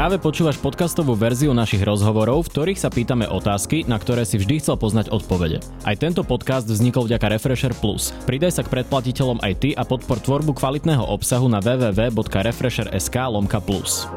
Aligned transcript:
Práve 0.00 0.16
počúvaš 0.16 0.56
podcastovú 0.56 1.12
verziu 1.12 1.52
našich 1.52 1.84
rozhovorov, 1.84 2.48
v 2.48 2.52
ktorých 2.56 2.80
sa 2.80 2.88
pýtame 2.88 3.28
otázky, 3.28 3.84
na 3.84 4.00
ktoré 4.00 4.24
si 4.24 4.40
vždy 4.40 4.64
chcel 4.64 4.80
poznať 4.80 5.12
odpovede. 5.12 5.60
Aj 5.84 5.92
tento 5.92 6.24
podcast 6.24 6.64
vznikol 6.64 7.04
vďaka 7.04 7.36
Refresher 7.36 7.76
Plus. 7.76 8.08
Pridaj 8.24 8.56
sa 8.56 8.62
k 8.64 8.80
predplatiteľom 8.80 9.44
aj 9.44 9.52
ty 9.60 9.76
a 9.76 9.84
podpor 9.84 10.16
tvorbu 10.24 10.56
kvalitného 10.56 11.04
obsahu 11.04 11.52
na 11.52 11.60
www.refresher.sk 11.60 13.16
lomka 13.28 13.60
plus. 13.60 14.08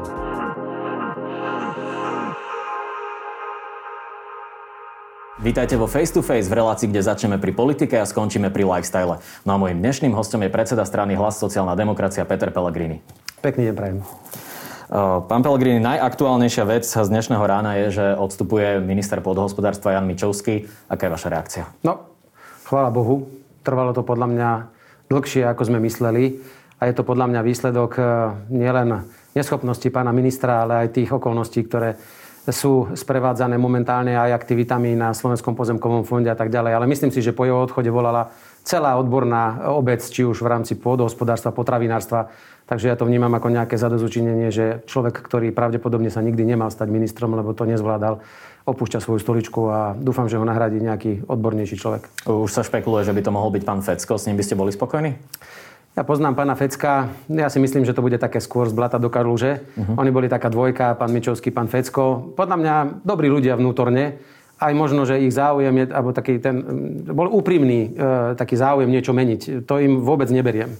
Vítajte 5.44 5.76
vo 5.76 5.84
Face 5.84 6.16
to 6.16 6.24
Face 6.24 6.48
v 6.48 6.64
relácii, 6.64 6.88
kde 6.88 7.04
začneme 7.04 7.36
pri 7.36 7.52
politike 7.52 8.00
a 8.00 8.08
skončíme 8.08 8.48
pri 8.48 8.64
lifestyle. 8.64 9.20
No 9.44 9.50
a 9.52 9.60
môjim 9.60 9.84
dnešným 9.84 10.16
hostom 10.16 10.40
je 10.40 10.48
predseda 10.48 10.88
strany 10.88 11.12
Hlas 11.12 11.36
sociálna 11.36 11.76
demokracia 11.76 12.24
Peter 12.24 12.48
Pellegrini. 12.48 13.04
Pekný 13.44 13.68
deň 13.68 13.74
prajem. 13.76 14.00
Pán 14.92 15.40
Pellegrini, 15.40 15.80
najaktuálnejšia 15.80 16.64
vec 16.68 16.84
z 16.84 17.08
dnešného 17.08 17.40
rána 17.40 17.72
je, 17.80 17.96
že 17.96 18.06
odstupuje 18.20 18.84
minister 18.84 19.16
podhospodárstva 19.24 19.96
Jan 19.96 20.04
Mičovský. 20.04 20.68
Aká 20.92 21.08
je 21.08 21.14
vaša 21.16 21.28
reakcia? 21.32 21.64
No, 21.80 22.12
chvála 22.68 22.92
Bohu. 22.92 23.24
Trvalo 23.64 23.96
to 23.96 24.04
podľa 24.04 24.28
mňa 24.28 24.50
dlhšie, 25.08 25.48
ako 25.48 25.72
sme 25.72 25.80
mysleli. 25.88 26.36
A 26.84 26.92
je 26.92 26.94
to 27.00 27.00
podľa 27.00 27.32
mňa 27.32 27.40
výsledok 27.40 27.96
e, 27.96 28.02
nielen 28.52 29.08
neschopnosti 29.32 29.88
pána 29.88 30.12
ministra, 30.12 30.68
ale 30.68 30.84
aj 30.84 31.00
tých 31.00 31.16
okolností, 31.16 31.64
ktoré 31.64 31.96
sú 32.44 32.92
sprevádzané 32.92 33.56
momentálne 33.56 34.12
aj 34.12 34.36
aktivitami 34.36 34.92
na 34.92 35.16
Slovenskom 35.16 35.56
pozemkovom 35.56 36.04
fonde 36.04 36.28
a 36.28 36.36
tak 36.36 36.52
ďalej. 36.52 36.76
Ale 36.76 36.90
myslím 36.92 37.08
si, 37.08 37.24
že 37.24 37.32
po 37.32 37.48
jeho 37.48 37.64
odchode 37.64 37.88
volala 37.88 38.36
celá 38.60 39.00
odborná 39.00 39.72
obec, 39.72 40.04
či 40.04 40.28
už 40.28 40.44
v 40.44 40.52
rámci 40.52 40.76
pôdohospodárstva, 40.76 41.56
potravinárstva, 41.56 42.28
Takže 42.64 42.88
ja 42.88 42.96
to 42.96 43.04
vnímam 43.04 43.32
ako 43.36 43.52
nejaké 43.52 43.76
zadozučinenie, 43.76 44.48
že 44.48 44.80
človek, 44.88 45.20
ktorý 45.20 45.52
pravdepodobne 45.52 46.08
sa 46.08 46.24
nikdy 46.24 46.48
nemal 46.48 46.72
stať 46.72 46.88
ministrom, 46.88 47.36
lebo 47.36 47.52
to 47.52 47.68
nezvládal, 47.68 48.24
opúšťa 48.64 49.04
svoju 49.04 49.20
stoličku 49.20 49.60
a 49.68 49.92
dúfam, 49.92 50.24
že 50.24 50.40
ho 50.40 50.48
nahradí 50.48 50.80
nejaký 50.80 51.28
odbornejší 51.28 51.76
človek. 51.76 52.08
Už 52.24 52.48
sa 52.48 52.64
špekuluje, 52.64 53.04
že 53.04 53.12
by 53.12 53.20
to 53.20 53.34
mohol 53.36 53.52
byť 53.52 53.62
pán 53.68 53.84
Fecko. 53.84 54.16
S 54.16 54.24
ním 54.24 54.40
by 54.40 54.44
ste 54.48 54.56
boli 54.56 54.72
spokojní? 54.72 55.12
Ja 55.94 56.02
poznám 56.02 56.34
pána 56.34 56.56
Fecka. 56.58 57.12
Ja 57.30 57.46
si 57.52 57.60
myslím, 57.62 57.86
že 57.86 57.94
to 57.94 58.02
bude 58.02 58.18
také 58.18 58.42
skôr 58.42 58.66
z 58.66 58.74
blata 58.74 58.98
do 58.98 59.12
kaluže. 59.12 59.62
Uh-huh. 59.78 60.00
Oni 60.00 60.10
boli 60.10 60.26
taká 60.26 60.50
dvojka, 60.50 60.98
pán 60.98 61.12
Mičovský, 61.14 61.54
pán 61.54 61.70
Fecko. 61.70 62.34
Podľa 62.34 62.56
mňa 62.58 62.74
dobrí 63.06 63.30
ľudia 63.30 63.54
vnútorne. 63.54 64.18
Aj 64.58 64.72
možno, 64.74 65.06
že 65.06 65.22
ich 65.22 65.30
záujem 65.30 65.70
je, 65.70 65.84
alebo 65.94 66.10
taký 66.10 66.42
ten, 66.42 66.64
bol 67.14 67.30
úprimný 67.30 67.94
e, 67.94 68.34
taký 68.34 68.58
záujem 68.58 68.90
niečo 68.90 69.14
meniť. 69.14 69.66
To 69.70 69.78
im 69.78 70.02
vôbec 70.02 70.30
neberiem. 70.34 70.74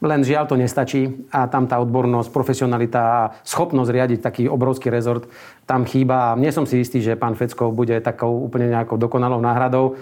Len 0.00 0.24
žiaľ 0.24 0.48
to 0.48 0.56
nestačí 0.56 1.28
a 1.28 1.44
tam 1.44 1.68
tá 1.68 1.76
odbornosť, 1.76 2.32
profesionalita 2.32 3.00
a 3.00 3.28
schopnosť 3.44 3.92
riadiť 3.92 4.20
taký 4.24 4.44
obrovský 4.48 4.88
rezort 4.88 5.28
tam 5.68 5.84
chýba. 5.84 6.32
Nie 6.40 6.56
som 6.56 6.64
si 6.64 6.80
istý, 6.80 7.04
že 7.04 7.20
pán 7.20 7.36
Fecko 7.36 7.68
bude 7.68 8.00
takou 8.00 8.40
úplne 8.40 8.72
nejakou 8.72 8.96
dokonalou 8.96 9.44
náhradou. 9.44 10.00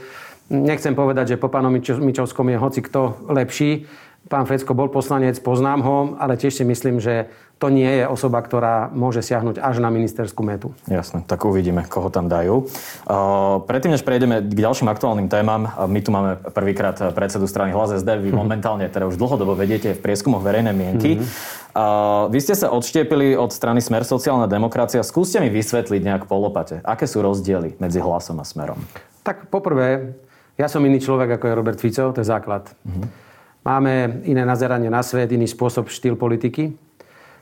Nechcem 0.48 0.94
povedať, 0.94 1.34
že 1.34 1.40
po 1.42 1.50
pánom 1.50 1.74
Mičovskom 1.74 2.46
je 2.48 2.56
hoci 2.56 2.80
kto 2.80 3.26
lepší. 3.26 3.90
Pán 4.30 4.46
Fecko 4.46 4.72
bol 4.72 4.86
poslanec, 4.86 5.36
poznám 5.42 5.80
ho, 5.82 5.98
ale 6.20 6.38
tiež 6.38 6.62
si 6.62 6.64
myslím, 6.64 7.02
že 7.02 7.26
to 7.58 7.66
nie 7.74 7.90
je 7.90 8.04
osoba, 8.06 8.38
ktorá 8.38 8.86
môže 8.94 9.18
siahnuť 9.18 9.58
až 9.58 9.82
na 9.82 9.90
ministerskú 9.90 10.46
metu. 10.46 10.70
Jasne, 10.86 11.26
tak 11.26 11.42
uvidíme, 11.42 11.82
koho 11.90 12.06
tam 12.06 12.30
dajú. 12.30 12.70
Uh, 13.02 13.58
predtým, 13.66 13.98
než 13.98 14.06
prejdeme 14.06 14.46
k 14.46 14.54
ďalším 14.54 14.86
aktuálnym 14.86 15.26
témam, 15.26 15.66
my 15.66 15.98
tu 15.98 16.14
máme 16.14 16.38
prvýkrát 16.54 16.94
predsedu 17.10 17.50
strany 17.50 17.74
Hlas 17.74 17.98
SD, 17.98 18.06
vy 18.22 18.30
momentálne 18.30 18.86
teda 18.86 19.10
už 19.10 19.18
dlhodobo 19.18 19.58
vediete 19.58 19.90
v 19.90 20.00
prieskumoch 20.00 20.46
verejnej 20.46 20.70
mienky. 20.70 21.18
Mm-hmm. 21.18 21.66
Uh, 21.74 22.30
vy 22.30 22.38
ste 22.38 22.54
sa 22.54 22.70
odštiepili 22.70 23.34
od 23.34 23.50
strany 23.50 23.82
Smer 23.82 24.06
sociálna 24.06 24.46
demokracia. 24.46 25.02
Skúste 25.02 25.42
mi 25.42 25.50
vysvetliť 25.50 26.00
nejak 26.06 26.22
polopate, 26.30 26.78
aké 26.86 27.10
sú 27.10 27.26
rozdiely 27.26 27.74
medzi 27.82 27.98
hlasom 27.98 28.38
a 28.38 28.46
smerom? 28.46 28.78
Tak 29.26 29.50
poprvé, 29.50 30.14
ja 30.54 30.70
som 30.70 30.82
iný 30.86 31.02
človek 31.02 31.36
ako 31.38 31.44
je 31.50 31.58
Robert 31.58 31.78
Fico, 31.82 32.14
to 32.14 32.22
je 32.22 32.26
základ. 32.26 32.70
Mm-hmm. 32.86 33.26
Máme 33.66 34.22
iné 34.24 34.46
nazeranie 34.46 34.88
na 34.88 35.02
svet, 35.02 35.34
iný 35.34 35.50
spôsob, 35.50 35.90
štýl 35.90 36.14
politiky. 36.14 36.87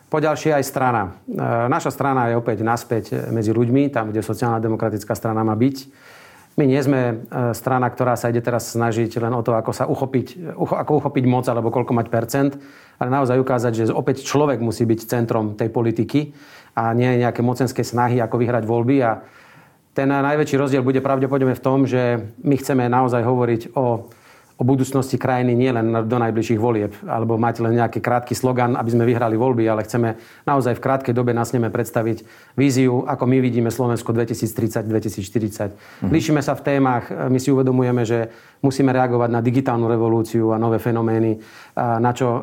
Poďalšie 0.06 0.54
aj 0.54 0.64
strana. 0.64 1.02
E, 1.26 1.34
naša 1.66 1.90
strana 1.90 2.30
je 2.30 2.38
opäť 2.38 2.62
naspäť 2.62 3.26
medzi 3.34 3.50
ľuďmi, 3.50 3.90
tam, 3.90 4.14
kde 4.14 4.22
sociálna 4.22 4.62
demokratická 4.62 5.18
strana 5.18 5.42
má 5.42 5.58
byť. 5.58 5.76
My 6.56 6.64
nie 6.64 6.78
sme 6.78 7.00
e, 7.02 7.14
strana, 7.52 7.90
ktorá 7.90 8.14
sa 8.14 8.30
ide 8.30 8.38
teraz 8.38 8.70
snažiť 8.70 9.18
len 9.18 9.34
o 9.34 9.42
to, 9.42 9.58
ako 9.58 9.72
sa 9.74 9.84
uchopiť, 9.90 10.56
ako 10.56 10.92
uchopiť 11.02 11.24
moc 11.26 11.44
alebo 11.50 11.74
koľko 11.74 11.92
mať 11.92 12.06
percent, 12.06 12.54
ale 13.02 13.10
naozaj 13.10 13.36
ukázať, 13.42 13.72
že 13.74 13.84
opäť 13.90 14.22
človek 14.22 14.62
musí 14.62 14.86
byť 14.86 15.00
centrom 15.04 15.58
tej 15.58 15.74
politiky 15.74 16.32
a 16.78 16.94
nie 16.94 17.20
nejaké 17.20 17.42
mocenské 17.42 17.82
snahy, 17.82 18.22
ako 18.22 18.40
vyhrať 18.40 18.62
voľby. 18.62 18.96
A 19.02 19.26
ten 19.90 20.06
najväčší 20.06 20.54
rozdiel 20.54 20.86
bude 20.86 21.02
pravdepodobne 21.02 21.58
v 21.58 21.64
tom, 21.64 21.82
že 21.82 22.30
my 22.46 22.54
chceme 22.56 22.86
naozaj 22.86 23.26
hovoriť 23.26 23.62
o 23.74 24.06
o 24.56 24.64
budúcnosti 24.64 25.20
krajiny 25.20 25.52
nie 25.52 25.68
len 25.68 26.08
do 26.08 26.16
najbližších 26.16 26.56
volieb, 26.56 26.96
alebo 27.04 27.36
mať 27.36 27.60
len 27.60 27.76
nejaký 27.76 28.00
krátky 28.00 28.32
slogan, 28.32 28.72
aby 28.72 28.88
sme 28.88 29.04
vyhrali 29.04 29.36
voľby, 29.36 29.68
ale 29.68 29.84
chceme 29.84 30.16
naozaj 30.48 30.80
v 30.80 30.84
krátkej 30.84 31.12
dobe 31.12 31.36
nás 31.36 31.52
neme 31.52 31.68
predstaviť 31.68 32.24
víziu, 32.56 33.04
ako 33.04 33.28
my 33.28 33.36
vidíme 33.44 33.68
Slovensko 33.68 34.16
2030-2040. 34.16 35.76
Mhm. 35.76 36.08
Líšime 36.08 36.40
sa 36.40 36.56
v 36.56 36.64
témach, 36.64 37.12
my 37.12 37.36
si 37.36 37.52
uvedomujeme, 37.52 38.08
že 38.08 38.32
musíme 38.64 38.96
reagovať 38.96 39.28
na 39.28 39.44
digitálnu 39.44 39.84
revolúciu 39.92 40.56
a 40.56 40.56
nové 40.56 40.80
fenomény, 40.80 41.36
na 41.76 42.10
čo 42.16 42.26
e, 42.32 42.40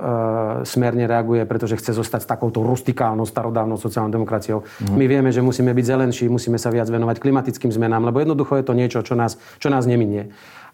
smer 0.70 0.94
nereaguje, 0.94 1.50
pretože 1.50 1.82
chce 1.82 1.98
zostať 1.98 2.22
s 2.22 2.28
takouto 2.30 2.62
rustikálnou, 2.62 3.26
starodávnou 3.26 3.82
sociálnou 3.82 4.14
demokraciou. 4.14 4.62
Mhm. 4.62 4.94
My 4.94 5.06
vieme, 5.10 5.30
že 5.34 5.42
musíme 5.42 5.74
byť 5.74 5.86
zelenší, 5.90 6.30
musíme 6.30 6.62
sa 6.62 6.70
viac 6.70 6.86
venovať 6.94 7.18
klimatickým 7.18 7.74
zmenám, 7.74 8.06
lebo 8.06 8.22
jednoducho 8.22 8.62
je 8.62 8.66
to 8.70 8.78
niečo, 8.78 9.02
čo 9.02 9.18
nás, 9.18 9.42
čo 9.58 9.74
nás 9.74 9.90
neminie. 9.90 10.30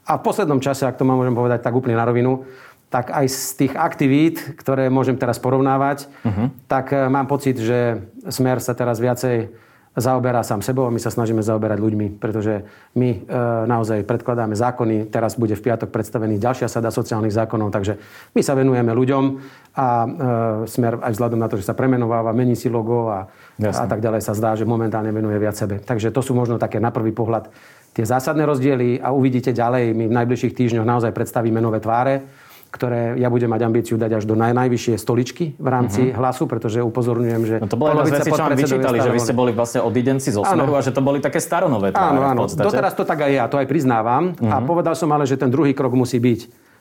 A 0.09 0.17
v 0.17 0.25
poslednom 0.25 0.57
čase, 0.57 0.89
ak 0.89 0.97
to 0.97 1.05
môžem 1.05 1.37
povedať 1.37 1.61
tak 1.61 1.77
úplne 1.77 1.93
na 1.93 2.09
rovinu, 2.09 2.49
tak 2.89 3.13
aj 3.13 3.29
z 3.29 3.49
tých 3.65 3.73
aktivít, 3.77 4.57
ktoré 4.57 4.89
môžem 4.89 5.13
teraz 5.13 5.37
porovnávať, 5.37 6.09
uh-huh. 6.25 6.49
tak 6.65 6.89
e, 6.89 7.05
mám 7.05 7.29
pocit, 7.29 7.53
že 7.61 8.01
Smer 8.25 8.57
sa 8.57 8.73
teraz 8.73 8.97
viacej 8.97 9.53
zaoberá 9.93 10.41
sám 10.41 10.65
sebou 10.65 10.85
a 10.85 10.93
my 10.93 10.97
sa 10.97 11.13
snažíme 11.13 11.41
zaoberať 11.45 11.77
ľuďmi, 11.77 12.17
pretože 12.17 12.65
my 12.97 13.09
e, 13.09 13.17
naozaj 13.69 14.05
predkladáme 14.09 14.57
zákony, 14.57 15.13
teraz 15.13 15.37
bude 15.37 15.53
v 15.53 15.65
piatok 15.69 15.93
predstavený 15.93 16.41
ďalšia 16.41 16.65
sada 16.65 16.89
sociálnych 16.89 17.33
zákonov, 17.33 17.69
takže 17.69 18.01
my 18.33 18.41
sa 18.41 18.57
venujeme 18.57 18.89
ľuďom 18.89 19.23
a 19.77 19.87
e, 20.05 20.07
Smer 20.65 20.97
aj 20.97 21.13
vzhľadom 21.13 21.37
na 21.37 21.45
to, 21.45 21.61
že 21.61 21.69
sa 21.69 21.77
premenováva, 21.77 22.33
mení 22.33 22.57
si 22.57 22.73
logo 22.73 23.13
a, 23.13 23.29
a 23.61 23.85
tak 23.85 24.01
ďalej 24.01 24.25
sa 24.25 24.33
zdá, 24.33 24.57
že 24.57 24.65
momentálne 24.65 25.13
venuje 25.13 25.37
viac 25.37 25.53
sebe. 25.53 25.77
Takže 25.77 26.09
to 26.09 26.25
sú 26.25 26.33
možno 26.33 26.57
také 26.57 26.81
na 26.81 26.89
prvý 26.89 27.13
pohľad 27.13 27.53
tie 27.93 28.05
zásadné 28.05 28.45
rozdiely 28.45 29.01
a 29.01 29.11
uvidíte 29.11 29.51
ďalej. 29.51 29.93
My 29.93 30.05
v 30.07 30.13
najbližších 30.13 30.53
týždňoch 30.53 30.87
naozaj 30.87 31.11
predstavíme 31.11 31.57
nové 31.57 31.81
tváre, 31.81 32.25
ktoré 32.69 33.17
ja 33.17 33.33
budem 33.33 33.49
mať 33.49 33.61
ambíciu 33.65 33.97
dať 33.97 34.21
až 34.21 34.23
do 34.29 34.37
naj, 34.37 34.53
najvyššie 34.53 34.95
stoličky 35.01 35.57
v 35.57 35.67
rámci 35.67 36.13
uh-huh. 36.13 36.21
hlasu, 36.21 36.45
pretože 36.45 36.85
upozorňujem, 36.85 37.41
že... 37.49 37.55
No 37.57 37.65
to 37.65 37.77
bolo 37.81 37.97
jedna 37.97 38.05
z 38.05 38.13
vecí, 38.21 38.29
čo 38.29 38.43
vám 38.45 38.53
vyčítali, 38.53 38.97
že 39.01 39.09
vy 39.09 39.19
ste 39.19 39.33
boli 39.33 39.51
vlastne 39.57 39.81
odidenci 39.81 40.29
zo 40.29 40.45
Smeru 40.45 40.77
a 40.77 40.81
že 40.85 40.93
to 40.93 41.01
boli 41.01 41.17
také 41.17 41.41
staronové 41.41 41.89
tváre 41.89 42.13
Áno, 42.13 42.21
áno. 42.29 42.41
Doteraz 42.45 42.93
to 42.93 43.09
tak 43.09 43.25
aj 43.25 43.31
ja, 43.33 43.43
to 43.49 43.57
aj 43.57 43.65
priznávam. 43.65 44.37
Uh-huh. 44.37 44.53
A 44.53 44.61
mhm. 44.61 44.65
povedal 44.69 44.93
som 44.93 45.09
ale, 45.09 45.25
že 45.25 45.33
ten 45.33 45.49
druhý 45.49 45.73
krok 45.73 45.97
musí 45.97 46.21
byť 46.21 46.39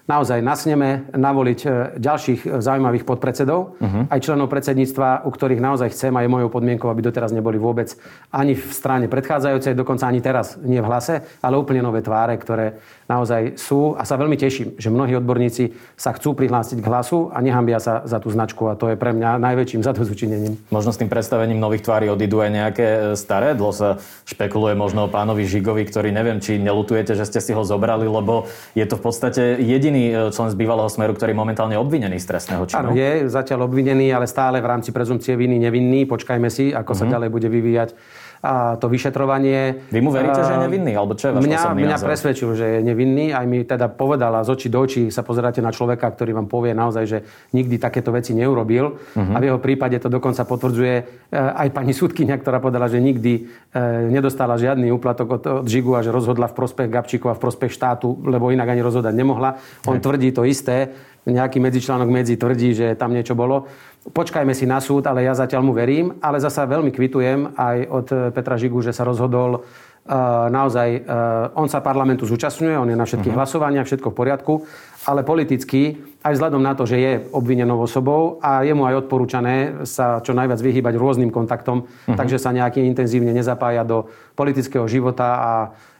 naozaj 0.08 0.40
nasneme 0.40 1.12
navoliť 1.12 1.60
e, 1.62 1.68
ďalších 2.00 2.40
e, 2.42 2.48
zaujímavých 2.64 3.04
podpredsedov, 3.04 3.76
uh-huh. 3.76 4.08
aj 4.08 4.24
členov 4.24 4.48
predsedníctva, 4.48 5.28
u 5.28 5.30
ktorých 5.30 5.60
naozaj 5.60 5.92
chcem 5.92 6.16
a 6.16 6.24
je 6.24 6.32
mojou 6.32 6.48
podmienkou, 6.48 6.88
aby 6.88 7.04
doteraz 7.04 7.30
neboli 7.30 7.60
vôbec 7.60 7.92
ani 8.32 8.56
v 8.56 8.64
strane 8.72 9.06
predchádzajúcej, 9.06 9.76
dokonca 9.76 10.08
ani 10.08 10.24
teraz 10.24 10.56
nie 10.64 10.80
v 10.80 10.88
hlase, 10.88 11.22
ale 11.44 11.60
úplne 11.60 11.84
nové 11.84 12.00
tváre, 12.00 12.40
ktoré 12.40 12.80
naozaj 13.08 13.56
sú 13.56 13.96
a 13.96 14.04
sa 14.04 14.20
veľmi 14.20 14.36
teším, 14.36 14.76
že 14.76 14.92
mnohí 14.92 15.16
odborníci 15.16 15.72
sa 15.96 16.12
chcú 16.12 16.36
prihlásiť 16.36 16.84
k 16.84 16.86
hlasu 16.86 17.32
a 17.32 17.40
nehambia 17.40 17.80
sa 17.80 18.04
za 18.04 18.20
tú 18.20 18.28
značku 18.28 18.68
a 18.68 18.76
to 18.76 18.92
je 18.92 19.00
pre 19.00 19.16
mňa 19.16 19.40
najväčším 19.40 19.80
zadozučinením. 19.88 20.60
Možno 20.68 20.92
s 20.92 21.00
tým 21.00 21.08
predstavením 21.08 21.56
nových 21.56 21.88
tvári 21.88 22.12
odídu 22.12 22.44
aj 22.44 22.50
nejaké 22.52 22.86
e, 22.86 22.98
staré? 23.16 23.56
Dlo 23.56 23.72
sa 23.72 23.96
špekuluje 24.28 24.76
možno 24.76 25.08
o 25.08 25.12
pánovi 25.12 25.48
Žigovi, 25.48 25.88
ktorý 25.88 26.12
neviem, 26.12 26.38
či 26.38 26.60
nelutujete, 26.60 27.16
že 27.16 27.24
ste 27.24 27.40
si 27.40 27.56
ho 27.56 27.64
zobrali, 27.64 28.04
lebo 28.04 28.44
je 28.76 28.84
to 28.84 29.00
v 29.00 29.02
podstate 29.02 29.42
jediný 29.56 30.04
e, 30.12 30.14
člen 30.28 30.52
z 30.52 30.56
bývalého 30.60 30.92
smeru, 30.92 31.16
ktorý 31.16 31.32
je 31.32 31.40
momentálne 31.40 31.76
obvinený 31.80 32.20
z 32.20 32.28
trestného 32.28 32.68
činu. 32.68 32.76
Áno, 32.76 32.90
je 32.92 33.32
zatiaľ 33.32 33.64
obvinený, 33.64 34.12
ale 34.12 34.28
stále 34.28 34.60
v 34.60 34.68
rámci 34.68 34.92
prezumcie 34.92 35.32
viny 35.32 35.56
nevinný. 35.56 36.04
Počkajme 36.04 36.52
si, 36.52 36.76
ako 36.76 36.92
mm-hmm. 36.92 37.00
sa 37.00 37.04
mhm. 37.08 37.12
ďalej 37.16 37.28
bude 37.32 37.48
vyvíjať 37.48 37.90
a 38.38 38.78
to 38.78 38.86
vyšetrovanie. 38.86 39.90
Vy 39.90 39.98
mu 39.98 40.14
veríte, 40.14 40.46
že 40.46 40.54
je 40.54 40.62
nevinný? 40.62 40.92
Alebo 40.94 41.18
čo 41.18 41.30
je 41.30 41.32
váš 41.34 41.42
mňa, 41.42 41.74
mňa 41.74 41.98
presvedčil, 41.98 42.50
že 42.54 42.66
je 42.78 42.80
nevinný. 42.86 43.34
Aj 43.34 43.42
mi 43.42 43.66
teda 43.66 43.90
povedala 43.90 44.46
z 44.46 44.54
očí 44.54 44.68
do 44.70 44.78
očí, 44.78 45.10
sa 45.10 45.26
pozeráte 45.26 45.58
na 45.58 45.74
človeka, 45.74 46.06
ktorý 46.06 46.38
vám 46.38 46.46
povie 46.46 46.70
naozaj, 46.70 47.04
že 47.04 47.18
nikdy 47.50 47.82
takéto 47.82 48.14
veci 48.14 48.34
neurobil. 48.38 48.94
Uh-huh. 48.94 49.34
A 49.34 49.42
v 49.42 49.50
jeho 49.50 49.58
prípade 49.58 49.98
to 49.98 50.06
dokonca 50.06 50.46
potvrdzuje 50.46 50.94
e, 50.94 51.02
aj 51.34 51.68
pani 51.74 51.90
súdkynia, 51.90 52.38
ktorá 52.38 52.62
povedala, 52.62 52.86
že 52.86 53.02
nikdy 53.02 53.32
e, 53.74 53.80
nedostala 54.08 54.54
žiadny 54.54 54.94
úplatok 54.94 55.28
od, 55.28 55.42
od 55.62 55.66
Žigu 55.66 55.98
a 55.98 56.04
že 56.06 56.14
rozhodla 56.14 56.46
v 56.46 56.54
prospech 56.54 56.88
Gabčíkov 56.88 57.34
a 57.34 57.38
v 57.38 57.42
prospech 57.42 57.74
štátu, 57.74 58.22
lebo 58.22 58.54
inak 58.54 58.70
ani 58.70 58.82
rozhodať 58.86 59.14
nemohla. 59.18 59.58
On 59.90 59.98
tvrdí 59.98 60.30
to 60.30 60.46
isté. 60.46 60.94
nejaký 61.28 61.60
medzičlánok 61.60 62.08
medzi 62.08 62.40
tvrdí, 62.40 62.72
že 62.72 62.96
tam 62.96 63.12
niečo 63.12 63.36
bolo. 63.36 63.68
Počkajme 63.98 64.54
si 64.56 64.64
na 64.64 64.80
súd, 64.80 65.04
ale 65.04 65.26
ja 65.26 65.34
zatiaľ 65.36 65.62
mu 65.66 65.72
verím. 65.76 66.16
Ale 66.22 66.40
zasa 66.40 66.64
veľmi 66.64 66.94
kvitujem 66.94 67.58
aj 67.58 67.76
od 67.90 68.06
Petra 68.32 68.56
Žigu, 68.56 68.88
že 68.88 68.96
sa 68.96 69.04
rozhodol 69.04 69.66
naozaj, 70.48 71.04
on 71.52 71.68
sa 71.68 71.84
parlamentu 71.84 72.24
zúčastňuje, 72.24 72.80
on 72.80 72.88
je 72.88 72.96
na 72.96 73.04
všetkých 73.04 73.28
uh-huh. 73.36 73.44
hlasovaniach, 73.44 73.84
všetko 73.84 74.08
v 74.08 74.16
poriadku, 74.16 74.54
ale 75.04 75.20
politicky, 75.20 76.00
aj 76.18 76.34
vzhľadom 76.34 76.58
na 76.58 76.74
to, 76.74 76.82
že 76.82 76.98
je 76.98 77.12
obvinenou 77.30 77.78
osobou 77.78 78.42
a 78.42 78.66
je 78.66 78.74
mu 78.74 78.82
aj 78.90 79.06
odporúčané 79.06 79.86
sa 79.86 80.18
čo 80.18 80.34
najviac 80.34 80.58
vyhýbať 80.58 80.98
rôznym 80.98 81.30
kontaktom, 81.30 81.86
uh-huh. 81.86 82.18
takže 82.18 82.42
sa 82.42 82.50
nejaký 82.50 82.82
intenzívne 82.82 83.30
nezapája 83.30 83.86
do 83.86 84.10
politického 84.34 84.82
života 84.90 85.28
a 85.38 85.52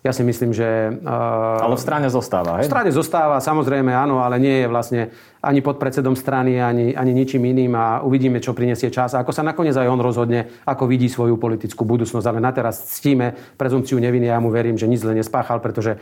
ja 0.03 0.15
si 0.15 0.23
myslím, 0.23 0.55
že... 0.55 0.95
Uh, 1.03 1.59
ale 1.59 1.75
v 1.75 1.83
strane 1.83 2.07
zostáva, 2.07 2.63
hej? 2.63 2.67
V 2.67 2.71
strane 2.71 2.91
zostáva, 2.95 3.43
samozrejme, 3.43 3.91
áno, 3.91 4.23
ale 4.23 4.39
nie 4.39 4.63
je 4.63 4.67
vlastne 4.71 5.11
ani 5.43 5.59
podpredsedom 5.59 6.15
strany, 6.15 6.63
ani, 6.63 6.95
ani 6.95 7.13
ničím 7.15 7.43
iným 7.47 7.75
a 7.75 8.03
uvidíme, 8.03 8.39
čo 8.39 8.55
prinesie 8.55 8.95
čas 8.95 9.15
a 9.15 9.23
ako 9.23 9.35
sa 9.35 9.43
nakoniec 9.43 9.75
aj 9.75 9.91
on 9.91 9.99
rozhodne, 9.99 10.51
ako 10.67 10.87
vidí 10.87 11.11
svoju 11.11 11.35
politickú 11.39 11.83
budúcnosť. 11.83 12.27
Ale 12.27 12.39
na 12.39 12.55
teraz 12.55 12.79
ctíme 12.99 13.35
prezumciu 13.59 13.99
neviny 13.99 14.31
a 14.31 14.39
ja 14.39 14.43
mu 14.43 14.55
verím, 14.55 14.79
že 14.79 14.87
nič 14.87 15.03
zle 15.03 15.19
nespáchal, 15.19 15.59
pretože 15.59 15.99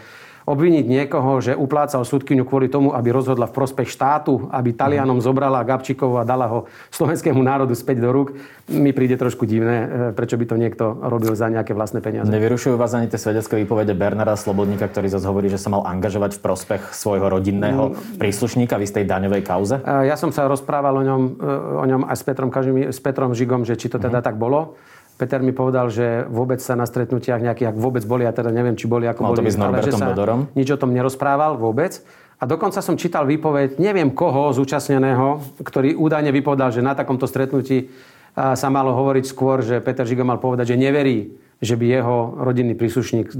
obviniť 0.47 0.87
niekoho, 0.87 1.43
že 1.43 1.59
uplácal 1.59 2.07
súdkyňu 2.07 2.47
kvôli 2.47 2.71
tomu, 2.71 2.95
aby 2.95 3.11
rozhodla 3.11 3.51
v 3.51 3.57
prospech 3.59 3.91
štátu, 3.91 4.47
aby 4.55 4.71
Talianom 4.71 5.19
zobrala 5.19 5.67
Gabčíkov 5.67 6.23
a 6.23 6.23
dala 6.23 6.47
ho 6.47 6.59
slovenskému 6.95 7.43
národu 7.43 7.75
späť 7.75 7.99
do 7.99 8.15
rúk, 8.15 8.39
mi 8.71 8.95
príde 8.95 9.19
trošku 9.19 9.43
divné, 9.43 9.77
e, 9.83 9.87
prečo 10.15 10.39
by 10.39 10.47
to 10.47 10.55
niekto 10.55 10.85
robil 11.03 11.35
za 11.35 11.51
nejaké 11.51 11.75
vlastné 11.75 11.99
peniaze. 11.99 12.31
Nevyrušujú 12.31 12.79
vás 12.79 12.95
ani 12.95 13.11
tie 13.11 13.19
svedecké 13.19 13.59
výpovede 13.67 13.99
Bernarda 13.99 14.39
Slobodníka, 14.39 14.87
ktorý 14.87 15.11
zase 15.11 15.27
hovorí, 15.27 15.51
že 15.51 15.59
sa 15.59 15.67
mal 15.67 15.83
angažovať 15.83 16.39
v 16.39 16.41
prospech 16.47 16.83
svojho 16.95 17.27
rodinného 17.27 17.91
mm. 17.91 18.23
príslušníka 18.23 18.79
v 18.79 18.87
istej 18.87 19.03
daňovej 19.03 19.43
kauze? 19.43 19.83
E, 19.83 20.07
ja 20.07 20.15
som 20.15 20.31
sa 20.31 20.47
rozprával 20.47 20.95
o 20.95 21.03
ňom, 21.03 21.23
e, 21.43 21.57
o 21.83 21.85
ňom 21.91 22.03
aj 22.07 22.17
s 22.17 22.23
Petrom, 22.23 22.51
s 22.95 22.99
Petrom 23.03 23.35
Žigom, 23.35 23.67
že 23.67 23.75
či 23.75 23.91
to 23.91 23.99
teda 23.99 24.23
mm. 24.23 24.27
tak 24.31 24.39
bolo. 24.39 24.79
Peter 25.17 25.41
mi 25.41 25.57
povedal, 25.57 25.89
že 25.89 26.29
vôbec 26.29 26.61
sa 26.61 26.77
na 26.77 26.85
stretnutiach 26.85 27.41
nejakých, 27.41 27.73
ak 27.73 27.77
vôbec 27.81 28.05
boli, 28.05 28.29
a 28.29 28.33
teda 28.37 28.53
neviem, 28.53 28.77
či 28.77 28.85
boli 28.85 29.09
ako 29.09 29.21
Mal 29.25 29.31
boli. 29.33 29.39
to 29.41 29.47
byť 29.49 29.55
s 29.57 29.61
Norbertom 29.61 30.01
Dodorom? 30.13 30.41
Nič 30.53 30.69
o 30.69 30.79
tom 30.81 30.93
nerozprával 30.93 31.57
vôbec. 31.57 32.05
A 32.37 32.45
dokonca 32.45 32.85
som 32.85 33.01
čítal 33.01 33.25
výpoveď, 33.25 33.81
neviem 33.81 34.13
koho 34.13 34.53
zúčastneného, 34.53 35.41
ktorý 35.65 35.97
údajne 35.97 36.29
vypovedal, 36.37 36.69
že 36.69 36.85
na 36.85 36.93
takomto 36.93 37.25
stretnutí 37.25 37.89
sa 38.37 38.69
malo 38.69 38.93
hovoriť 38.93 39.25
skôr, 39.25 39.65
že 39.65 39.81
Peter 39.81 40.05
Žigo 40.05 40.21
mal 40.21 40.37
povedať, 40.37 40.77
že 40.77 40.77
neverí, 40.77 41.33
že 41.57 41.73
by 41.73 41.89
jeho 41.89 42.37
rodinný 42.37 42.77
príslušník 42.77 43.33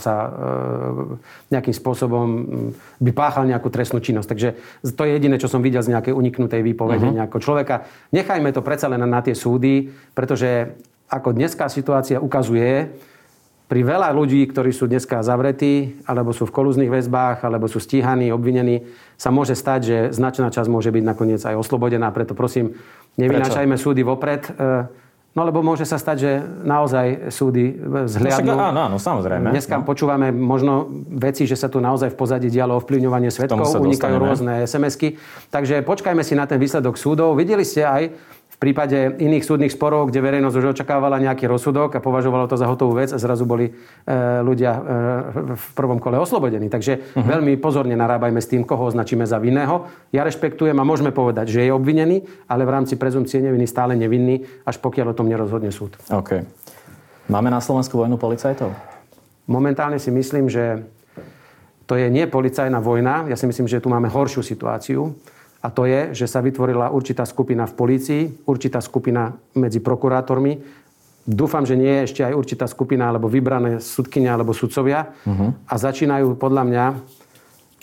sa 0.00 0.14
e, 0.24 0.28
nejakým 1.52 1.74
spôsobom 1.76 2.26
by 2.96 3.12
páchal 3.12 3.44
nejakú 3.44 3.68
trestnú 3.68 4.00
činnosť. 4.00 4.28
Takže 4.32 4.48
to 4.96 5.04
je 5.04 5.12
jediné, 5.12 5.36
čo 5.36 5.52
som 5.52 5.60
videl 5.60 5.84
z 5.84 5.92
nejakej 5.92 6.16
uniknutej 6.16 6.64
výpovede 6.64 7.04
uh-huh. 7.04 7.18
nejakého 7.20 7.44
človeka. 7.44 7.84
Nechajme 8.16 8.48
to 8.56 8.64
predsa 8.64 8.88
len 8.88 9.04
na 9.04 9.20
tie 9.20 9.36
súdy, 9.36 9.92
pretože 10.16 10.80
ako 11.08 11.32
dneská 11.32 11.72
situácia 11.72 12.20
ukazuje, 12.20 12.92
pri 13.68 13.84
veľa 13.84 14.08
ľudí, 14.16 14.48
ktorí 14.48 14.72
sú 14.72 14.88
dneska 14.88 15.20
zavretí, 15.20 16.00
alebo 16.08 16.32
sú 16.32 16.48
v 16.48 16.56
kolúznych 16.56 16.88
väzbách, 16.88 17.44
alebo 17.44 17.68
sú 17.68 17.76
stíhaní, 17.76 18.32
obvinení, 18.32 18.88
sa 19.20 19.28
môže 19.28 19.52
stať, 19.52 19.80
že 19.84 19.96
značná 20.16 20.48
časť 20.48 20.72
môže 20.72 20.88
byť 20.88 21.04
nakoniec 21.04 21.40
aj 21.44 21.52
oslobodená. 21.52 22.08
Preto 22.08 22.32
prosím, 22.32 22.80
nevynášajme 23.20 23.76
Prečo? 23.76 23.84
súdy 23.92 24.00
vopred. 24.08 24.48
E, 24.48 24.88
no 25.36 25.40
lebo 25.44 25.60
môže 25.60 25.84
sa 25.84 26.00
stať, 26.00 26.16
že 26.16 26.32
naozaj 26.64 27.28
súdy 27.28 27.76
zhliadnú. 28.08 28.56
No, 28.56 28.72
áno, 28.72 28.80
áno, 28.88 28.96
samozrejme. 28.96 29.52
Dneska 29.52 29.76
no. 29.76 29.84
počúvame 29.84 30.32
možno 30.32 30.88
veci, 31.12 31.44
že 31.44 31.52
sa 31.52 31.68
tu 31.68 31.84
naozaj 31.84 32.08
v 32.08 32.16
pozadí 32.16 32.48
dialo 32.48 32.80
ovplyvňovanie 32.80 33.28
svetkov, 33.28 33.68
unikajú 33.84 34.16
rôzne 34.16 34.64
SMS-ky. 34.64 35.20
Takže 35.52 35.84
počkajme 35.84 36.24
si 36.24 36.32
na 36.32 36.48
ten 36.48 36.56
výsledok 36.56 36.96
súdov. 36.96 37.36
Videli 37.36 37.68
ste 37.68 37.84
aj, 37.84 38.16
v 38.58 38.66
prípade 38.66 39.22
iných 39.22 39.46
súdnych 39.46 39.70
sporov, 39.70 40.10
kde 40.10 40.18
verejnosť 40.18 40.58
už 40.58 40.74
očakávala 40.74 41.22
nejaký 41.22 41.46
rozsudok 41.46 41.94
a 41.94 42.02
považovalo 42.02 42.50
to 42.50 42.58
za 42.58 42.66
hotovú 42.66 42.98
vec 42.98 43.14
a 43.14 43.22
zrazu 43.22 43.46
boli 43.46 43.70
e, 43.70 43.72
ľudia 44.42 44.72
e, 44.74 44.80
v 45.54 45.66
prvom 45.78 46.02
kole 46.02 46.18
oslobodení. 46.18 46.66
Takže 46.66 46.98
uh-huh. 46.98 47.22
veľmi 47.22 47.54
pozorne 47.62 47.94
narábajme 47.94 48.42
s 48.42 48.50
tým, 48.50 48.66
koho 48.66 48.90
označíme 48.90 49.22
za 49.30 49.38
vinného. 49.38 49.86
Ja 50.10 50.26
rešpektujem 50.26 50.74
a 50.74 50.82
môžeme 50.82 51.14
povedať, 51.14 51.54
že 51.54 51.60
je 51.62 51.70
obvinený, 51.70 52.26
ale 52.50 52.66
v 52.66 52.74
rámci 52.74 52.98
prezumcie 52.98 53.38
neviny 53.38 53.62
stále 53.70 53.94
nevinný, 53.94 54.42
až 54.66 54.82
pokiaľ 54.82 55.14
o 55.14 55.18
tom 55.22 55.30
nerozhodne 55.30 55.70
súd. 55.70 55.94
OK. 56.10 56.42
Máme 57.30 57.54
na 57.54 57.62
Slovensku 57.62 57.94
vojnu 57.94 58.18
policajtov? 58.18 58.74
Momentálne 59.46 60.02
si 60.02 60.10
myslím, 60.10 60.50
že 60.50 60.82
to 61.86 61.94
je 61.94 62.10
nie 62.10 62.26
policajná 62.26 62.82
vojna. 62.82 63.30
Ja 63.30 63.38
si 63.38 63.46
myslím, 63.46 63.70
že 63.70 63.78
tu 63.78 63.86
máme 63.86 64.10
horšiu 64.10 64.42
situáciu 64.42 65.14
a 65.58 65.68
to 65.74 65.90
je, 65.90 66.14
že 66.14 66.30
sa 66.30 66.38
vytvorila 66.38 66.94
určitá 66.94 67.26
skupina 67.26 67.66
v 67.66 67.74
polícii, 67.74 68.22
určitá 68.46 68.78
skupina 68.78 69.34
medzi 69.58 69.82
prokurátormi. 69.82 70.54
Dúfam, 71.28 71.66
že 71.66 71.74
nie 71.74 71.90
je 71.90 72.04
ešte 72.08 72.22
aj 72.22 72.32
určitá 72.32 72.64
skupina 72.70 73.10
alebo 73.10 73.26
vybrané 73.26 73.82
sudkynia 73.82 74.38
alebo 74.38 74.54
sudcovia. 74.54 75.12
Uh-huh. 75.26 75.52
A 75.66 75.74
začínajú 75.76 76.38
podľa 76.38 76.62
mňa 76.64 76.84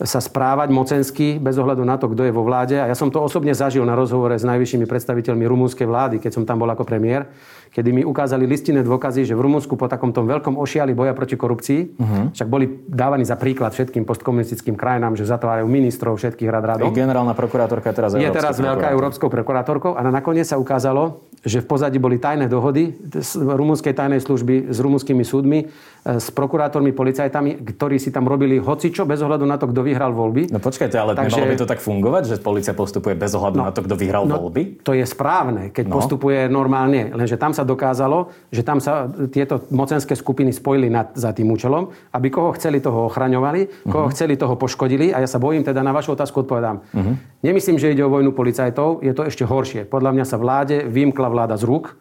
sa 0.03 0.19
správať 0.19 0.75
mocensky 0.75 1.39
bez 1.39 1.55
ohľadu 1.55 1.87
na 1.87 1.95
to, 1.95 2.11
kto 2.11 2.27
je 2.27 2.35
vo 2.35 2.43
vláde. 2.43 2.75
A 2.75 2.91
ja 2.91 2.95
som 2.99 3.07
to 3.07 3.23
osobne 3.23 3.55
zažil 3.55 3.87
na 3.87 3.95
rozhovore 3.95 4.35
s 4.35 4.43
najvyššími 4.43 4.83
predstaviteľmi 4.83 5.47
rumúnskej 5.47 5.87
vlády, 5.87 6.19
keď 6.19 6.31
som 6.35 6.43
tam 6.43 6.59
bol 6.59 6.67
ako 6.67 6.83
premiér 6.83 7.31
kedy 7.75 7.91
mi 7.91 8.01
ukázali 8.07 8.47
listinné 8.47 8.87
dôkazy, 8.87 9.27
že 9.27 9.35
v 9.35 9.43
Rumunsku 9.43 9.75
po 9.75 9.91
takomto 9.91 10.23
veľkom 10.23 10.55
ošiali 10.55 10.95
boja 10.95 11.11
proti 11.11 11.35
korupcii, 11.35 11.99
uh-huh. 11.99 12.25
však 12.31 12.47
boli 12.47 12.71
dávaní 12.87 13.27
za 13.27 13.35
príklad 13.35 13.75
všetkým 13.75 14.07
postkomunistickým 14.07 14.79
krajinám, 14.79 15.19
že 15.19 15.27
zatvárajú 15.27 15.67
ministrov 15.67 16.15
všetkých 16.15 16.47
rad 16.47 16.63
radov. 16.63 16.95
Generálna 16.95 17.35
prokurátorka 17.35 17.91
je 17.91 17.95
teraz 17.99 18.09
Je 18.15 18.31
teraz 18.31 18.55
veľká 18.55 18.95
európskou 18.95 19.27
prokurátorkou 19.27 19.99
a 19.99 20.07
nakoniec 20.07 20.47
sa 20.47 20.55
ukázalo, 20.55 21.27
že 21.43 21.59
v 21.59 21.67
pozadí 21.67 21.99
boli 21.99 22.15
tajné 22.15 22.47
dohody 22.47 22.95
z 23.11 23.43
rumunskej 23.43 23.91
tajnej 23.91 24.23
služby 24.23 24.71
s 24.71 24.77
rumunskými 24.79 25.27
súdmi, 25.27 25.67
s 26.05 26.29
prokurátormi, 26.29 26.93
policajtami, 26.93 27.65
ktorí 27.65 27.97
si 27.97 28.13
tam 28.13 28.29
robili 28.29 28.61
hocičo 28.61 29.09
bez 29.09 29.25
ohľadu 29.25 29.41
na 29.49 29.57
to, 29.57 29.73
kto 29.73 29.81
vyhral 29.81 30.13
voľby. 30.13 30.53
No 30.53 30.61
počkajte, 30.61 30.93
ale 31.01 31.17
Takže... 31.17 31.33
nemalo 31.33 31.49
by 31.49 31.57
to 31.57 31.65
tak 31.65 31.81
fungovať, 31.81 32.23
že 32.29 32.35
policia 32.45 32.77
postupuje 32.77 33.17
bez 33.17 33.33
ohľadu 33.33 33.57
no, 33.57 33.65
na 33.65 33.73
to, 33.73 33.81
kto 33.81 33.97
vyhral 33.97 34.29
no, 34.29 34.37
voľby? 34.37 34.85
To 34.85 34.93
je 34.93 35.01
správne, 35.01 35.73
keď 35.73 35.89
no. 35.89 35.97
postupuje 35.97 36.45
normálne, 36.45 37.09
lenže 37.09 37.41
tam 37.41 37.57
sa 37.57 37.65
dokázalo, 37.65 38.29
že 38.53 38.61
tam 38.61 38.77
sa 38.77 39.09
tieto 39.33 39.65
mocenské 39.73 40.13
skupiny 40.13 40.53
spojili 40.53 40.93
nad, 40.93 41.09
za 41.17 41.33
tým 41.33 41.49
účelom, 41.49 41.89
aby 42.13 42.29
koho 42.29 42.53
chceli, 42.53 42.77
toho 42.77 43.09
ochraňovali, 43.09 43.89
koho 43.89 44.05
uh-huh. 44.05 44.13
chceli, 44.13 44.37
toho 44.37 44.53
poškodili 44.53 45.09
a 45.09 45.25
ja 45.25 45.29
sa 45.29 45.41
bojím, 45.41 45.65
teda 45.65 45.81
na 45.81 45.89
vašu 45.89 46.13
otázku 46.13 46.45
odpovedám. 46.45 46.85
Uh-huh. 46.85 47.17
Nemyslím, 47.41 47.81
že 47.81 47.97
ide 47.97 48.05
o 48.05 48.13
vojnu 48.13 48.29
policajtov, 48.29 49.01
je 49.01 49.09
to 49.09 49.25
ešte 49.25 49.41
horšie. 49.41 49.89
Podľa 49.89 50.13
mňa 50.13 50.25
sa 50.29 50.37
vláde 50.37 50.85
vymkla 50.85 51.33
vláda 51.33 51.57
z 51.57 51.65
rúk 51.65 51.97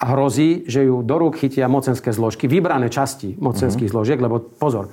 a 0.00 0.04
hrozí, 0.16 0.64
že 0.64 0.88
ju 0.88 1.04
do 1.04 1.16
rúk 1.20 1.36
chytia 1.36 1.68
mocenské 1.68 2.08
zložky, 2.08 2.48
vybrané 2.48 2.88
časti 2.88 3.36
mocenských 3.36 3.92
uh-huh. 3.92 4.00
zložiek, 4.00 4.16
lebo 4.16 4.40
pozor, 4.40 4.88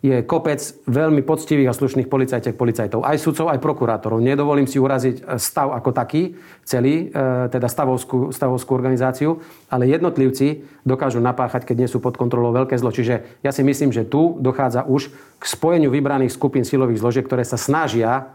je 0.00 0.24
kopec 0.24 0.56
veľmi 0.88 1.20
poctivých 1.20 1.68
a 1.68 1.76
slušných 1.76 2.08
policajtek, 2.08 2.56
policajtov, 2.56 3.04
aj 3.04 3.20
sudcov, 3.20 3.52
aj 3.52 3.60
prokurátorov. 3.60 4.24
Nedovolím 4.24 4.64
si 4.64 4.80
uraziť 4.80 5.36
stav 5.36 5.76
ako 5.76 5.92
taký, 5.92 6.40
celý, 6.64 7.12
e, 7.12 7.52
teda 7.52 7.68
stavovskú, 7.68 8.32
stavovskú 8.32 8.72
organizáciu, 8.72 9.44
ale 9.68 9.92
jednotlivci 9.92 10.64
dokážu 10.88 11.20
napáchať, 11.20 11.68
keď 11.68 11.84
nie 11.84 11.92
sú 11.92 12.00
pod 12.00 12.16
kontrolou 12.16 12.48
veľké 12.56 12.80
zlo. 12.80 12.88
Čiže 12.88 13.44
ja 13.44 13.52
si 13.52 13.60
myslím, 13.60 13.92
že 13.92 14.08
tu 14.08 14.40
dochádza 14.40 14.88
už 14.88 15.12
k 15.36 15.44
spojeniu 15.44 15.92
vybraných 15.92 16.32
skupín 16.32 16.64
silových 16.64 17.04
zložiek, 17.04 17.28
ktoré 17.28 17.44
sa 17.44 17.60
snažia 17.60 18.32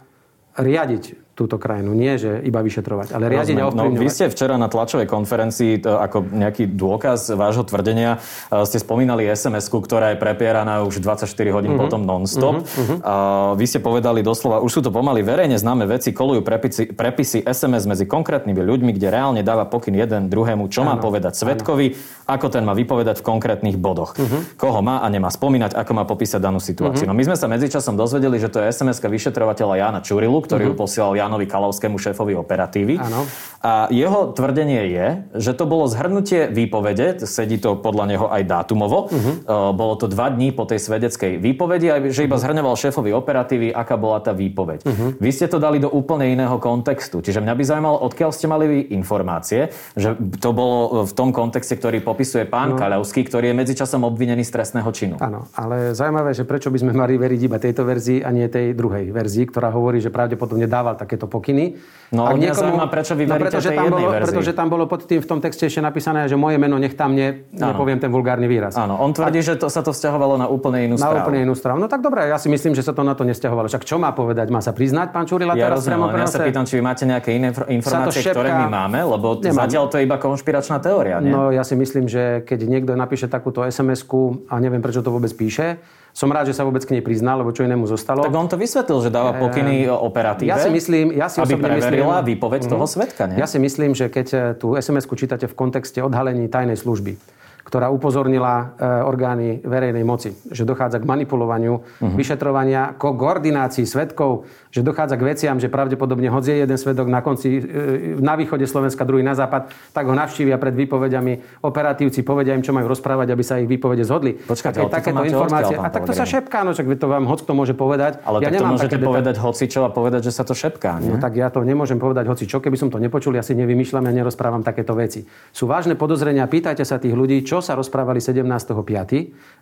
riadiť 0.62 1.25
túto 1.36 1.60
krajinu. 1.60 1.92
Nie, 1.92 2.16
že 2.16 2.40
iba 2.48 2.64
vyšetrovať, 2.64 3.12
ale 3.12 3.28
riadiť 3.28 3.60
a 3.60 3.68
No, 3.76 3.92
vy 3.92 4.08
ste 4.08 4.32
včera 4.32 4.56
na 4.56 4.72
tlačovej 4.72 5.04
konferencii 5.04 5.84
to, 5.84 6.00
ako 6.00 6.24
nejaký 6.32 6.72
dôkaz 6.72 7.36
vášho 7.36 7.68
tvrdenia 7.68 8.24
uh, 8.24 8.64
ste 8.64 8.80
spomínali 8.80 9.28
sms 9.28 9.68
ktorá 9.68 10.16
je 10.16 10.18
prepieraná 10.18 10.88
už 10.88 11.04
24 11.04 11.28
hodín 11.52 11.76
uh-huh. 11.76 11.84
potom 11.84 12.08
non-stop. 12.08 12.64
Uh-huh. 12.64 13.04
Uh, 13.04 13.52
vy 13.60 13.68
ste 13.68 13.84
povedali 13.84 14.24
doslova, 14.24 14.64
už 14.64 14.80
sú 14.80 14.82
to 14.82 14.96
pomaly 14.96 15.28
verejne 15.28 15.60
známe 15.60 15.84
veci, 15.84 16.16
kolujú 16.16 16.40
prepisy, 16.40 16.96
prepisy 16.96 17.44
SMS 17.44 17.84
medzi 17.84 18.08
konkrétnymi 18.08 18.56
ľuďmi, 18.56 18.96
kde 18.96 19.12
reálne 19.12 19.42
dáva 19.44 19.68
pokyn 19.68 19.92
jeden 19.92 20.32
druhému, 20.32 20.72
čo 20.72 20.88
ano. 20.88 20.96
má 20.96 21.04
povedať 21.04 21.36
svetkovi, 21.36 21.86
ano. 21.92 22.32
ako 22.32 22.48
ten 22.48 22.64
má 22.64 22.72
vypovedať 22.72 23.20
v 23.20 23.24
konkrétnych 23.28 23.76
bodoch. 23.76 24.16
Uh-huh. 24.16 24.40
Koho 24.56 24.80
má 24.80 25.04
a 25.04 25.08
nemá 25.12 25.28
spomínať, 25.28 25.76
ako 25.76 25.92
má 25.92 26.08
popísať 26.08 26.40
danú 26.40 26.64
situáciu. 26.64 27.04
Uh-huh. 27.04 27.12
No 27.12 27.20
my 27.20 27.24
sme 27.28 27.36
sa 27.36 27.52
medzičasom 27.52 28.00
dozvedeli, 28.00 28.40
že 28.40 28.48
to 28.48 28.64
je 28.64 28.72
sms 28.72 29.04
vyšetrovateľa 29.04 29.74
Jana 29.76 30.00
Čurilu, 30.00 30.40
ktorý 30.40 30.72
uh-huh. 30.72 30.80
ju 30.80 30.82
posielal 30.82 31.14
Jánovi 31.26 31.50
Kalavskému 31.50 31.98
šéfovi 31.98 32.38
operatívy. 32.38 33.02
Áno. 33.02 33.26
A 33.66 33.90
jeho 33.90 34.30
tvrdenie 34.30 34.94
je, 34.94 35.08
že 35.42 35.58
to 35.58 35.66
bolo 35.66 35.90
zhrnutie 35.90 36.54
výpovede, 36.54 37.26
sedí 37.26 37.58
to 37.58 37.74
podľa 37.82 38.06
neho 38.14 38.28
aj 38.30 38.46
dátumovo, 38.46 39.10
uh-huh. 39.10 39.74
bolo 39.74 39.98
to 39.98 40.06
dva 40.06 40.30
dní 40.30 40.54
po 40.54 40.70
tej 40.70 40.78
svedeckej 40.78 41.42
výpovedi 41.42 41.88
a 41.90 41.96
že 42.14 42.30
iba 42.30 42.38
zhrňoval 42.38 42.78
šéfovi 42.78 43.10
operatívy, 43.10 43.74
aká 43.74 43.98
bola 43.98 44.22
tá 44.22 44.38
výpoveď. 44.38 44.86
Uh-huh. 44.86 45.18
Vy 45.18 45.30
ste 45.34 45.50
to 45.50 45.58
dali 45.58 45.82
do 45.82 45.90
úplne 45.90 46.30
iného 46.30 46.62
kontextu. 46.62 47.26
Čiže 47.26 47.42
mňa 47.42 47.54
by 47.58 47.64
zaujímalo, 47.66 47.98
odkiaľ 48.06 48.30
ste 48.30 48.46
mali 48.46 48.66
vy 48.70 48.80
informácie, 48.94 49.74
že 49.98 50.14
to 50.38 50.54
bolo 50.54 51.10
v 51.10 51.14
tom 51.18 51.34
kontexte, 51.34 51.74
ktorý 51.74 52.06
popisuje 52.06 52.46
pán 52.46 52.78
no. 52.78 52.78
Kaľovský, 52.78 53.26
ktorý 53.26 53.50
je 53.50 53.56
medzičasom 53.58 54.06
obvinený 54.06 54.46
z 54.46 54.54
trestného 54.54 54.90
činu. 54.94 55.18
Áno, 55.18 55.50
ale 55.58 55.98
zaujímavé, 55.98 56.38
že 56.38 56.46
prečo 56.46 56.70
by 56.70 56.86
sme 56.86 56.94
mali 56.94 57.18
veriť 57.18 57.42
iba 57.50 57.58
tejto 57.58 57.82
verzii 57.82 58.22
a 58.22 58.30
nie 58.30 58.46
tej 58.46 58.78
druhej 58.78 59.10
verzii, 59.10 59.50
ktorá 59.50 59.74
hovorí, 59.74 59.98
že 59.98 60.14
pravdepodobne 60.14 60.70
dával 60.70 60.94
takéto 61.16 61.32
pokyny. 61.32 61.80
No, 62.14 62.30
Ak 62.30 62.38
niekomu... 62.38 62.76
zaujíma, 62.76 62.86
prečo 62.92 63.18
vy 63.18 63.26
no, 63.26 63.40
pretože 63.40 63.70
tej 63.74 63.78
tam 63.82 63.90
bolo, 63.90 64.08
verzii. 64.14 64.26
Pretože 64.30 64.52
tam 64.54 64.68
bolo 64.70 64.84
pod 64.86 65.02
tým 65.10 65.20
v 65.24 65.28
tom 65.28 65.40
texte 65.42 65.66
ešte 65.66 65.82
napísané, 65.82 66.30
že 66.30 66.38
moje 66.38 66.62
meno 66.62 66.78
nech 66.78 66.94
tam 66.94 67.18
ne, 67.18 67.50
nepoviem 67.50 67.98
ten 67.98 68.14
vulgárny 68.14 68.46
výraz. 68.46 68.78
Áno, 68.78 69.02
on 69.02 69.10
tvrdí, 69.10 69.42
a... 69.42 69.48
že 69.52 69.54
to, 69.58 69.74
sa 69.74 69.82
to 69.82 69.90
vzťahovalo 69.90 70.38
na 70.38 70.46
úplne 70.46 70.86
inú 70.86 71.02
správu. 71.02 71.18
Na 71.18 71.22
úplne 71.26 71.40
inú 71.42 71.56
správu. 71.58 71.78
No 71.82 71.90
tak 71.90 72.06
dobre, 72.06 72.30
ja 72.30 72.38
si 72.38 72.46
myslím, 72.52 72.78
že 72.78 72.86
sa 72.86 72.94
to 72.94 73.02
na 73.02 73.18
to 73.18 73.26
nesťahovalo. 73.26 73.66
Však 73.66 73.88
čo 73.88 73.98
má 73.98 74.14
povedať? 74.14 74.54
Má 74.54 74.62
sa 74.62 74.76
priznať, 74.76 75.16
pán 75.16 75.26
Čurila, 75.26 75.58
ja 75.58 75.72
teraz 75.72 75.88
rozumiem, 75.88 76.22
ja 76.22 76.30
sa 76.30 76.40
pýtam, 76.46 76.64
či 76.70 76.78
vy 76.78 76.84
máte 76.86 77.04
nejaké 77.10 77.30
iné 77.34 77.50
informácie, 77.74 78.22
šepka... 78.22 78.38
ktoré 78.38 78.50
my 78.54 78.68
máme, 78.70 79.00
lebo 79.02 79.42
Nemám. 79.42 79.66
zatiaľ 79.66 79.84
to 79.90 79.96
je 79.98 80.04
iba 80.06 80.18
konšpiračná 80.22 80.78
teória. 80.84 81.18
Nie? 81.18 81.34
No 81.34 81.50
ja 81.50 81.66
si 81.66 81.74
myslím, 81.74 82.06
že 82.06 82.46
keď 82.46 82.70
niekto 82.70 82.94
napíše 82.94 83.26
takúto 83.26 83.66
SMS-ku 83.66 84.46
a 84.46 84.62
neviem, 84.62 84.80
prečo 84.80 85.02
to 85.02 85.10
vôbec 85.10 85.34
píše, 85.34 85.82
som 86.16 86.32
rád, 86.32 86.48
že 86.48 86.56
sa 86.56 86.64
vôbec 86.64 86.80
k 86.88 86.96
nej 86.96 87.04
priznal, 87.04 87.44
lebo 87.44 87.52
čo 87.52 87.68
inému 87.68 87.84
zostalo. 87.92 88.24
Tak 88.24 88.32
on 88.32 88.48
to 88.48 88.56
vysvetlil, 88.56 89.04
že 89.04 89.12
dáva 89.12 89.36
pokyny 89.36 89.92
operatíve, 89.92 90.48
ja 90.48 90.56
si 90.56 90.72
myslím, 90.72 91.12
ja 91.12 91.28
si 91.28 91.44
aby 91.44 91.60
preverila 91.60 92.24
myslím, 92.24 92.40
výpoveď 92.40 92.62
uh-huh. 92.64 92.74
toho 92.80 92.86
svetka. 92.88 93.28
Nie? 93.28 93.44
Ja 93.44 93.48
si 93.52 93.60
myslím, 93.60 93.92
že 93.92 94.08
keď 94.08 94.28
eh, 94.32 94.40
tú 94.56 94.80
SMS-ku 94.80 95.20
čítate 95.20 95.52
v 95.52 95.56
kontexte 95.60 96.00
odhalení 96.00 96.48
tajnej 96.48 96.80
služby, 96.80 97.20
ktorá 97.66 97.90
upozornila 97.90 98.78
e, 98.78 98.86
orgány 98.86 99.58
verejnej 99.66 100.06
moci, 100.06 100.38
že 100.54 100.62
dochádza 100.70 101.02
k 101.02 101.10
manipulovaniu 101.10 101.82
uh-huh. 101.82 102.14
vyšetrovania, 102.14 102.94
k 102.94 103.04
koordinácii 103.10 103.90
svetkov, 103.90 104.46
že 104.76 104.84
dochádza 104.84 105.16
k 105.16 105.24
veciam, 105.24 105.56
že 105.56 105.72
pravdepodobne 105.72 106.28
hoď 106.28 106.52
je 106.52 106.56
jeden 106.68 106.76
svedok 106.76 107.08
na 107.08 107.24
konci, 107.24 107.64
e, 107.64 108.20
na 108.20 108.36
východe 108.36 108.68
Slovenska, 108.68 109.08
druhý 109.08 109.24
na 109.24 109.32
západ, 109.32 109.72
tak 109.96 110.04
ho 110.04 110.12
navštívia 110.12 110.60
pred 110.60 110.76
výpovediami 110.76 111.64
operatívci, 111.64 112.28
povedia 112.28 112.52
im, 112.52 112.60
čo 112.60 112.76
majú 112.76 112.92
rozprávať, 112.92 113.32
aby 113.32 113.40
sa 113.40 113.56
ich 113.64 113.72
výpovede 113.72 114.04
zhodli. 114.04 114.36
Počkajte, 114.36 114.84
ale 114.84 114.92
takéto 114.92 115.24
informácie. 115.24 115.80
A 115.80 115.88
tak 115.88 116.04
to 116.04 116.12
sa 116.12 116.28
šepká, 116.28 116.68
no 116.68 116.76
čak 116.76 116.92
to 117.00 117.08
vám 117.08 117.24
hoď 117.24 117.48
kto 117.48 117.54
môže 117.56 117.72
povedať. 117.72 118.20
Ale 118.28 118.44
ja 118.44 118.52
tak 118.52 118.60
to 118.60 118.66
môžete 118.68 118.98
povedať 119.00 119.36
hoci 119.40 119.64
čo 119.72 119.88
a 119.88 119.90
povedať, 119.96 120.28
že 120.28 120.36
sa 120.36 120.44
to 120.44 120.52
šepká. 120.52 121.00
Nie? 121.00 121.16
No 121.16 121.24
tak 121.24 121.40
ja 121.40 121.48
to 121.48 121.64
nemôžem 121.64 121.96
povedať 121.96 122.28
hoci 122.28 122.44
čo, 122.44 122.60
keby 122.60 122.76
som 122.76 122.92
to 122.92 123.00
nepočul, 123.00 123.32
ja 123.32 123.48
si 123.48 123.56
nevymýšľam, 123.56 124.12
ja 124.12 124.12
nerozprávam 124.12 124.60
takéto 124.60 124.92
veci. 124.92 125.24
Sú 125.56 125.72
vážne 125.72 125.96
podozrenia, 125.96 126.52
pýtajte 126.52 126.84
sa 126.84 127.00
tých 127.00 127.16
ľudí, 127.16 127.48
čo 127.48 127.64
sa 127.64 127.80
rozprávali 127.80 128.20
17.5. 128.20 128.76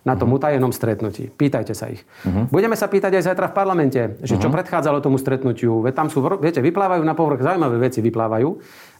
na 0.02 0.18
tom 0.18 0.34
uh-huh. 0.34 0.42
utajenom 0.42 0.74
stretnutí. 0.74 1.30
Pýtajte 1.30 1.70
sa 1.70 1.86
ich. 1.86 2.02
Uh-huh. 2.26 2.50
Budeme 2.50 2.74
sa 2.74 2.90
pýtať 2.90 3.22
aj 3.22 3.22
zajtra 3.30 3.46
v 3.52 3.54
parlamente, 3.54 4.00
že 4.26 4.42
čo 4.42 4.50
uh-huh. 4.50 4.58
predchádzalo 4.58 5.03
tomu 5.04 5.20
stretnutiu. 5.20 5.84
Veď 5.84 5.92
tam 6.00 6.08
sú, 6.08 6.24
viete, 6.40 6.64
vyplávajú 6.64 7.04
na 7.04 7.12
povrch, 7.12 7.44
zaujímavé 7.44 7.76
veci 7.76 8.00
vyplávajú. 8.00 8.48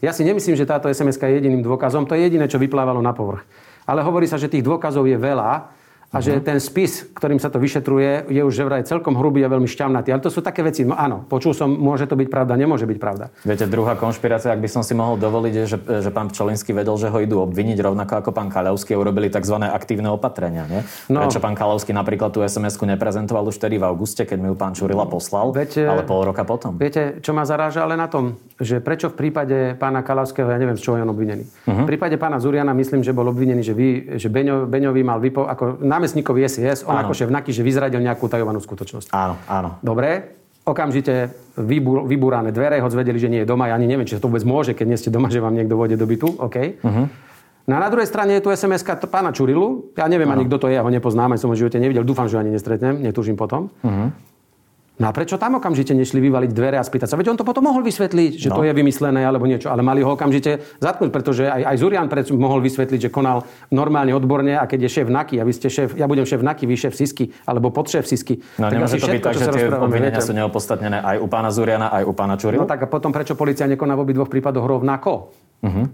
Ja 0.04 0.12
si 0.12 0.28
nemyslím, 0.28 0.52
že 0.52 0.68
táto 0.68 0.92
SMS 0.92 1.16
je 1.16 1.40
jediným 1.40 1.64
dôkazom, 1.64 2.04
to 2.04 2.12
je 2.12 2.28
jediné, 2.28 2.44
čo 2.44 2.60
vyplávalo 2.60 3.00
na 3.00 3.16
povrch. 3.16 3.48
Ale 3.88 4.04
hovorí 4.04 4.28
sa, 4.28 4.36
že 4.36 4.52
tých 4.52 4.64
dôkazov 4.64 5.08
je 5.08 5.16
veľa 5.16 5.72
a 6.14 6.22
že 6.22 6.38
ten 6.38 6.62
spis, 6.62 7.10
ktorým 7.10 7.42
sa 7.42 7.50
to 7.50 7.58
vyšetruje, 7.58 8.30
je 8.30 8.42
už 8.46 8.54
vraj 8.62 8.86
celkom 8.86 9.18
hrubý 9.18 9.42
a 9.42 9.50
veľmi 9.50 9.66
šťavnatý. 9.66 10.14
Ale 10.14 10.22
to 10.22 10.30
sú 10.30 10.40
také 10.40 10.62
veci, 10.62 10.86
no 10.86 10.94
áno, 10.94 11.26
počul 11.26 11.50
som, 11.50 11.66
môže 11.66 12.06
to 12.06 12.14
byť 12.14 12.28
pravda, 12.30 12.54
nemôže 12.54 12.86
byť 12.86 12.98
pravda. 13.02 13.34
Viete, 13.42 13.66
druhá 13.66 13.98
konšpirácia, 13.98 14.54
ak 14.54 14.62
by 14.62 14.70
som 14.70 14.86
si 14.86 14.94
mohol 14.94 15.18
dovoliť, 15.18 15.54
je, 15.58 15.64
že, 15.66 15.78
že 16.06 16.10
pán 16.14 16.30
Pčolinský 16.30 16.70
vedel, 16.70 16.94
že 16.94 17.10
ho 17.10 17.18
idú 17.18 17.42
obviniť 17.42 17.82
rovnako 17.82 18.22
ako 18.22 18.30
pán 18.30 18.48
Kalavský 18.48 18.94
a 18.94 18.98
urobili 19.02 19.26
tzv. 19.26 19.58
aktívne 19.58 20.14
opatrenia. 20.14 20.70
Nie? 20.70 20.86
No, 21.10 21.26
Prečo 21.26 21.42
pán 21.42 21.58
Kalavský 21.58 21.90
napríklad 21.90 22.30
tú 22.30 22.46
SMS-ku 22.46 22.86
neprezentoval 22.86 23.50
už 23.50 23.58
vtedy 23.58 23.82
v 23.82 23.84
auguste, 23.90 24.22
keď 24.22 24.38
mi 24.38 24.48
ju 24.52 24.56
pán 24.56 24.78
Čurila 24.78 25.10
poslal, 25.10 25.50
viete, 25.50 25.82
ale 25.82 26.06
pol 26.06 26.30
roka 26.30 26.46
potom. 26.46 26.78
Viete, 26.78 27.18
čo 27.18 27.34
ma 27.34 27.42
zaráža 27.42 27.82
ale 27.82 27.98
na 27.98 28.06
tom, 28.06 28.38
že 28.54 28.78
prečo 28.78 29.10
v 29.10 29.18
prípade 29.18 29.74
pána 29.74 30.06
Kalavského, 30.06 30.46
ja 30.46 30.58
neviem, 30.58 30.78
z 30.78 30.82
čoho 30.86 30.94
je 30.94 31.02
on 31.02 31.10
obvinený. 31.10 31.42
Uh-huh. 31.42 31.82
V 31.82 31.88
prípade 31.90 32.14
pána 32.14 32.38
Zuriana 32.38 32.70
myslím, 32.70 33.02
že 33.02 33.10
bol 33.10 33.26
obvinený, 33.26 33.66
že, 33.66 33.74
vy, 33.74 34.14
že 34.14 34.30
Beňo, 34.30 34.70
Beňovi 34.70 35.02
mal 35.02 35.18
vypo, 35.18 35.42
ako 35.50 35.82
námestníkovi 35.82 36.46
SIS 36.46 36.86
on 36.86 36.94
áno. 36.94 37.10
ako 37.10 37.12
šéf 37.18 37.30
NAKY, 37.34 37.50
že 37.50 37.66
vyzradil 37.66 37.98
nejakú 37.98 38.30
tajovanú 38.30 38.62
skutočnosť. 38.62 39.10
Áno, 39.10 39.34
áno. 39.50 39.82
Dobre, 39.82 40.38
okamžite 40.62 41.34
vybúr, 41.58 42.06
vybúrané 42.06 42.54
dvere, 42.54 42.78
ho 42.78 42.86
zvedeli, 42.86 43.18
že 43.18 43.26
nie 43.26 43.42
je 43.42 43.48
doma. 43.48 43.68
Ja 43.68 43.74
ani 43.74 43.90
neviem, 43.90 44.06
či 44.06 44.14
to 44.16 44.30
vôbec 44.30 44.46
môže, 44.46 44.72
keď 44.72 44.86
nie 44.86 44.98
ste 45.02 45.10
doma, 45.10 45.34
že 45.34 45.42
vám 45.42 45.58
niekto 45.58 45.74
vode 45.74 45.98
do 45.98 46.06
bytu. 46.06 46.38
OK. 46.38 46.56
Uh-huh. 46.78 47.06
No 47.64 47.72
a 47.74 47.80
na 47.80 47.88
druhej 47.88 48.06
strane 48.06 48.36
je 48.36 48.44
tu 48.44 48.52
sms 48.52 48.84
pána 49.08 49.32
Čurilu. 49.32 49.90
Ja 49.96 50.04
neviem 50.04 50.28
ano. 50.28 50.40
ani, 50.40 50.44
kto 50.46 50.56
to 50.62 50.66
je, 50.68 50.76
ja 50.76 50.84
ho 50.84 50.92
nepoznám, 50.92 51.32
aj 51.32 51.40
som 51.40 51.48
ho 51.50 51.56
v 51.56 51.64
živote 51.64 51.80
nevidel. 51.80 52.04
Dúfam, 52.04 52.28
že 52.28 52.36
ho 52.36 52.40
ani 52.44 52.52
nestretnem, 52.52 53.00
netužím 53.00 53.34
potom. 53.40 53.72
Uh-huh. 53.80 54.12
No 54.94 55.10
a 55.10 55.12
prečo 55.12 55.34
tam 55.42 55.58
okamžite 55.58 55.90
nešli 55.90 56.22
vyvaliť 56.22 56.50
dvere 56.54 56.78
a 56.78 56.84
spýtať 56.86 57.10
sa? 57.10 57.18
Veď 57.18 57.34
on 57.34 57.38
to 57.42 57.42
potom 57.42 57.66
mohol 57.66 57.82
vysvetliť, 57.82 58.38
že 58.38 58.46
no. 58.46 58.62
to 58.62 58.62
je 58.62 58.70
vymyslené 58.70 59.26
alebo 59.26 59.42
niečo, 59.42 59.66
ale 59.66 59.82
mali 59.82 60.06
ho 60.06 60.14
okamžite 60.14 60.62
zatknúť, 60.78 61.10
pretože 61.10 61.50
aj, 61.50 61.66
aj 61.66 61.76
Zurian 61.82 62.06
pred, 62.06 62.30
mohol 62.30 62.62
vysvetliť, 62.62 63.00
že 63.02 63.10
konal 63.10 63.42
normálne 63.74 64.14
odborne 64.14 64.54
a 64.54 64.62
keď 64.70 64.86
je 64.86 64.90
šéf 65.02 65.10
NAKY 65.10 65.42
a 65.42 65.44
vy 65.44 65.52
ste 65.52 65.66
šéf, 65.66 65.98
ja 65.98 66.06
budem 66.06 66.22
šéf 66.22 66.46
NAKY, 66.46 66.64
vy 66.70 66.76
šéf 66.78 66.94
Sisky 66.94 67.34
alebo 67.42 67.74
podšéf 67.74 68.06
Sisky. 68.06 68.38
No 68.54 68.70
tak 68.70 68.78
nemôže 68.78 69.02
to 69.02 69.10
byť 69.10 69.22
tak, 69.26 69.34
že 69.34 69.46
tie 69.50 69.66
obvinenia 69.74 70.22
sú 70.22 70.30
neopodstatnené 70.30 71.02
aj 71.02 71.16
u 71.18 71.26
pána 71.26 71.50
Zuriana, 71.50 71.90
aj 71.90 72.02
u 72.06 72.12
pána 72.14 72.38
Čurilu? 72.38 72.62
No 72.62 72.70
tak 72.70 72.86
a 72.86 72.88
potom 72.88 73.10
prečo 73.10 73.34
policia 73.34 73.66
nekoná 73.66 73.98
v 73.98 74.06
obidvoch 74.06 74.30
prípadoch 74.30 74.62
rovnako? 74.62 75.34
Uh-huh. 75.58 75.90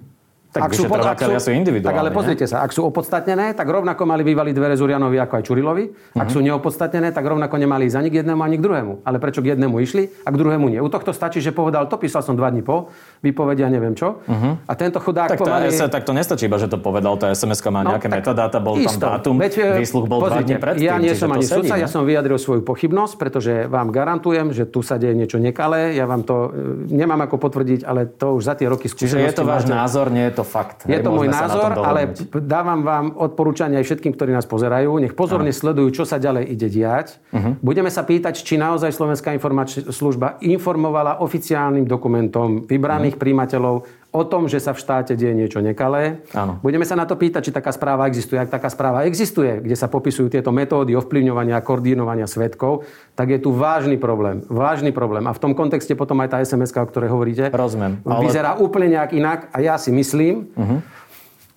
Tak 0.51 0.67
ak 0.67 0.71
sú, 0.75 0.91
ak 0.91 1.19
sú, 1.23 1.31
sú 1.47 1.51
individuálne. 1.55 1.95
Tak 1.95 2.03
ale 2.03 2.11
pozrite 2.11 2.43
sa, 2.51 2.67
ak 2.67 2.75
sú 2.75 2.83
opodstatnené, 2.83 3.55
tak 3.55 3.71
rovnako 3.71 4.03
mali 4.03 4.27
vyvaliť 4.27 4.51
dvere 4.51 4.75
Zurianovi 4.75 5.15
ako 5.23 5.39
aj 5.39 5.43
Čurilovi. 5.47 5.85
Ak 6.19 6.27
uh-huh. 6.27 6.35
sú 6.35 6.39
neopodstatnené, 6.43 7.15
tak 7.15 7.23
rovnako 7.23 7.55
nemali 7.55 7.87
ísť 7.87 7.97
ani 8.03 8.09
k 8.11 8.15
jednému, 8.27 8.43
ani 8.43 8.59
k 8.59 8.63
druhému. 8.67 9.07
Ale 9.07 9.23
prečo 9.23 9.47
k 9.47 9.55
jednému 9.55 9.79
išli 9.79 10.11
a 10.27 10.29
k 10.35 10.37
druhému 10.37 10.67
nie? 10.67 10.83
U 10.83 10.91
tohto 10.91 11.15
stačí, 11.15 11.39
že 11.39 11.55
povedal, 11.55 11.87
to 11.87 11.95
písal 12.03 12.27
som 12.27 12.35
dva 12.35 12.51
dní 12.51 12.67
po, 12.67 12.91
vypovedia 13.23 13.71
neviem 13.71 13.95
čo. 13.95 14.27
Uh-huh. 14.27 14.59
A 14.67 14.73
tento 14.75 14.99
chudák 14.99 15.31
tak 15.31 15.39
to, 15.39 15.47
pomaly... 15.47 15.71
tak 15.71 16.03
to 16.03 16.11
nestačí 16.11 16.51
iba, 16.51 16.59
že 16.59 16.67
to 16.67 16.83
povedal, 16.83 17.15
tá 17.15 17.31
SMS 17.31 17.63
má 17.71 17.87
no, 17.87 17.95
nejaké 17.95 18.11
metadáta, 18.11 18.59
bol 18.59 18.75
isto. 18.75 18.99
tam 18.99 19.23
dátum, 19.23 19.39
Veď, 19.39 19.55
e, 19.55 19.87
výsluch 19.87 20.11
bol 20.11 20.19
pozrite, 20.19 20.35
dva 20.35 20.47
dní 20.51 20.57
predtým. 20.59 20.83
Ja 20.83 20.99
nie 20.99 21.15
som 21.15 21.31
ani 21.31 21.47
sudca, 21.47 21.79
ja 21.79 21.87
som 21.87 22.03
vyjadril 22.03 22.43
svoju 22.43 22.67
pochybnosť, 22.67 23.15
pretože 23.23 23.53
vám 23.71 23.95
garantujem, 23.95 24.51
že 24.51 24.67
tu 24.67 24.83
sa 24.83 24.99
deje 24.99 25.15
niečo 25.15 25.39
nekalé. 25.39 25.95
Ja 25.95 26.11
vám 26.11 26.27
to 26.27 26.51
e, 26.51 26.91
nemám 26.91 27.31
ako 27.31 27.39
potvrdiť, 27.39 27.87
ale 27.87 28.11
to 28.11 28.35
už 28.35 28.51
za 28.51 28.59
tie 28.59 28.67
roky 28.67 28.91
skúsenosti. 28.91 29.15
Čiže 29.15 29.31
je 29.31 29.39
to 29.39 29.45
váš 29.47 29.71
názor, 29.71 30.11
nie 30.11 30.27
je 30.27 30.35
to 30.35 30.40
fakt. 30.43 30.89
Je 30.89 30.99
to 30.99 31.11
môj 31.13 31.29
názor, 31.29 31.77
ale 31.79 32.15
dávam 32.45 32.81
vám 32.83 33.07
odporúčania 33.15 33.81
aj 33.81 33.87
všetkým, 33.87 34.13
ktorí 34.17 34.31
nás 34.35 34.49
pozerajú. 34.49 35.01
Nech 35.01 35.15
pozorne 35.15 35.53
Aha. 35.53 35.61
sledujú, 35.61 36.03
čo 36.03 36.05
sa 36.09 36.19
ďalej 36.19 36.45
ide 36.51 36.69
diať. 36.69 37.21
Uh-huh. 37.31 37.57
Budeme 37.61 37.93
sa 37.93 38.03
pýtať, 38.03 38.41
či 38.43 38.59
naozaj 38.59 38.93
Slovenská 38.93 39.33
informačná 39.37 39.93
služba 39.93 40.41
informovala 40.43 41.23
oficiálnym 41.23 41.85
dokumentom 41.85 42.65
vybraných 42.67 43.15
uh-huh. 43.17 43.23
príjimateľov 43.23 43.77
o 44.11 44.23
tom, 44.27 44.51
že 44.51 44.59
sa 44.59 44.75
v 44.75 44.83
štáte 44.83 45.15
deje 45.15 45.35
niečo 45.35 45.63
nekalé. 45.63 46.27
Áno. 46.35 46.59
Budeme 46.61 46.83
sa 46.83 46.99
na 46.99 47.07
to 47.07 47.15
pýtať, 47.15 47.47
či 47.47 47.53
taká 47.55 47.71
správa 47.71 48.11
existuje. 48.11 48.43
Ak 48.43 48.51
taká 48.51 48.67
správa 48.67 49.07
existuje, 49.07 49.63
kde 49.63 49.79
sa 49.79 49.87
popisujú 49.87 50.27
tieto 50.27 50.51
metódy 50.51 50.99
ovplyvňovania 50.99 51.59
a 51.59 51.63
koordinovania 51.63 52.27
svetkov, 52.27 52.83
tak 53.15 53.31
je 53.31 53.39
tu 53.39 53.55
vážny 53.55 54.03
problém. 54.03 54.43
Vážny 54.51 54.91
problém. 54.91 55.31
A 55.31 55.33
v 55.33 55.43
tom 55.43 55.55
kontexte 55.55 55.95
potom 55.95 56.19
aj 56.21 56.29
tá 56.35 56.37
SMS, 56.43 56.75
o 56.75 56.87
ktorej 56.87 57.15
hovoríte, 57.15 57.55
Rozumiem. 57.55 58.03
Ale... 58.03 58.27
vyzerá 58.27 58.59
úplne 58.59 58.99
nejak 58.99 59.11
inak. 59.15 59.39
A 59.55 59.63
ja 59.63 59.79
si 59.79 59.95
myslím, 59.95 60.51
uh-huh 60.59 61.01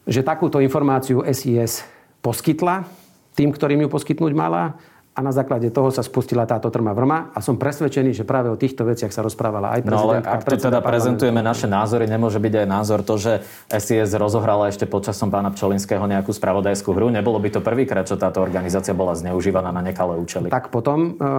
že 0.07 0.25
takúto 0.25 0.60
informáciu 0.60 1.24
SIS 1.24 1.83
poskytla 2.19 2.88
tým, 3.33 3.50
ktorým 3.50 3.88
ju 3.88 3.89
poskytnúť 3.89 4.33
mala 4.36 4.77
a 5.13 5.20
na 5.22 5.29
základe 5.29 5.70
toho 5.70 5.93
sa 5.93 6.01
spustila 6.01 6.50
táto 6.50 6.74
trma 6.74 6.89
vrma 6.98 7.29
a 7.38 7.39
som 7.39 7.53
presvedčený, 7.53 8.17
že 8.17 8.25
práve 8.25 8.50
o 8.50 8.58
týchto 8.58 8.82
veciach 8.82 9.13
sa 9.13 9.22
rozprávala 9.22 9.77
aj 9.77 9.86
prezidentka. 9.86 10.25
No 10.25 10.34
ale 10.34 10.41
ak 10.41 10.41
to 10.41 10.58
teda 10.58 10.82
prezentujeme 10.82 11.38
naše 11.46 11.70
názory, 11.70 12.10
nemôže 12.10 12.41
byť 12.41 12.53
aj 12.65 12.67
názor 12.67 13.05
to, 13.05 13.22
že 13.22 13.46
SIS 13.70 14.17
rozohrala 14.17 14.74
ešte 14.74 14.89
počasom 14.89 15.29
pána 15.29 15.53
Pčolinského 15.53 16.01
nejakú 16.01 16.34
spravodajskú 16.34 16.98
hru. 16.98 17.13
Nebolo 17.13 17.38
by 17.38 17.50
to 17.53 17.62
prvýkrát, 17.62 18.10
čo 18.10 18.17
táto 18.17 18.41
organizácia 18.41 18.98
bola 18.98 19.13
zneužívaná 19.13 19.70
na 19.70 19.86
nekalé 19.86 20.17
účely. 20.17 20.50
Tak 20.50 20.74
potom 20.74 21.13
e, 21.13 21.29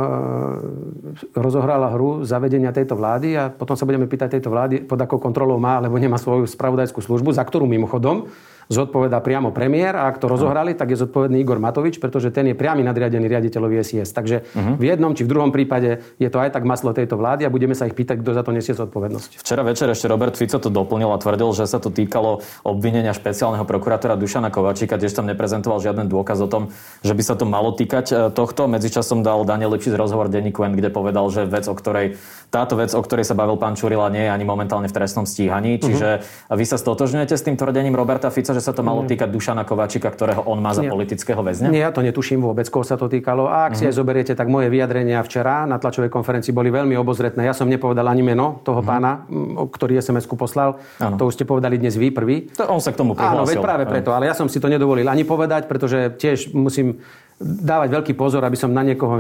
rozohrala 1.35 1.90
hru 1.90 2.23
zavedenia 2.23 2.71
tejto 2.71 2.95
vlády 2.95 3.35
a 3.35 3.50
potom 3.50 3.75
sa 3.75 3.83
budeme 3.83 4.07
pýtať 4.07 4.38
tejto 4.38 4.54
vlády, 4.54 4.87
pod 4.87 5.02
akou 5.02 5.19
kontrolou 5.19 5.59
má, 5.59 5.83
alebo 5.83 5.99
nemá 5.99 6.14
svoju 6.14 6.47
spravodajskú 6.47 7.02
službu, 7.02 7.35
za 7.35 7.43
ktorú 7.43 7.66
mimochodom 7.66 8.31
zodpoveda 8.68 9.21
priamo 9.21 9.50
premiér 9.50 9.97
a 9.97 10.09
ak 10.09 10.21
to 10.21 10.26
rozohrali, 10.30 10.73
tak 10.76 10.92
je 10.92 11.00
zodpovedný 11.04 11.40
Igor 11.40 11.61
Matovič, 11.61 12.00
pretože 12.00 12.30
ten 12.33 12.49
je 12.49 12.56
priamy 12.56 12.85
nadriadený 12.87 13.26
riaditeľovi 13.28 13.80
SIS. 13.85 14.11
Takže 14.14 14.37
uh-huh. 14.44 14.76
v 14.80 14.85
jednom 14.85 15.12
či 15.12 15.25
v 15.25 15.30
druhom 15.30 15.50
prípade 15.52 16.04
je 16.16 16.28
to 16.30 16.38
aj 16.40 16.54
tak 16.54 16.64
maslo 16.64 16.97
tejto 16.97 17.18
vlády 17.18 17.44
a 17.44 17.52
budeme 17.52 17.76
sa 17.76 17.85
ich 17.85 17.97
pýtať, 17.97 18.21
kto 18.21 18.30
za 18.33 18.42
to 18.42 18.50
nesie 18.54 18.73
zodpovednosť. 18.73 19.40
Včera 19.42 19.62
večer 19.66 19.90
ešte 19.92 20.09
Robert 20.09 20.38
Fico 20.38 20.56
to 20.56 20.73
doplnil 20.73 21.12
a 21.12 21.18
tvrdil, 21.21 21.52
že 21.52 21.68
sa 21.68 21.83
to 21.83 21.92
týkalo 21.92 22.40
obvinenia 22.64 23.12
špeciálneho 23.12 23.66
prokurátora 23.68 24.16
Dušana 24.16 24.49
Kovačíka, 24.49 24.97
tiež 24.97 25.12
tam 25.12 25.28
neprezentoval 25.28 25.83
žiaden 25.85 26.09
dôkaz 26.09 26.40
o 26.40 26.49
tom, 26.49 26.73
že 27.04 27.12
by 27.12 27.23
sa 27.23 27.35
to 27.37 27.44
malo 27.44 27.76
týkať 27.76 28.06
e, 28.11 28.14
tohto. 28.33 28.66
Medzičasom 28.71 29.21
dal 29.21 29.44
Daniel 29.44 29.75
Lipšic 29.76 29.92
rozhovor 29.99 30.33
denníku 30.33 30.64
N, 30.64 30.78
kde 30.78 30.88
povedal, 30.88 31.28
že 31.28 31.44
vec, 31.44 31.68
o 31.68 31.75
ktorej, 31.76 32.16
táto 32.49 32.78
vec, 32.78 32.94
o 32.94 33.02
ktorej 33.02 33.28
sa 33.28 33.37
bavil 33.37 33.61
pán 33.61 33.76
Čurila, 33.76 34.09
nie 34.09 34.25
je 34.25 34.30
ani 34.33 34.47
momentálne 34.47 34.88
v 34.88 34.94
trestnom 34.94 35.28
stíhaní. 35.28 35.83
Čiže 35.83 36.09
uh-huh. 36.23 36.56
vy 36.56 36.64
sa 36.64 36.78
stotožňujete 36.78 37.35
s 37.35 37.42
tým 37.44 37.59
tvrdením 37.59 37.99
Roberta 37.99 38.30
Fica, 38.30 38.53
že 38.54 38.62
sa 38.62 38.73
to 38.73 38.87
malo 38.87 39.02
uh-huh. 39.02 39.11
týkať 39.11 39.28
Dušana 39.28 39.66
Kovačika, 39.66 40.08
ktorého 40.08 40.46
on 40.46 40.62
má 40.62 40.70
za 40.70 40.87
Nie. 40.87 40.94
politického 40.94 41.42
väzňa? 41.42 41.68
Nie, 41.68 41.84
ja 41.84 41.92
to 41.92 42.00
netuším 42.00 42.40
vôbec, 42.40 42.70
koho 42.70 42.87
sa 42.87 42.94
to 42.94 43.11
týkalo. 43.11 43.50
A 43.50 43.66
ak 43.66 43.75
uh-huh. 43.75 43.84
si 43.84 43.90
aj 43.90 43.94
zoberiete, 43.99 44.32
tak 44.38 44.46
moje 44.46 44.70
vyjadrenia 44.70 45.18
včera 45.26 45.66
na 45.66 45.82
tlačovej 45.82 46.08
konferencii 46.08 46.54
boli 46.54 46.70
veľmi 46.70 46.94
obozretné. 46.94 47.42
Ja 47.42 47.52
som 47.52 47.66
nepovedal 47.66 48.06
ani 48.06 48.23
meno 48.23 48.62
toho 48.62 48.80
uh-huh. 48.80 48.88
pána, 48.88 49.26
ktorý 49.75 49.99
SMS-ku 49.99 50.38
poslal. 50.38 50.78
Ano. 51.02 51.18
To 51.18 51.28
už 51.28 51.37
ste 51.37 51.44
povedali 51.44 51.76
dnes 51.76 51.99
vy 51.99 52.14
prvý. 52.14 52.49
To 52.54 52.70
on 52.70 52.78
sa 52.78 52.94
k 52.94 53.02
tomu 53.02 53.18
prihlásil. 53.18 53.42
Áno, 53.42 53.50
veď 53.50 53.58
práve 53.58 53.84
preto, 53.90 54.14
ale 54.14 54.30
ja 54.30 54.34
som 54.38 54.46
si 54.46 54.62
to 54.62 54.70
nedovolil 54.70 55.11
ani 55.11 55.26
povedať, 55.26 55.66
pretože 55.66 56.14
tiež 56.14 56.54
musím 56.54 57.02
dávať 57.41 57.88
veľký 57.91 58.12
pozor, 58.14 58.47
aby 58.47 58.55
som 58.55 58.71
na 58.71 58.87
niekoho, 58.87 59.19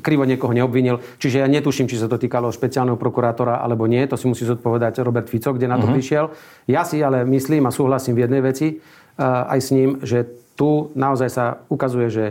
krivo 0.00 0.24
niekoho 0.24 0.52
neobvinil. 0.56 1.00
Čiže 1.20 1.44
ja 1.44 1.48
netuším, 1.48 1.86
či 1.86 2.00
sa 2.00 2.08
to 2.08 2.16
týkalo 2.16 2.48
špeciálneho 2.48 2.96
prokurátora 2.96 3.60
alebo 3.60 3.84
nie. 3.84 4.00
To 4.08 4.16
si 4.16 4.26
musí 4.26 4.48
zodpovedať 4.48 5.04
Robert 5.04 5.28
Fico, 5.28 5.52
kde 5.52 5.68
na 5.68 5.76
to 5.76 5.84
uh-huh. 5.84 5.96
prišiel. 5.96 6.24
Ja 6.64 6.88
si 6.88 7.04
ale 7.04 7.28
myslím 7.28 7.68
a 7.68 7.74
súhlasím 7.74 8.16
v 8.16 8.24
jednej 8.24 8.42
veci 8.42 8.80
uh, 8.80 9.52
aj 9.52 9.60
s 9.60 9.68
ním, 9.76 10.00
že 10.00 10.24
tu 10.56 10.92
naozaj 10.96 11.28
sa 11.28 11.44
ukazuje, 11.68 12.08
že 12.08 12.24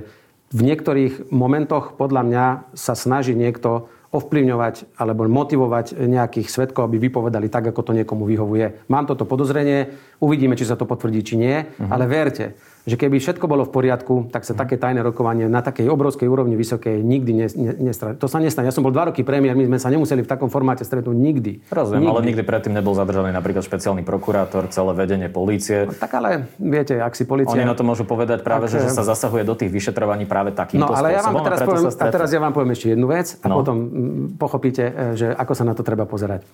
v 0.49 0.61
niektorých 0.65 1.29
momentoch 1.29 1.93
podľa 1.93 2.21
mňa 2.25 2.45
sa 2.73 2.97
snaží 2.97 3.37
niekto 3.37 3.89
ovplyvňovať 4.09 4.97
alebo 4.97 5.29
motivovať 5.29 5.93
nejakých 5.93 6.49
svetkov, 6.49 6.89
aby 6.89 6.97
vypovedali 6.97 7.45
tak, 7.45 7.69
ako 7.69 7.85
to 7.85 7.93
niekomu 7.93 8.25
vyhovuje. 8.25 8.89
Mám 8.89 9.05
toto 9.05 9.29
podozrenie, 9.29 9.93
uvidíme, 10.17 10.57
či 10.57 10.65
sa 10.65 10.73
to 10.73 10.89
potvrdí, 10.89 11.21
či 11.21 11.37
nie, 11.37 11.61
uh-huh. 11.61 11.93
ale 11.93 12.09
verte, 12.09 12.57
že 12.87 12.95
keby 12.95 13.19
všetko 13.19 13.45
bolo 13.45 13.67
v 13.67 13.71
poriadku, 13.75 14.31
tak 14.31 14.47
sa 14.47 14.55
mm. 14.55 14.59
také 14.59 14.75
tajné 14.79 15.03
rokovanie 15.03 15.51
na 15.51 15.59
takej 15.59 15.91
obrovskej 15.91 16.31
úrovni 16.31 16.55
vysokej 16.55 17.03
nikdy 17.03 17.31
ne, 17.35 17.47
ne, 17.51 17.71
nestra... 17.91 18.15
To 18.15 18.31
sa 18.31 18.39
nestane. 18.39 18.71
Ja 18.71 18.75
som 18.75 18.87
bol 18.87 18.95
dva 18.95 19.11
roky 19.11 19.27
premiér, 19.27 19.53
my 19.59 19.67
sme 19.67 19.79
sa 19.79 19.91
nemuseli 19.91 20.23
v 20.23 20.29
takom 20.29 20.47
formáte 20.47 20.87
stretnúť 20.87 21.17
nikdy. 21.17 21.67
Rozumiem, 21.67 22.07
nikdy. 22.07 22.13
ale 22.15 22.21
nikdy 22.31 22.41
predtým 22.47 22.73
nebol 22.73 22.95
zadržaný 22.95 23.35
napríklad 23.35 23.67
špeciálny 23.67 24.07
prokurátor, 24.07 24.71
celé 24.71 24.91
vedenie 24.95 25.27
polície. 25.27 25.85
No, 25.85 25.93
tak 25.93 26.15
ale, 26.15 26.47
viete, 26.55 26.97
ak 27.03 27.13
si 27.19 27.27
policia... 27.27 27.53
Oni 27.59 27.67
na 27.67 27.75
to 27.75 27.83
môžu 27.83 28.07
povedať 28.07 28.41
práve, 28.41 28.71
ak... 28.71 28.71
že, 28.71 28.79
že 28.87 28.95
sa 28.95 29.03
zasahuje 29.03 29.43
do 29.43 29.53
tých 29.59 29.69
vyšetrovaní 29.69 30.23
práve 30.23 30.55
takýmto 30.55 30.87
No 30.87 30.95
ale 30.95 31.13
spôsobom, 31.13 31.19
ja 31.19 31.21
vám 31.21 31.45
teraz 31.45 31.59
poviem, 31.67 31.85
a 31.91 32.05
teraz 32.07 32.29
ja 32.31 32.39
vám 32.39 32.53
poviem 32.55 32.71
ešte 32.71 32.87
jednu 32.95 33.07
vec 33.11 33.27
a 33.43 33.45
no. 33.51 33.55
potom 33.59 33.75
mm, 33.75 34.25
pochopíte, 34.39 34.83
e, 34.87 35.19
že 35.19 35.27
ako 35.35 35.53
sa 35.53 35.63
na 35.67 35.75
to 35.75 35.83
treba 35.83 36.07
pozerať. 36.07 36.47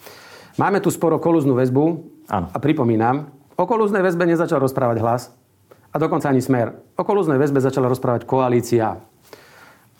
Máme 0.56 0.80
tu 0.80 0.88
sporo 0.88 1.20
kolúznu 1.20 1.54
väzbu 1.54 1.84
ano. 2.32 2.48
a 2.50 2.58
pripomínam, 2.64 3.28
o 3.60 3.64
kolúznej 3.68 4.00
väzbe 4.00 4.24
nezačal 4.24 4.64
rozprávať 4.64 4.98
hlas, 5.04 5.36
a 5.96 5.98
dokonca 5.98 6.28
ani 6.28 6.44
smer. 6.44 6.76
O 7.00 7.08
kolúznej 7.08 7.40
väzbe 7.40 7.64
začala 7.64 7.88
rozprávať 7.88 8.28
koalícia. 8.28 9.00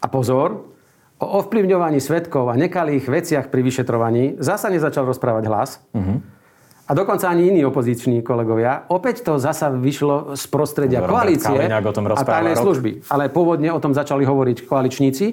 A 0.04 0.06
pozor, 0.12 0.68
o 1.16 1.26
ovplyvňovaní 1.40 2.04
svetkov 2.04 2.52
a 2.52 2.60
nekalých 2.60 3.08
veciach 3.08 3.48
pri 3.48 3.64
vyšetrovaní 3.64 4.36
zasa 4.44 4.68
nezačal 4.68 5.08
rozprávať 5.08 5.44
hlas. 5.48 5.80
Uh-huh. 5.96 6.20
A 6.86 6.94
dokonca 6.94 7.30
ani 7.30 7.50
iní 7.50 7.66
opoziční 7.66 8.22
kolegovia. 8.22 8.86
Opäť 8.94 9.26
to 9.26 9.42
zasa 9.42 9.74
vyšlo 9.74 10.38
z 10.38 10.44
prostredia 10.54 11.02
Robert 11.02 11.18
koalície 11.18 11.66
a 12.14 12.22
tajnej 12.22 12.56
služby. 12.62 13.10
Ale 13.10 13.34
pôvodne 13.34 13.74
o 13.74 13.82
tom 13.82 13.90
začali 13.90 14.22
hovoriť 14.22 14.70
koaličníci. 14.70 15.26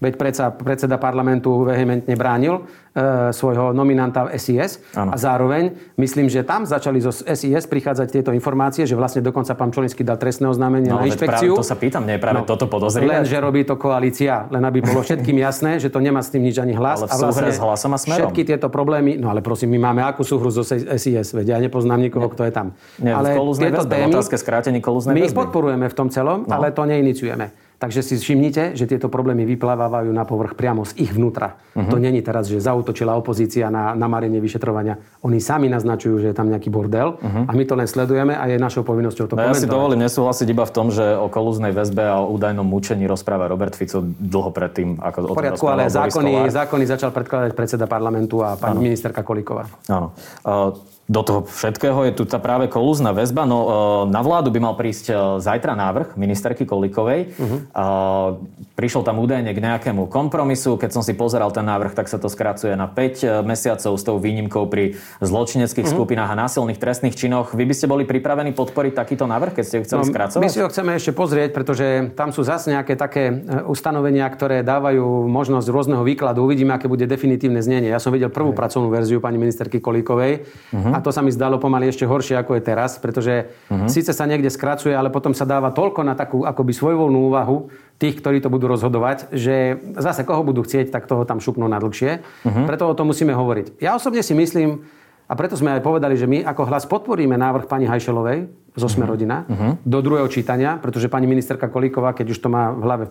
Veď 0.00 0.16
predsa 0.16 0.48
predseda 0.48 0.96
parlamentu 0.96 1.60
vehementne 1.60 2.16
bránil 2.16 2.64
e, 2.96 3.36
svojho 3.36 3.76
nominanta 3.76 4.32
v 4.32 4.40
SIS. 4.40 4.80
Ano. 4.96 5.12
A 5.12 5.16
zároveň 5.20 5.92
myslím, 6.00 6.32
že 6.32 6.40
tam 6.40 6.64
začali 6.64 7.04
zo 7.04 7.12
SIS 7.12 7.68
prichádzať 7.68 8.08
tieto 8.08 8.30
informácie, 8.32 8.88
že 8.88 8.96
vlastne 8.96 9.20
dokonca 9.20 9.52
pán 9.52 9.68
Čolinsky 9.68 10.00
dal 10.00 10.16
trestné 10.16 10.48
oznámenie 10.48 10.88
no, 10.88 11.04
na 11.04 11.04
inšpekciu. 11.04 11.52
Práve 11.52 11.60
to 11.60 11.68
sa 11.68 11.76
pýtam, 11.76 12.08
nie 12.08 12.16
je 12.16 12.22
práve 12.24 12.40
no, 12.40 12.48
toto 12.48 12.64
podozrivé? 12.64 13.20
Len, 13.20 13.28
že 13.28 13.36
robí 13.36 13.60
to 13.68 13.76
koalícia. 13.76 14.48
Len 14.48 14.64
aby 14.64 14.80
bolo 14.80 15.04
všetkým 15.04 15.36
jasné, 15.46 15.76
že 15.76 15.92
to 15.92 16.00
nemá 16.00 16.24
s 16.24 16.32
tým 16.32 16.48
nič 16.48 16.56
ani 16.56 16.72
hlas. 16.72 17.04
Ale 17.04 17.12
v 17.12 17.12
a 17.12 17.16
vlastne 17.20 17.52
s 17.52 17.60
hlasom 17.60 17.92
a 17.92 17.98
smerom. 18.00 18.32
Všetky 18.32 18.42
tieto 18.56 18.72
problémy, 18.72 19.20
no 19.20 19.28
ale 19.28 19.44
prosím, 19.44 19.76
my 19.76 19.92
máme 19.92 20.00
akú 20.00 20.24
súhru 20.24 20.48
zo 20.48 20.64
SIS, 20.64 20.88
veď 21.08 21.46
ja 21.46 21.58
nepoznám 21.64 22.00
nikoho, 22.04 22.28
kto 22.28 22.44
je 22.44 22.52
tam. 22.52 22.76
Nie, 23.00 23.16
ale 23.16 23.32
v 23.32 23.56
tieto 23.56 23.88
témy, 23.88 24.12
otázke 24.12 24.36
skrátení 24.36 24.84
my 24.84 25.20
ich 25.24 25.32
podporujeme 25.32 25.88
v 25.88 25.94
tom 25.96 26.12
celom, 26.12 26.44
no. 26.44 26.52
ale 26.52 26.74
to 26.76 26.84
neiniciujeme. 26.84 27.70
Takže 27.80 28.04
si 28.04 28.20
všimnite, 28.20 28.76
že 28.76 28.84
tieto 28.84 29.08
problémy 29.08 29.48
vyplávajú 29.48 30.12
na 30.12 30.28
povrch 30.28 30.52
priamo 30.52 30.84
z 30.84 31.00
ich 31.00 31.16
vnútra. 31.16 31.56
Uh-huh. 31.72 31.88
To 31.88 31.96
není 31.96 32.20
teraz, 32.20 32.44
že 32.52 32.60
zautočila 32.60 33.16
opozícia 33.16 33.72
na 33.72 33.96
namarenie 33.96 34.36
vyšetrovania. 34.36 35.00
Oni 35.24 35.40
sami 35.40 35.72
naznačujú, 35.72 36.20
že 36.20 36.26
je 36.28 36.36
tam 36.36 36.52
nejaký 36.52 36.68
bordel 36.68 37.16
uh-huh. 37.16 37.48
a 37.48 37.50
my 37.56 37.64
to 37.64 37.80
len 37.80 37.88
sledujeme 37.88 38.36
a 38.36 38.44
je 38.52 38.60
našou 38.60 38.84
povinnosťou 38.84 39.32
to 39.32 39.34
no, 39.40 39.48
Ja 39.48 39.56
si 39.56 39.64
dovolím 39.64 40.04
nesúhlasiť 40.04 40.52
iba 40.52 40.68
v 40.68 40.72
tom, 40.76 40.92
že 40.92 41.16
o 41.16 41.32
kolúznej 41.32 41.72
väzbe 41.72 42.04
a 42.04 42.20
o 42.20 42.28
údajnom 42.36 42.68
mučení 42.68 43.08
rozpráva 43.08 43.48
Robert 43.48 43.72
Fico 43.72 44.04
dlho 44.04 44.52
predtým, 44.52 45.00
ako 45.00 45.16
o 45.16 45.26
tom 45.32 45.40
poriadku, 45.40 45.64
ale 45.72 45.88
zákony, 45.88 46.52
zákony 46.52 46.84
začal 46.84 47.16
predkladať 47.16 47.56
predseda 47.56 47.88
parlamentu 47.88 48.44
a 48.44 48.60
pani 48.60 48.76
ano. 48.76 48.84
ministerka 48.92 49.24
Kolíková. 49.24 49.64
Áno. 49.88 50.12
Uh, 50.44 50.76
do 51.10 51.26
toho 51.26 51.40
všetkého 51.42 52.06
je 52.06 52.12
tu 52.14 52.22
tá 52.22 52.38
práve 52.38 52.70
kolúzna 52.70 53.10
väzba. 53.10 53.42
No, 53.42 53.58
e, 53.58 54.14
na 54.14 54.22
vládu 54.22 54.54
by 54.54 54.62
mal 54.62 54.74
prísť 54.78 55.10
e, 55.10 55.14
zajtra 55.42 55.74
návrh 55.74 56.14
ministerky 56.14 56.62
Kolikovej. 56.62 57.34
Uh-huh. 57.34 57.58
Prišiel 58.78 59.02
tam 59.02 59.18
údajne 59.18 59.50
k 59.50 59.58
nejakému 59.58 60.06
kompromisu. 60.06 60.78
Keď 60.78 60.90
som 60.94 61.02
si 61.02 61.18
pozeral 61.18 61.50
ten 61.50 61.66
návrh, 61.66 61.98
tak 61.98 62.06
sa 62.06 62.22
to 62.22 62.30
skracuje 62.30 62.78
na 62.78 62.86
5 62.86 62.94
e, 62.94 63.42
mesiacov 63.42 63.98
s 63.98 64.06
tou 64.06 64.22
výnimkou 64.22 64.70
pri 64.70 64.94
zločineckých 65.18 65.90
uh-huh. 65.90 65.98
skupinách 65.98 66.30
a 66.30 66.38
násilných 66.46 66.78
trestných 66.78 67.18
činoch. 67.18 67.58
Vy 67.58 67.66
by 67.66 67.74
ste 67.74 67.90
boli 67.90 68.06
pripravení 68.06 68.54
podporiť 68.54 68.94
takýto 68.94 69.26
návrh, 69.26 69.58
keď 69.58 69.64
ste 69.66 69.76
ho 69.82 69.82
chceli 69.82 70.06
no, 70.06 70.10
skracovať? 70.14 70.46
My 70.46 70.54
si 70.54 70.62
ho 70.62 70.70
chceme 70.70 70.94
ešte 70.94 71.10
pozrieť, 71.10 71.50
pretože 71.50 72.14
tam 72.14 72.30
sú 72.30 72.46
zase 72.46 72.70
nejaké 72.70 72.94
také 72.94 73.34
ustanovenia, 73.66 74.30
ktoré 74.30 74.62
dávajú 74.62 75.26
možnosť 75.26 75.66
rôzneho 75.74 76.06
výkladu. 76.06 76.46
Uvidíme, 76.46 76.78
aké 76.78 76.86
bude 76.86 77.10
definitívne 77.10 77.58
znenie. 77.58 77.90
Ja 77.90 77.98
som 77.98 78.14
videl 78.14 78.30
prvú 78.30 78.54
pracovnú 78.54 78.94
verziu 78.94 79.18
pani 79.18 79.42
ministerky 79.42 79.82
Kolíkovej. 79.82 80.46
Uh-huh 80.70 80.99
a 80.99 80.99
to 81.00 81.10
sa 81.12 81.20
mi 81.20 81.32
zdalo 81.32 81.60
pomaly 81.60 81.88
ešte 81.88 82.08
horšie, 82.08 82.36
ako 82.40 82.56
je 82.56 82.62
teraz, 82.62 82.96
pretože 83.00 83.52
uh-huh. 83.68 83.88
síce 83.88 84.12
sa 84.12 84.24
niekde 84.24 84.48
skracuje, 84.48 84.92
ale 84.92 85.12
potom 85.12 85.32
sa 85.32 85.48
dáva 85.48 85.72
toľko 85.72 86.00
na 86.04 86.14
takú 86.14 86.44
akoby 86.44 86.72
svojvoľnú 86.76 87.18
úvahu 87.32 87.72
tých, 88.00 88.20
ktorí 88.20 88.40
to 88.40 88.48
budú 88.48 88.68
rozhodovať, 88.70 89.32
že 89.34 89.76
zase 89.96 90.24
koho 90.24 90.40
budú 90.40 90.64
chcieť, 90.64 90.88
tak 90.88 91.08
toho 91.08 91.28
tam 91.28 91.40
šupnú 91.40 91.68
na 91.68 91.80
dlhšie. 91.80 92.20
Uh-huh. 92.20 92.64
Preto 92.64 92.88
o 92.88 92.96
tom 92.96 93.12
musíme 93.12 93.36
hovoriť. 93.36 93.80
Ja 93.82 93.96
osobne 93.96 94.24
si 94.24 94.32
myslím, 94.32 94.84
a 95.30 95.38
preto 95.38 95.54
sme 95.54 95.78
aj 95.78 95.86
povedali, 95.86 96.18
že 96.18 96.26
my 96.26 96.42
ako 96.42 96.66
hlas 96.66 96.90
podporíme 96.90 97.38
návrh 97.38 97.70
pani 97.70 97.86
Hajšelovej 97.86 98.59
zo 98.78 98.86
Sme 98.86 99.06
mhm. 99.06 99.10
uh-huh. 99.50 99.72
do 99.82 99.98
druhého 99.98 100.28
čítania, 100.30 100.78
pretože 100.78 101.10
pani 101.10 101.26
ministerka 101.26 101.66
Kolíková, 101.66 102.14
keď 102.14 102.26
už 102.30 102.38
to 102.38 102.48
má 102.48 102.70
v 102.70 102.82
hlave 102.86 103.04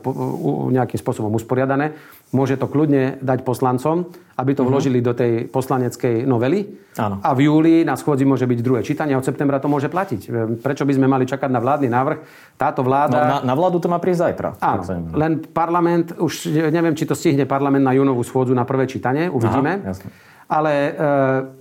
nejakým 0.71 0.99
spôsobom 0.99 1.35
usporiadané, 1.35 1.99
môže 2.31 2.55
to 2.55 2.69
kľudne 2.71 3.19
dať 3.19 3.43
poslancom, 3.43 4.07
aby 4.39 4.55
to 4.55 4.63
uh-huh. 4.63 4.71
vložili 4.71 5.03
do 5.03 5.11
tej 5.11 5.51
poslaneckej 5.51 6.23
novely. 6.23 6.63
Áno. 6.95 7.19
A 7.19 7.35
v 7.35 7.51
júli 7.51 7.83
na 7.83 7.99
schôdzi 7.99 8.23
môže 8.23 8.47
byť 8.47 8.59
druhé 8.63 8.81
čítanie 8.87 9.15
a 9.15 9.19
od 9.19 9.27
septembra 9.27 9.59
to 9.59 9.67
môže 9.67 9.91
platiť. 9.91 10.31
Prečo 10.63 10.87
by 10.87 10.93
sme 10.95 11.11
mali 11.11 11.27
čakať 11.27 11.51
na 11.51 11.59
vládny 11.59 11.91
návrh? 11.91 12.17
Táto 12.55 12.79
vláda... 12.79 13.19
No, 13.19 13.27
na, 13.27 13.37
na 13.51 13.53
vládu 13.55 13.83
to 13.83 13.91
má 13.91 13.99
prísť 13.99 14.31
zajtra. 14.31 14.49
Áno, 14.63 14.83
len 15.15 15.43
parlament, 15.43 16.15
už 16.15 16.47
neviem, 16.71 16.95
či 16.95 17.03
to 17.03 17.15
stihne 17.19 17.43
parlament 17.43 17.83
na 17.83 17.91
júnovú 17.91 18.23
schôdzu 18.23 18.55
na 18.55 18.63
prvé 18.63 18.87
čítanie, 18.87 19.27
uvidíme. 19.27 19.83
Aha, 19.83 19.91
jasne 19.91 20.09
ale 20.49 20.73
e, 20.73 20.91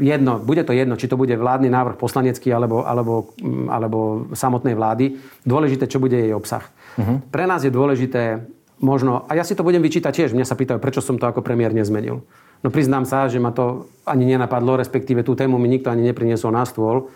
jedno, 0.01 0.41
bude 0.41 0.65
to 0.65 0.73
jedno, 0.73 0.97
či 0.97 1.13
to 1.13 1.21
bude 1.21 1.37
vládny 1.37 1.69
návrh 1.69 2.01
poslanecký 2.01 2.49
alebo, 2.57 2.89
alebo, 2.89 3.37
mm, 3.37 3.69
alebo 3.69 3.99
samotnej 4.33 4.73
vlády. 4.73 5.21
Dôležité, 5.45 5.85
čo 5.85 6.01
bude 6.01 6.17
jej 6.17 6.33
obsah. 6.33 6.65
Uh-huh. 6.97 7.21
Pre 7.29 7.45
nás 7.45 7.61
je 7.61 7.71
dôležité 7.71 8.49
možno, 8.81 9.29
a 9.29 9.37
ja 9.37 9.45
si 9.45 9.53
to 9.53 9.61
budem 9.61 9.85
vyčítať 9.85 10.11
tiež, 10.11 10.31
mňa 10.33 10.49
sa 10.49 10.57
pýtajú, 10.57 10.81
prečo 10.81 11.05
som 11.05 11.21
to 11.21 11.29
ako 11.29 11.45
premiér 11.45 11.77
nezmenil. 11.77 12.25
No 12.65 12.69
priznám 12.75 13.05
sa, 13.05 13.29
že 13.31 13.39
ma 13.39 13.53
to 13.53 13.87
ani 14.09 14.25
nenapadlo, 14.35 14.81
respektíve 14.81 15.23
tú 15.23 15.37
tému 15.37 15.61
mi 15.61 15.69
nikto 15.71 15.93
ani 15.93 16.03
nepriniesol 16.09 16.51
na 16.51 16.65
stôl 16.65 17.13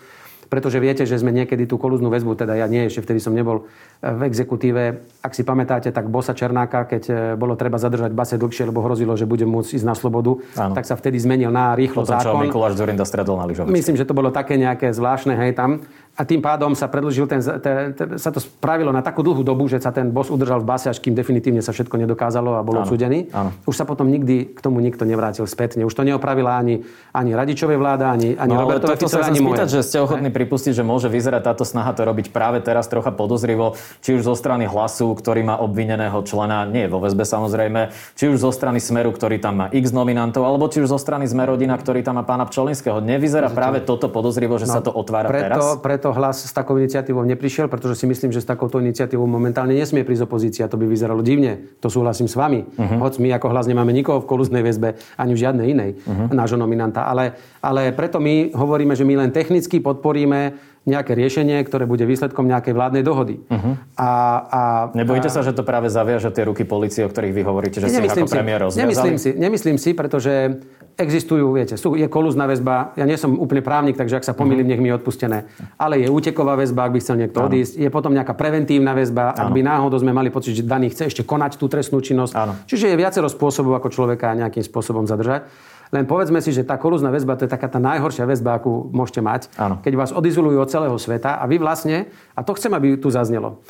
pretože 0.47 0.79
viete, 0.79 1.03
že 1.07 1.19
sme 1.19 1.31
niekedy 1.31 1.67
tú 1.67 1.79
kolúznu 1.79 2.11
väzbu, 2.11 2.35
teda 2.35 2.55
ja 2.57 2.67
nie, 2.67 2.87
ešte 2.87 3.03
vtedy 3.03 3.19
som 3.19 3.35
nebol 3.35 3.63
e, 3.99 4.09
v 4.09 4.21
exekutíve. 4.27 5.03
Ak 5.23 5.35
si 5.35 5.45
pamätáte, 5.45 5.91
tak 5.91 6.07
bosa 6.07 6.35
Černáka, 6.35 6.87
keď 6.87 7.03
e, 7.07 7.13
bolo 7.35 7.55
treba 7.55 7.79
zadržať 7.79 8.11
base 8.11 8.35
dlhšie, 8.35 8.69
lebo 8.69 8.83
hrozilo, 8.83 9.15
že 9.15 9.27
bude 9.29 9.47
môcť 9.47 9.79
ísť 9.79 9.85
na 9.87 9.95
slobodu, 9.95 10.39
Áno. 10.59 10.73
tak 10.75 10.87
sa 10.87 10.99
vtedy 10.99 11.19
zmenil 11.19 11.51
na 11.51 11.75
rýchlo 11.75 12.03
Potom, 12.03 12.15
zákon. 12.19 12.43
Mikuláš 12.43 12.79
Zurinda 12.79 13.05
stredol 13.07 13.39
na 13.39 13.45
lyžovačke. 13.47 13.73
Myslím, 13.73 13.95
že 13.95 14.05
to 14.07 14.17
bolo 14.17 14.29
také 14.29 14.59
nejaké 14.59 14.91
zvláštne, 14.91 15.35
hej, 15.37 15.55
tam. 15.55 15.83
A 16.13 16.21
tým 16.29 16.45
pádom 16.45 16.77
sa 16.77 16.85
predlžil 16.85 17.25
ten, 17.25 17.41
ten, 17.41 17.97
ten, 17.97 18.07
sa 18.21 18.29
to 18.29 18.37
spravilo 18.37 18.93
na 18.93 19.01
takú 19.01 19.25
dlhú 19.25 19.41
dobu, 19.41 19.65
že 19.65 19.81
sa 19.81 19.89
ten 19.89 20.13
boss 20.13 20.29
udržal 20.29 20.61
v 20.61 20.69
base, 20.69 20.85
až 20.85 21.01
kým 21.01 21.17
definitívne 21.17 21.65
sa 21.65 21.73
všetko 21.73 21.97
nedokázalo 22.05 22.53
a 22.53 22.61
bol 22.61 22.85
odsudený. 22.85 23.33
Už 23.65 23.73
sa 23.73 23.89
potom 23.89 24.05
nikdy 24.13 24.53
k 24.53 24.59
tomu 24.61 24.77
nikto 24.77 25.09
nevrátil 25.09 25.49
spätne. 25.49 25.89
Už 25.89 25.93
to 25.97 26.05
neopravila 26.05 26.61
ani, 26.61 26.85
ani 27.17 27.33
Radičovej 27.33 27.81
vláda, 27.81 28.13
ani, 28.13 28.37
ani 28.37 28.53
no, 28.53 28.61
Robertova 28.61 28.93
Ficovi, 28.93 29.25
ani 29.25 29.41
spýtať, 29.41 29.67
že 29.73 29.81
ste 29.81 29.97
ochotní 30.05 30.29
pripustiť, 30.29 30.77
že 30.77 30.85
môže 30.85 31.09
vyzerať 31.09 31.49
táto 31.49 31.65
snaha 31.65 31.97
to 31.97 32.05
robiť 32.05 32.29
práve 32.29 32.61
teraz 32.61 32.85
trocha 32.85 33.09
podozrivo, 33.09 33.73
či 34.05 34.13
už 34.13 34.21
zo 34.21 34.37
strany 34.37 34.69
hlasu, 34.69 35.17
ktorý 35.17 35.41
má 35.41 35.57
obvineného 35.57 36.21
člena, 36.21 36.69
nie 36.69 36.85
vo 36.85 37.01
väzbe 37.01 37.25
samozrejme, 37.25 37.89
či 38.13 38.29
už 38.29 38.37
zo 38.37 38.53
strany 38.53 38.77
Smeru, 38.77 39.09
ktorý 39.09 39.41
tam 39.41 39.65
má 39.65 39.67
x 39.73 39.89
nominantov, 39.89 40.45
alebo 40.45 40.69
či 40.69 40.85
už 40.85 40.93
zo 40.93 40.99
strany 41.01 41.25
Zmerodina, 41.25 41.73
ktorý 41.73 42.05
tam 42.05 42.21
má 42.21 42.23
pána 42.27 42.45
Pčolinského. 42.45 43.01
Nevyzerá 43.01 43.49
práve 43.49 43.81
toto 43.81 44.13
podozrivo, 44.13 44.61
že 44.61 44.69
no, 44.69 44.77
sa 44.77 44.81
to 44.85 44.93
otvára 44.93 45.25
preto, 45.25 45.41
teraz? 45.41 45.61
Preto 45.81 46.02
preto 46.03 46.19
hlas 46.19 46.43
s 46.43 46.51
takou 46.51 46.75
iniciatívou 46.75 47.23
neprišiel, 47.23 47.71
pretože 47.71 47.95
si 47.95 48.03
myslím, 48.11 48.35
že 48.35 48.43
s 48.43 48.47
takouto 48.51 48.75
iniciatívou 48.83 49.23
momentálne 49.23 49.71
nesmie 49.71 50.03
prísť 50.03 50.27
opozícia. 50.27 50.67
To 50.67 50.75
by 50.75 50.83
vyzeralo 50.83 51.23
divne. 51.23 51.79
To 51.79 51.87
súhlasím 51.87 52.27
s 52.27 52.35
vami. 52.35 52.67
Uh-huh. 52.67 52.99
Hoď 52.99 53.23
my 53.23 53.31
ako 53.39 53.47
hlas 53.55 53.71
nemáme 53.71 53.95
nikoho 53.95 54.19
v 54.19 54.27
kolúznej 54.27 54.67
väzbe, 54.67 54.99
ani 55.15 55.31
v 55.31 55.39
žiadnej 55.47 55.67
inej 55.71 55.91
uh-huh. 56.03 56.27
nášho 56.35 56.59
nominanta. 56.59 57.07
Ale, 57.07 57.39
ale 57.63 57.95
preto 57.95 58.19
my 58.19 58.51
hovoríme, 58.51 58.99
že 58.99 59.07
my 59.07 59.15
len 59.15 59.31
technicky 59.31 59.79
podporíme 59.79 60.59
nejaké 60.83 61.15
riešenie, 61.15 61.63
ktoré 61.63 61.87
bude 61.87 62.03
výsledkom 62.03 62.43
nejakej 62.43 62.75
vládnej 62.75 63.03
dohody. 63.07 63.39
Uh-huh. 63.47 63.79
A, 63.95 64.09
a, 64.51 64.61
Nebojíte 64.91 65.31
a... 65.31 65.33
sa, 65.33 65.39
že 65.39 65.55
to 65.55 65.63
práve 65.63 65.87
zaviaže 65.87 66.27
tie 66.35 66.43
ruky 66.43 66.67
policie, 66.67 67.07
o 67.07 67.09
ktorých 67.09 67.33
vy 67.33 67.41
hovoríte, 67.47 67.77
že 67.79 67.87
ste 67.87 68.03
ako 68.03 68.27
premiér 68.27 68.67
rozviazali? 68.67 68.83
Nemyslím 68.83 69.15
si, 69.15 69.29
nemyslím 69.31 69.77
si, 69.79 69.89
pretože 69.95 70.59
existujú, 70.99 71.55
viete, 71.55 71.79
sú, 71.79 71.95
je 71.95 72.05
kolúzna 72.05 72.45
väzba, 72.45 72.93
ja 72.99 73.07
nie 73.07 73.17
som 73.17 73.33
úplne 73.39 73.65
právnik, 73.65 73.97
takže 73.97 74.21
ak 74.21 74.27
sa 74.27 74.35
pomýlim, 74.35 74.67
uh-huh. 74.67 74.77
nech 74.77 74.83
mi 74.83 74.91
je 74.91 74.95
odpustené, 74.99 75.37
ale 75.79 76.03
je 76.03 76.07
úteková 76.11 76.53
väzba, 76.59 76.85
ak 76.85 76.93
by 76.93 76.99
chcel 77.01 77.17
niekto 77.17 77.39
ano. 77.41 77.47
odísť, 77.49 77.73
je 77.79 77.89
potom 77.89 78.11
nejaká 78.13 78.35
preventívna 78.37 78.93
väzba, 78.93 79.33
ano. 79.33 79.39
ak 79.39 79.47
by 79.55 79.61
náhodou 79.65 79.97
sme 79.97 80.13
mali 80.13 80.29
pocit, 80.29 80.53
že 80.53 80.67
daný 80.67 80.91
chce 80.93 81.09
ešte 81.09 81.23
konať 81.25 81.57
tú 81.57 81.65
trestnú 81.65 82.03
činnosť. 82.03 82.33
Ano. 82.37 82.53
Čiže 82.69 82.93
je 82.93 82.95
viacero 82.99 83.25
spôsobov, 83.25 83.73
ako 83.79 83.89
človeka 83.89 84.35
nejakým 84.37 84.61
spôsobom 84.61 85.07
zadržať. 85.09 85.49
Len 85.93 86.09
povedzme 86.09 86.41
si, 86.41 86.49
že 86.49 86.65
tá 86.65 86.81
kolúzna 86.81 87.13
väzba 87.13 87.37
to 87.37 87.45
je 87.45 87.53
taká 87.53 87.69
tá 87.69 87.77
najhoršia 87.77 88.25
väzba, 88.25 88.57
akú 88.57 88.89
môžete 88.89 89.21
mať, 89.21 89.41
Áno. 89.61 89.77
keď 89.85 89.93
vás 89.93 90.09
odizolujú 90.09 90.57
od 90.57 90.69
celého 90.73 90.97
sveta 90.97 91.37
a 91.37 91.45
vy 91.45 91.61
vlastne, 91.61 92.09
a 92.33 92.41
to 92.41 92.57
chcem, 92.57 92.73
aby 92.73 92.97
tu 92.97 93.13
zaznelo, 93.13 93.61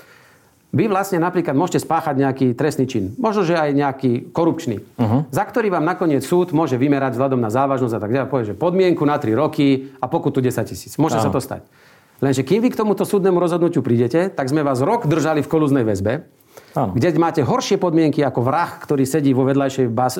vy 0.74 0.90
vlastne 0.90 1.22
napríklad 1.22 1.54
môžete 1.54 1.86
spáchať 1.86 2.18
nejaký 2.18 2.48
trestný 2.58 2.90
čin, 2.90 3.14
možno, 3.22 3.46
že 3.46 3.54
aj 3.54 3.78
nejaký 3.78 4.12
korupčný, 4.34 4.82
uh-huh. 4.82 5.30
za 5.30 5.44
ktorý 5.46 5.70
vám 5.70 5.86
nakoniec 5.86 6.26
súd 6.26 6.50
môže 6.50 6.82
vymerať 6.82 7.14
vzhľadom 7.14 7.38
na 7.38 7.54
závažnosť 7.54 7.94
a 7.94 8.02
tak 8.02 8.10
ďalej. 8.10 8.32
Povie, 8.34 8.50
že 8.50 8.56
podmienku 8.58 9.06
na 9.06 9.22
3 9.22 9.38
roky 9.38 9.94
a 10.02 10.10
pokutu 10.10 10.42
10 10.42 10.66
tisíc. 10.66 10.98
Môže 10.98 11.22
Áno. 11.22 11.30
sa 11.30 11.30
to 11.30 11.38
stať. 11.38 11.62
Lenže 12.26 12.42
kým 12.42 12.66
vy 12.66 12.74
k 12.74 12.80
tomuto 12.80 13.06
súdnemu 13.06 13.38
rozhodnutiu 13.38 13.86
prídete, 13.86 14.34
tak 14.34 14.50
sme 14.50 14.66
vás 14.66 14.82
rok 14.82 15.06
držali 15.06 15.46
v 15.46 15.52
kolúznej 15.52 15.86
väzbe 15.86 16.26
Áno. 16.74 16.98
kde 16.98 17.14
máte 17.22 17.42
horšie 17.46 17.78
podmienky 17.78 18.26
ako 18.26 18.42
vrah, 18.42 18.82
ktorý 18.82 19.06
sedí 19.06 19.30
vo 19.32 19.46
vedľajšej 19.46 19.88
bas, 19.94 20.18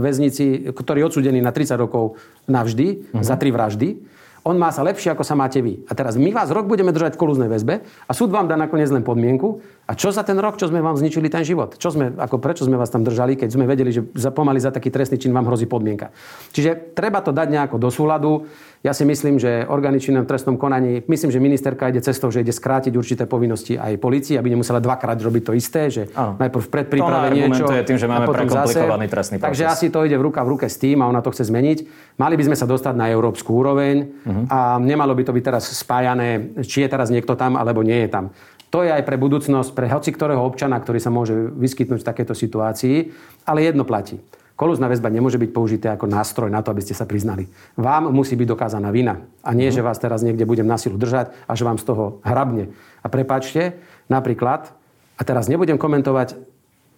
väznici, 0.00 0.68
ktorý 0.68 1.04
je 1.04 1.06
odsudený 1.08 1.40
na 1.40 1.52
30 1.56 1.76
rokov 1.80 2.20
navždy 2.44 2.86
uh-huh. 3.16 3.24
za 3.24 3.40
tri 3.40 3.48
vraždy. 3.48 4.16
On 4.46 4.54
má 4.54 4.70
sa 4.70 4.86
lepšie, 4.86 5.10
ako 5.10 5.26
sa 5.26 5.34
máte 5.34 5.58
vy. 5.58 5.82
A 5.90 5.92
teraz 5.98 6.14
my 6.14 6.30
vás 6.30 6.54
rok 6.54 6.70
budeme 6.70 6.94
držať 6.94 7.18
v 7.18 7.20
kolúznej 7.26 7.50
väzbe 7.50 7.82
a 7.82 8.12
súd 8.14 8.30
vám 8.30 8.46
dá 8.46 8.54
nakoniec 8.54 8.86
len 8.94 9.02
podmienku. 9.02 9.58
A 9.90 9.98
čo 9.98 10.14
za 10.14 10.22
ten 10.22 10.38
rok, 10.38 10.54
čo 10.54 10.70
sme 10.70 10.78
vám 10.78 10.94
zničili 10.94 11.26
ten 11.26 11.42
život? 11.42 11.74
Čo 11.74 11.90
sme, 11.90 12.14
ako 12.14 12.38
prečo 12.38 12.62
sme 12.62 12.78
vás 12.78 12.86
tam 12.86 13.02
držali, 13.02 13.34
keď 13.34 13.58
sme 13.58 13.66
vedeli, 13.66 13.90
že 13.90 14.06
za, 14.14 14.30
pomaly 14.30 14.62
za 14.62 14.70
taký 14.70 14.94
trestný 14.94 15.18
čin 15.18 15.34
vám 15.34 15.50
hrozí 15.50 15.66
podmienka. 15.66 16.14
Čiže 16.54 16.94
treba 16.94 17.26
to 17.26 17.34
dať 17.34 17.58
nejako 17.58 17.76
do 17.82 17.90
súladu. 17.90 18.46
Ja 18.84 18.92
si 18.92 19.08
myslím, 19.08 19.40
že 19.40 19.64
orgány 19.66 19.98
činné 19.98 20.22
v 20.22 20.28
trestnom 20.28 20.60
konaní, 20.60 21.02
myslím, 21.08 21.32
že 21.32 21.40
ministerka 21.40 21.88
ide 21.88 22.04
cestou, 22.04 22.28
že 22.28 22.44
ide 22.44 22.52
skrátiť 22.52 22.92
určité 22.94 23.24
povinnosti 23.24 23.74
aj 23.74 23.96
policii, 23.98 24.36
aby 24.36 24.52
nemusela 24.52 24.78
dvakrát 24.78 25.16
robiť 25.16 25.42
to 25.42 25.52
isté, 25.56 25.88
že 25.88 26.02
ano. 26.12 26.36
najprv 26.36 26.62
v 26.62 26.70
predpríprave 26.70 27.26
niečo 27.34 27.64
tým, 27.66 27.98
že 27.98 28.06
máme 28.06 28.28
zase. 28.46 28.84
trestný 29.08 29.36
proces. 29.40 29.48
Takže 29.48 29.64
asi 29.64 29.86
to 29.88 30.04
ide 30.04 30.16
v 30.20 30.22
ruka 30.22 30.40
v 30.44 30.48
ruke 30.54 30.66
s 30.68 30.76
tým 30.76 31.00
a 31.02 31.08
ona 31.08 31.24
to 31.24 31.32
chce 31.32 31.48
zmeniť. 31.48 31.78
Mali 32.20 32.34
by 32.36 32.44
sme 32.52 32.56
sa 32.56 32.68
dostať 32.68 32.94
na 32.94 33.08
európsku 33.10 33.50
úroveň 33.58 33.94
uh-huh. 34.22 34.44
a 34.52 34.58
nemalo 34.78 35.16
by 35.16 35.22
to 35.24 35.32
byť 35.32 35.44
teraz 35.44 35.64
spájané, 35.72 36.54
či 36.62 36.84
je 36.84 36.88
teraz 36.88 37.08
niekto 37.08 37.34
tam 37.34 37.56
alebo 37.56 37.80
nie 37.82 38.06
je 38.06 38.10
tam. 38.12 38.30
To 38.74 38.82
je 38.82 38.90
aj 38.90 39.06
pre 39.06 39.16
budúcnosť, 39.16 39.70
pre 39.72 39.86
hoci 39.86 40.10
ktorého 40.10 40.42
občana, 40.42 40.76
ktorý 40.76 40.98
sa 40.98 41.08
môže 41.08 41.32
vyskytnúť 41.54 42.02
v 42.02 42.08
takéto 42.12 42.34
situácii, 42.34 43.14
ale 43.46 43.62
jedno 43.62 43.86
platí. 43.86 44.18
Kolúzna 44.56 44.88
väzba 44.88 45.12
nemôže 45.12 45.36
byť 45.36 45.50
použité 45.52 45.86
ako 45.92 46.08
nástroj 46.08 46.48
na 46.48 46.64
to, 46.64 46.72
aby 46.72 46.80
ste 46.80 46.96
sa 46.96 47.04
priznali. 47.04 47.44
Vám 47.76 48.08
musí 48.08 48.40
byť 48.40 48.48
dokázaná 48.48 48.88
vina. 48.88 49.20
A 49.44 49.52
nie, 49.52 49.68
že 49.68 49.84
vás 49.84 50.00
teraz 50.00 50.24
niekde 50.24 50.48
budem 50.48 50.64
na 50.64 50.80
silu 50.80 50.96
držať 50.96 51.36
a 51.44 51.52
že 51.52 51.68
vám 51.68 51.76
z 51.76 51.84
toho 51.84 52.24
hrabne. 52.24 52.72
A 53.04 53.06
prepačte, 53.12 53.76
napríklad, 54.08 54.72
a 55.16 55.22
teraz 55.28 55.52
nebudem 55.52 55.76
komentovať, 55.76 56.40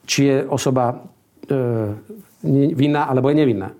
či 0.06 0.30
je 0.30 0.36
osoba 0.46 1.02
e, 1.50 1.98
vinná 2.78 3.10
alebo 3.10 3.26
je 3.34 3.36
nevinná. 3.42 3.74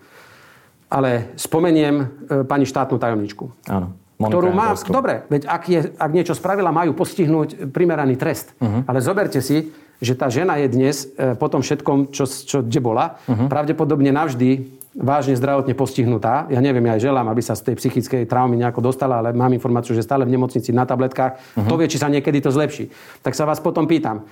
Ale 0.90 1.30
spomeniem 1.38 1.94
e, 2.02 2.06
pani 2.50 2.66
štátnu 2.66 2.98
tajomničku. 2.98 3.70
Áno. 3.70 3.94
Monika 4.18 4.34
ktorú 4.34 4.50
má... 4.50 4.74
Dobre, 4.74 5.22
veď 5.30 5.46
ak, 5.46 5.62
je, 5.70 5.80
ak 5.94 6.10
niečo 6.10 6.34
spravila, 6.34 6.74
majú 6.74 6.90
postihnúť 6.98 7.70
primeraný 7.70 8.18
trest. 8.18 8.50
Uh-huh. 8.58 8.82
Ale 8.90 8.98
zoberte 8.98 9.38
si, 9.38 9.70
že 9.98 10.14
tá 10.14 10.30
žena 10.30 10.58
je 10.62 10.68
dnes 10.70 10.96
e, 11.14 11.34
po 11.34 11.50
tom 11.50 11.62
všetkom, 11.62 12.14
čo, 12.14 12.24
čo 12.26 12.62
kde 12.62 12.80
bola, 12.82 13.18
uh-huh. 13.26 13.50
pravdepodobne 13.50 14.14
navždy 14.14 14.78
vážne 14.98 15.38
zdravotne 15.38 15.78
postihnutá. 15.78 16.50
Ja 16.50 16.58
neviem, 16.58 16.82
ja 16.87 16.98
aj 16.98 17.06
želám, 17.06 17.26
aby 17.30 17.42
sa 17.42 17.54
z 17.54 17.70
tej 17.70 17.74
psychickej 17.78 18.26
traumy 18.26 18.58
nejako 18.58 18.82
dostala, 18.82 19.22
ale 19.22 19.30
mám 19.30 19.54
informáciu, 19.54 19.94
že 19.94 20.02
stále 20.02 20.26
v 20.26 20.34
nemocnici 20.34 20.74
na 20.74 20.87
tabletkách. 20.87 21.38
Uh-huh. 21.38 21.68
To 21.70 21.78
vie, 21.78 21.87
či 21.87 22.02
sa 22.02 22.11
niekedy 22.11 22.42
to 22.42 22.50
zlepší. 22.50 22.90
Tak 23.22 23.34
sa 23.34 23.46
vás 23.46 23.62
potom 23.62 23.87
pýtam, 23.87 24.26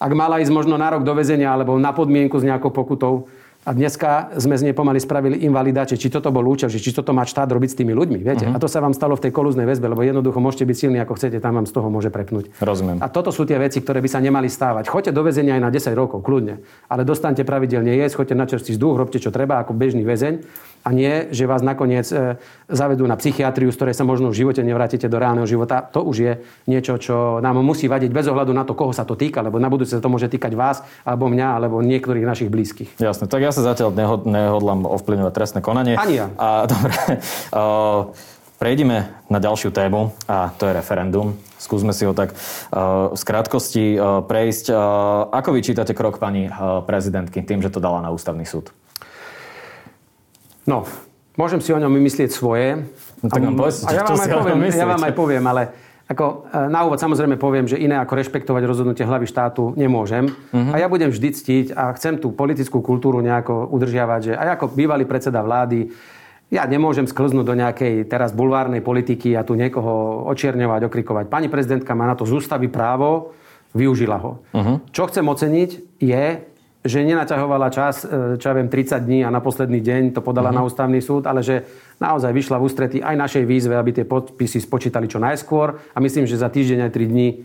ak 0.00 0.12
mala 0.16 0.40
ísť 0.40 0.50
možno 0.50 0.80
na 0.80 0.88
rok 0.88 1.04
do 1.04 1.12
väzenia 1.12 1.52
alebo 1.52 1.76
na 1.76 1.92
podmienku 1.92 2.40
s 2.40 2.46
nejakou 2.46 2.72
pokutou, 2.72 3.28
a 3.60 3.76
dneska 3.76 4.32
sme 4.40 4.56
z 4.56 4.70
nej 4.70 4.74
pomaly 4.74 4.96
spravili 4.96 5.44
invalidáče, 5.44 6.00
či 6.00 6.08
toto 6.08 6.32
bol 6.32 6.48
účel, 6.48 6.72
či 6.72 6.96
toto 6.96 7.12
má 7.12 7.28
štát 7.28 7.44
robiť 7.44 7.70
s 7.72 7.76
tými 7.76 7.92
ľuďmi. 7.92 8.18
Viete? 8.24 8.48
Uh-huh. 8.48 8.56
A 8.56 8.62
to 8.62 8.64
sa 8.64 8.80
vám 8.80 8.96
stalo 8.96 9.20
v 9.20 9.28
tej 9.28 9.32
kolúznej 9.36 9.68
väzbe, 9.68 9.84
lebo 9.84 10.00
jednoducho 10.00 10.40
môžete 10.40 10.64
byť 10.64 10.76
silní 10.80 10.98
ako 11.04 11.20
chcete, 11.20 11.36
tam 11.44 11.60
vám 11.60 11.68
z 11.68 11.76
toho 11.76 11.92
môže 11.92 12.08
prepnúť. 12.08 12.56
Rozumiem. 12.56 13.04
A 13.04 13.12
toto 13.12 13.28
sú 13.28 13.44
tie 13.44 13.60
veci, 13.60 13.84
ktoré 13.84 14.00
by 14.00 14.08
sa 14.08 14.24
nemali 14.24 14.48
stávať. 14.48 14.88
Choďte 14.88 15.12
do 15.12 15.20
väzenia 15.20 15.60
aj 15.60 15.62
na 15.68 15.70
10 15.70 15.92
rokov, 15.92 16.24
kľudne. 16.24 16.64
Ale 16.88 17.04
dostanete 17.04 17.44
pravidelne 17.44 17.92
jesť, 18.00 18.24
choďte 18.24 18.34
na 18.40 18.48
čerstvý 18.48 18.80
vzduch, 18.80 18.96
robte 18.96 19.20
čo 19.20 19.28
treba 19.28 19.60
ako 19.60 19.76
bežný 19.76 20.08
väzeň 20.08 20.40
a 20.80 20.88
nie, 20.96 21.28
že 21.28 21.44
vás 21.44 21.60
nakoniec 21.60 22.08
e, 22.08 22.40
zavedú 22.72 23.04
na 23.04 23.20
psychiatriu, 23.20 23.68
z 23.68 23.76
ktorej 23.76 23.94
sa 23.96 24.08
možno 24.08 24.32
v 24.32 24.38
živote 24.40 24.64
nevrátite 24.64 25.12
do 25.12 25.20
reálneho 25.20 25.44
života. 25.44 25.84
To 25.92 26.00
už 26.04 26.16
je 26.16 26.32
niečo, 26.64 26.96
čo 26.96 27.38
nám 27.44 27.60
musí 27.60 27.84
vadiť 27.84 28.08
bez 28.08 28.26
ohľadu 28.32 28.56
na 28.56 28.64
to, 28.64 28.72
koho 28.72 28.96
sa 28.96 29.04
to 29.04 29.12
týka, 29.12 29.44
lebo 29.44 29.60
na 29.60 29.68
budúce 29.68 29.92
sa 29.92 30.00
to 30.00 30.08
môže 30.08 30.32
týkať 30.32 30.56
vás, 30.56 30.80
alebo 31.04 31.28
mňa, 31.28 31.48
alebo 31.60 31.84
niektorých 31.84 32.24
našich 32.24 32.48
blízkych. 32.48 32.96
Jasne, 32.96 33.28
tak 33.28 33.44
ja 33.44 33.52
sa 33.52 33.60
zatiaľ 33.60 33.92
nehod, 33.92 34.24
nehodlám 34.24 34.88
ovplyvňovať 34.88 35.32
trestné 35.36 35.60
konanie. 35.60 35.94
Ani 36.00 36.16
ja. 36.16 36.26
A, 36.40 36.64
dobre, 36.72 36.96
prejdime 38.60 39.08
na 39.32 39.40
ďalšiu 39.40 39.72
tému 39.72 40.12
a 40.28 40.52
to 40.56 40.68
je 40.68 40.76
referendum. 40.76 41.36
Skúsme 41.56 41.92
si 41.92 42.08
ho 42.08 42.12
tak 42.12 42.32
uh, 42.32 43.12
z 43.16 43.22
krátkosti 43.24 43.84
uh, 43.96 44.20
prejsť. 44.24 44.72
Uh, 44.72 44.76
ako 45.32 45.56
vyčítate 45.56 45.92
krok 45.96 46.20
pani 46.20 46.48
prezidentky 46.84 47.44
tým, 47.44 47.64
že 47.64 47.72
to 47.72 47.80
dala 47.80 48.04
na 48.04 48.12
ústavný 48.12 48.44
súd? 48.44 48.72
No, 50.68 50.84
môžem 51.38 51.60
si 51.64 51.70
o 51.72 51.78
ňom 51.80 51.92
vymyslieť 51.92 52.30
svoje. 52.32 52.84
No, 53.20 53.28
tak 53.28 53.40
nám 53.44 53.56
povedz, 53.56 53.84
a 53.84 53.92
ja 53.92 54.04
vám, 54.04 54.20
aj 54.20 54.30
poviem, 54.32 54.58
ja 54.72 54.86
vám 54.88 55.02
aj 55.04 55.14
poviem, 55.16 55.44
ale 55.44 55.62
ako, 56.10 56.50
e, 56.50 56.66
na 56.66 56.82
úvod 56.82 56.98
samozrejme 56.98 57.38
poviem, 57.38 57.70
že 57.70 57.78
iné 57.78 57.94
ako 58.02 58.18
rešpektovať 58.18 58.62
rozhodnutie 58.66 59.06
hlavy 59.06 59.30
štátu 59.30 59.78
nemôžem. 59.78 60.26
Uh-huh. 60.26 60.74
A 60.74 60.82
ja 60.82 60.90
budem 60.90 61.14
vždy 61.14 61.28
ctiť 61.30 61.66
a 61.78 61.94
chcem 61.94 62.18
tú 62.18 62.34
politickú 62.34 62.82
kultúru 62.82 63.22
nejako 63.22 63.70
udržiavať, 63.70 64.20
že 64.20 64.32
aj 64.34 64.58
ako 64.58 64.74
bývalý 64.74 65.06
predseda 65.06 65.38
vlády, 65.38 65.94
ja 66.50 66.66
nemôžem 66.66 67.06
sklznúť 67.06 67.46
do 67.46 67.54
nejakej 67.54 68.10
teraz 68.10 68.34
bulvárnej 68.34 68.82
politiky 68.82 69.38
a 69.38 69.46
tu 69.46 69.54
niekoho 69.54 70.26
očierňovať, 70.34 70.90
okrikovať. 70.90 71.24
Pani 71.30 71.46
prezidentka 71.46 71.94
má 71.94 72.10
na 72.10 72.18
to 72.18 72.26
z 72.26 72.42
ústavy 72.42 72.66
právo, 72.66 73.38
využila 73.70 74.18
ho. 74.18 74.42
Uh-huh. 74.50 74.82
Čo 74.90 75.06
chcem 75.06 75.22
oceniť 75.22 76.02
je, 76.02 76.26
že 76.80 77.04
nenaťahovala 77.04 77.68
čas, 77.68 78.08
e, 78.08 78.40
čo 78.40 78.46
ja 78.48 78.54
viem, 78.56 78.72
30 78.72 79.04
dní 79.04 79.20
a 79.20 79.28
na 79.28 79.44
posledný 79.44 79.84
deň 79.84 80.16
to 80.16 80.24
podala 80.24 80.48
uh-huh. 80.48 80.64
na 80.64 80.66
ústavný 80.66 81.00
súd, 81.04 81.28
ale 81.28 81.44
že 81.44 81.68
naozaj 82.00 82.32
vyšla 82.32 82.56
v 82.56 82.64
ústretí 82.64 82.98
aj 83.04 83.16
našej 83.20 83.44
výzve, 83.44 83.76
aby 83.76 83.92
tie 83.92 84.08
podpisy 84.08 84.64
spočítali 84.64 85.04
čo 85.04 85.20
najskôr 85.20 85.76
a 85.76 85.98
myslím, 86.00 86.24
že 86.24 86.40
za 86.40 86.48
týždeň 86.48 86.88
aj 86.88 86.92
3 86.96 87.12
dní 87.12 87.28
e, 87.28 87.36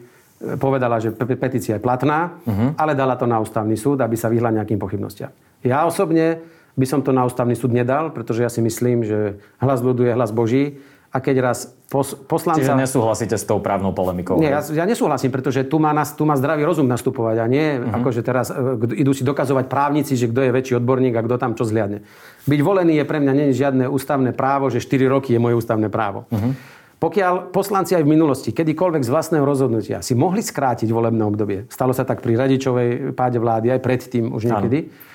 povedala, 0.56 1.04
že 1.04 1.12
petícia 1.16 1.76
je 1.76 1.84
platná, 1.84 2.40
uh-huh. 2.48 2.80
ale 2.80 2.96
dala 2.96 3.20
to 3.20 3.28
na 3.28 3.44
ústavný 3.44 3.76
súd, 3.76 4.00
aby 4.00 4.16
sa 4.16 4.32
vyhla 4.32 4.56
nejakým 4.56 4.80
pochybnostiam. 4.80 5.36
Ja 5.68 5.84
osobne 5.84 6.40
by 6.76 6.86
som 6.88 7.04
to 7.04 7.12
na 7.12 7.28
ústavný 7.28 7.56
súd 7.60 7.76
nedal, 7.76 8.16
pretože 8.16 8.44
ja 8.44 8.52
si 8.52 8.64
myslím, 8.64 9.04
že 9.04 9.40
hlas 9.60 9.84
ľudu 9.84 10.08
je 10.08 10.16
hlas 10.16 10.32
Boží 10.32 10.80
a 11.16 11.24
keď 11.24 11.36
raz 11.40 11.72
pos, 11.88 12.12
poslanca... 12.12 12.60
Čiže 12.60 12.76
nesúhlasíte 12.76 13.40
s 13.40 13.48
tou 13.48 13.64
právnou 13.64 13.96
polemikou? 13.96 14.36
Nie, 14.36 14.52
ja, 14.52 14.60
ja 14.60 14.84
nesúhlasím, 14.84 15.32
pretože 15.32 15.64
tu 15.64 15.80
má, 15.80 15.96
nas, 15.96 16.12
tu 16.12 16.28
má 16.28 16.36
zdravý 16.36 16.68
rozum 16.68 16.84
nastupovať 16.92 17.40
a 17.40 17.46
nie 17.48 17.80
uh-huh. 17.80 18.04
akože 18.04 18.20
teraz 18.20 18.52
e, 18.52 19.00
idú 19.00 19.16
si 19.16 19.24
dokazovať 19.24 19.72
právnici, 19.72 20.20
že 20.20 20.28
kto 20.28 20.44
je 20.44 20.52
väčší 20.52 20.74
odborník 20.76 21.16
a 21.16 21.24
kto 21.24 21.40
tam 21.40 21.56
čo 21.56 21.64
zliadne. 21.64 22.04
Byť 22.44 22.60
volený 22.60 23.00
je 23.00 23.06
pre 23.08 23.24
mňa 23.24 23.32
nie 23.32 23.56
žiadne 23.56 23.88
ústavné 23.88 24.36
právo, 24.36 24.68
že 24.68 24.84
4 24.84 25.08
roky 25.08 25.32
je 25.32 25.40
moje 25.40 25.56
ústavné 25.56 25.88
právo. 25.88 26.28
Uh-huh. 26.28 26.52
Pokiaľ 27.00 27.56
poslanci 27.56 27.96
aj 27.96 28.04
v 28.04 28.12
minulosti, 28.12 28.52
kedykoľvek 28.52 29.04
z 29.08 29.10
vlastného 29.16 29.46
rozhodnutia 29.48 30.04
si 30.04 30.20
mohli 30.20 30.44
skrátiť 30.44 30.92
volebné 30.92 31.24
obdobie, 31.24 31.72
stalo 31.72 31.96
sa 31.96 32.04
tak 32.04 32.20
pri 32.20 32.36
radičovej 32.36 33.16
páde 33.16 33.40
vlády, 33.40 33.72
aj 33.72 33.80
predtým 33.80 34.36
už 34.36 34.52
niekedy, 34.52 34.92
ano 34.92 35.14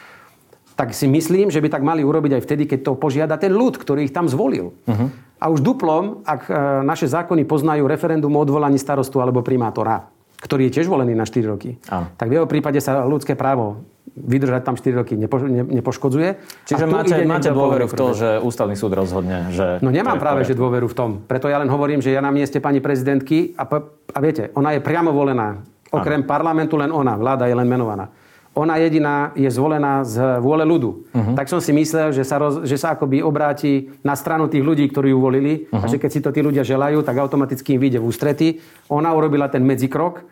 tak 0.81 0.97
si 0.97 1.05
myslím, 1.05 1.53
že 1.53 1.61
by 1.61 1.69
tak 1.69 1.85
mali 1.85 2.01
urobiť 2.01 2.41
aj 2.41 2.43
vtedy, 2.49 2.65
keď 2.65 2.81
to 2.89 2.93
požiada 2.97 3.37
ten 3.37 3.53
ľud, 3.53 3.77
ktorý 3.77 4.09
ich 4.09 4.17
tam 4.17 4.33
zvolil. 4.33 4.73
Uh-huh. 4.89 5.13
A 5.41 5.49
už 5.49 5.65
duplom, 5.65 6.21
ak 6.29 6.47
e, 6.47 6.55
naše 6.85 7.09
zákony 7.09 7.49
poznajú 7.49 7.89
referendum 7.89 8.31
o 8.37 8.41
odvolaní 8.45 8.77
starostu 8.77 9.25
alebo 9.25 9.41
primátora, 9.41 10.05
ktorý 10.45 10.69
je 10.69 10.81
tiež 10.81 10.87
volený 10.87 11.17
na 11.17 11.25
4 11.25 11.41
roky, 11.49 11.81
Áno. 11.89 12.13
tak 12.21 12.29
v 12.29 12.41
jeho 12.41 12.47
prípade 12.47 12.77
sa 12.85 13.09
ľudské 13.09 13.33
právo 13.33 13.81
vydržať 14.13 14.63
tam 14.69 14.77
4 14.77 15.01
roky 15.01 15.17
nepo, 15.17 15.41
ne, 15.41 15.65
nepoškodzuje. 15.81 16.29
Čiže 16.69 16.85
máte, 16.85 17.17
máte 17.25 17.49
dôveru 17.49 17.89
v 17.89 17.95
to, 17.97 18.07
že 18.13 18.29
ústavný 18.45 18.77
súd 18.77 18.93
rozhodne, 18.93 19.49
že... 19.49 19.81
No 19.81 19.89
nemám 19.89 20.21
práve, 20.21 20.45
že 20.45 20.53
dôveru 20.53 20.93
v 20.93 20.97
tom. 20.97 21.11
Preto 21.25 21.49
ja 21.49 21.57
len 21.57 21.73
hovorím, 21.73 22.05
že 22.05 22.13
ja 22.13 22.21
na 22.21 22.29
mieste 22.29 22.61
pani 22.61 22.85
prezidentky 22.85 23.57
a, 23.57 23.65
a 24.13 24.19
viete, 24.21 24.53
ona 24.53 24.77
je 24.77 24.85
priamo 24.85 25.09
volená. 25.15 25.65
Okrem 25.91 26.23
Áno. 26.23 26.29
parlamentu 26.29 26.77
len 26.77 26.93
ona, 26.93 27.17
vláda 27.17 27.49
je 27.49 27.57
len 27.57 27.67
menovaná 27.67 28.13
ona 28.51 28.83
jediná 28.83 29.31
je 29.39 29.47
zvolená 29.47 30.03
z 30.03 30.43
vôle 30.43 30.67
ľudu. 30.67 31.07
Uh-huh. 31.15 31.35
Tak 31.39 31.47
som 31.47 31.63
si 31.63 31.71
myslel, 31.71 32.11
že 32.11 32.27
sa, 32.27 32.43
roz, 32.43 32.67
že 32.67 32.75
sa 32.75 32.99
akoby 32.99 33.23
obráti 33.23 33.95
na 34.03 34.19
stranu 34.19 34.51
tých 34.51 34.67
ľudí, 34.67 34.91
ktorí 34.91 35.15
ju 35.15 35.19
volili 35.23 35.71
uh-huh. 35.71 35.81
a 35.81 35.87
mhm. 35.87 35.91
že 35.91 35.97
keď 36.03 36.11
si 36.11 36.21
to 36.21 36.35
tí 36.35 36.43
ľudia 36.43 36.67
želajú, 36.67 37.07
tak 37.07 37.15
automaticky 37.23 37.79
im 37.79 37.81
vyjde 37.81 37.99
v 38.03 38.07
ústrety. 38.11 38.49
Ona 38.91 39.15
urobila 39.15 39.47
ten 39.47 39.63
medzikrok. 39.63 40.27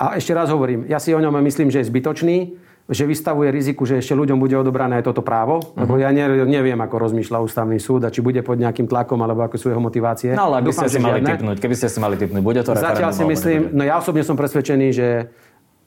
A 0.00 0.16
ešte 0.16 0.32
raz 0.32 0.48
hovorím, 0.48 0.88
ja 0.88 0.96
si 0.96 1.12
o 1.12 1.20
ňom 1.20 1.34
myslím, 1.44 1.68
že 1.68 1.84
je 1.84 1.90
zbytočný, 1.92 2.56
že 2.90 3.04
vystavuje 3.06 3.52
riziku, 3.52 3.86
že 3.86 4.00
ešte 4.00 4.16
ľuďom 4.16 4.40
bude 4.40 4.56
odobrané 4.56 4.98
aj 4.98 5.12
toto 5.12 5.22
právo, 5.22 5.60
uh-huh. 5.60 5.84
lebo 5.84 6.00
ja 6.00 6.10
neviem, 6.10 6.78
ako 6.78 6.96
rozmýšľa 7.06 7.38
ústavný 7.44 7.78
súd 7.78 8.06
a 8.06 8.10
či 8.10 8.24
bude 8.24 8.40
pod 8.42 8.58
nejakým 8.58 8.88
tlakom, 8.88 9.20
alebo 9.20 9.44
ako 9.46 9.60
sú 9.60 9.66
jeho 9.70 9.82
motivácie. 9.82 10.34
No 10.34 10.50
ale 10.50 10.64
aby 10.64 10.72
ste 10.74 10.88
si 10.88 10.98
mali 10.98 11.22
typnúť, 11.22 11.58
keby 11.60 11.74
ste 11.76 11.86
si 11.86 11.98
mali 12.00 12.16
typnúť, 12.16 12.42
bude 12.42 12.62
to? 12.64 12.72
Zatiaľ 12.74 13.12
si 13.12 13.22
myslím, 13.26 13.76
no 13.76 13.84
ja 13.84 14.00
osobne 14.00 14.24
som 14.24 14.34
presvedčený, 14.34 14.88
že 14.90 15.30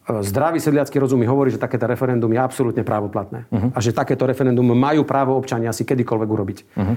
zdravý 0.03 0.59
sedliacký 0.59 0.99
rozum 0.99 1.19
mi 1.19 1.27
hovorí, 1.27 1.47
že 1.51 1.61
takéto 1.61 1.87
referendum 1.87 2.27
je 2.27 2.39
absolútne 2.39 2.83
právoplatné. 2.83 3.47
Uh-huh. 3.47 3.71
A 3.71 3.79
že 3.79 3.95
takéto 3.95 4.27
referendum 4.27 4.67
majú 4.75 5.07
právo 5.07 5.39
občania 5.39 5.71
si 5.71 5.87
kedykoľvek 5.87 6.29
urobiť. 6.29 6.57
Uh-huh. 6.75 6.95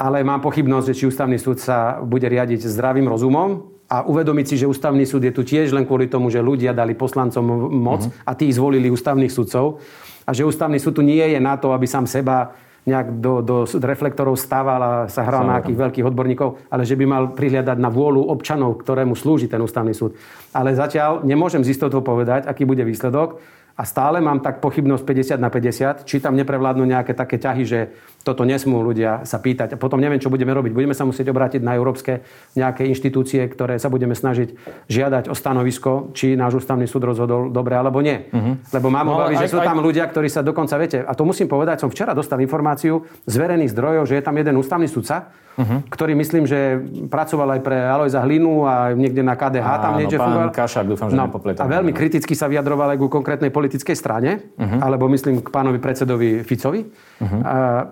Ale 0.00 0.24
mám 0.24 0.40
pochybnosť, 0.40 0.86
že 0.88 0.96
či 0.96 1.04
ústavný 1.04 1.36
súd 1.36 1.60
sa 1.60 2.00
bude 2.00 2.24
riadiť 2.24 2.64
zdravým 2.64 3.04
rozumom 3.04 3.68
a 3.92 4.08
uvedomiť 4.08 4.46
si, 4.48 4.54
že 4.56 4.70
ústavný 4.70 5.04
súd 5.04 5.28
je 5.28 5.32
tu 5.36 5.44
tiež 5.44 5.76
len 5.76 5.84
kvôli 5.84 6.08
tomu, 6.08 6.32
že 6.32 6.40
ľudia 6.40 6.72
dali 6.72 6.96
poslancom 6.96 7.44
moc 7.68 8.08
uh-huh. 8.08 8.24
a 8.24 8.32
tí 8.32 8.48
zvolili 8.48 8.88
ústavných 8.88 9.28
sudcov. 9.28 9.84
A 10.24 10.32
že 10.32 10.48
ústavný 10.48 10.80
súd 10.80 10.96
tu 10.96 11.02
nie 11.04 11.20
je 11.20 11.36
na 11.36 11.60
to, 11.60 11.76
aby 11.76 11.84
sám 11.84 12.08
seba 12.08 12.56
nejak 12.88 13.20
do, 13.20 13.44
do 13.44 13.56
reflektorov 13.68 14.40
stával 14.40 14.80
a 14.80 14.92
sa 15.12 15.20
hral 15.20 15.44
na 15.44 15.60
nejakých 15.60 15.78
veľkých 15.78 16.08
odborníkov, 16.08 16.72
ale 16.72 16.88
že 16.88 16.96
by 16.96 17.04
mal 17.04 17.24
prihliadať 17.36 17.76
na 17.76 17.92
vôľu 17.92 18.24
občanov, 18.32 18.80
ktorému 18.80 19.12
slúži 19.12 19.52
ten 19.52 19.60
ústavný 19.60 19.92
súd. 19.92 20.16
Ale 20.56 20.72
zatiaľ 20.72 21.20
nemôžem 21.20 21.60
z 21.60 21.76
istotou 21.76 22.00
povedať, 22.00 22.48
aký 22.48 22.64
bude 22.64 22.80
výsledok. 22.84 23.40
A 23.80 23.88
stále 23.88 24.20
mám 24.20 24.44
tak 24.44 24.60
pochybnosť 24.60 25.38
50 25.40 25.40
na 25.40 25.48
50, 25.48 26.04
či 26.04 26.20
tam 26.20 26.36
neprevládnu 26.36 26.84
nejaké 26.84 27.16
také 27.16 27.40
ťahy, 27.40 27.64
že 27.64 27.88
toto 28.20 28.44
nesmú 28.44 28.84
ľudia 28.84 29.24
sa 29.24 29.40
pýtať. 29.40 29.74
A 29.74 29.80
potom 29.80 29.96
neviem, 29.96 30.20
čo 30.20 30.28
budeme 30.28 30.52
robiť. 30.52 30.76
Budeme 30.76 30.92
sa 30.92 31.08
musieť 31.08 31.32
obrátiť 31.32 31.64
na 31.64 31.72
európske 31.72 32.20
nejaké 32.52 32.84
inštitúcie, 32.84 33.40
ktoré 33.48 33.80
sa 33.80 33.88
budeme 33.88 34.12
snažiť 34.12 34.52
žiadať 34.92 35.32
o 35.32 35.34
stanovisko, 35.34 36.12
či 36.12 36.36
náš 36.36 36.60
ústavný 36.60 36.84
súd 36.84 37.08
rozhodol 37.08 37.48
dobre 37.48 37.80
alebo 37.80 38.04
nie. 38.04 38.28
Uh-huh. 38.28 38.60
Lebo 38.76 38.92
mám 38.92 39.08
no, 39.08 39.12
obavy, 39.16 39.40
že 39.40 39.48
sú 39.48 39.58
tam 39.64 39.80
ľudia, 39.80 40.04
ktorí 40.04 40.28
sa 40.28 40.44
dokonca, 40.44 40.76
viete, 40.76 41.00
a 41.00 41.12
to 41.16 41.24
musím 41.24 41.48
povedať, 41.48 41.80
som 41.80 41.88
včera 41.88 42.12
dostal 42.12 42.36
informáciu 42.44 43.08
z 43.24 43.34
verejných 43.40 43.72
zdrojov, 43.72 44.04
že 44.04 44.20
je 44.20 44.24
tam 44.24 44.36
jeden 44.36 44.54
ústavný 44.60 44.84
sudca, 44.84 45.32
uh-huh. 45.56 45.88
ktorý 45.88 46.12
myslím, 46.20 46.44
že 46.44 46.76
pracoval 47.08 47.56
aj 47.56 47.60
pre 47.64 47.76
Alojza 47.88 48.20
Hlinu 48.20 48.68
a 48.68 48.92
niekde 48.92 49.24
na 49.24 49.32
KDH 49.32 49.64
Áno, 49.64 49.82
tam 49.82 49.92
niečo 49.96 50.20
pán 50.20 50.52
Kašák, 50.52 50.86
dúfam, 50.86 51.08
že 51.08 51.16
no, 51.16 51.32
A 51.32 51.66
veľmi 51.66 51.96
kriticky 51.96 52.36
sa 52.36 52.52
vyjadroval 52.52 52.92
aj 52.92 52.98
ku 53.00 53.08
konkrétnej 53.08 53.48
politickej 53.48 53.96
strane, 53.96 54.52
uh-huh. 54.60 54.84
alebo 54.84 55.08
myslím 55.08 55.40
k 55.40 55.48
pánovi 55.48 55.80
predsedovi 55.80 56.44
Ficovi. 56.44 56.84
Uh-huh. 56.84 57.40
A, 57.40 57.88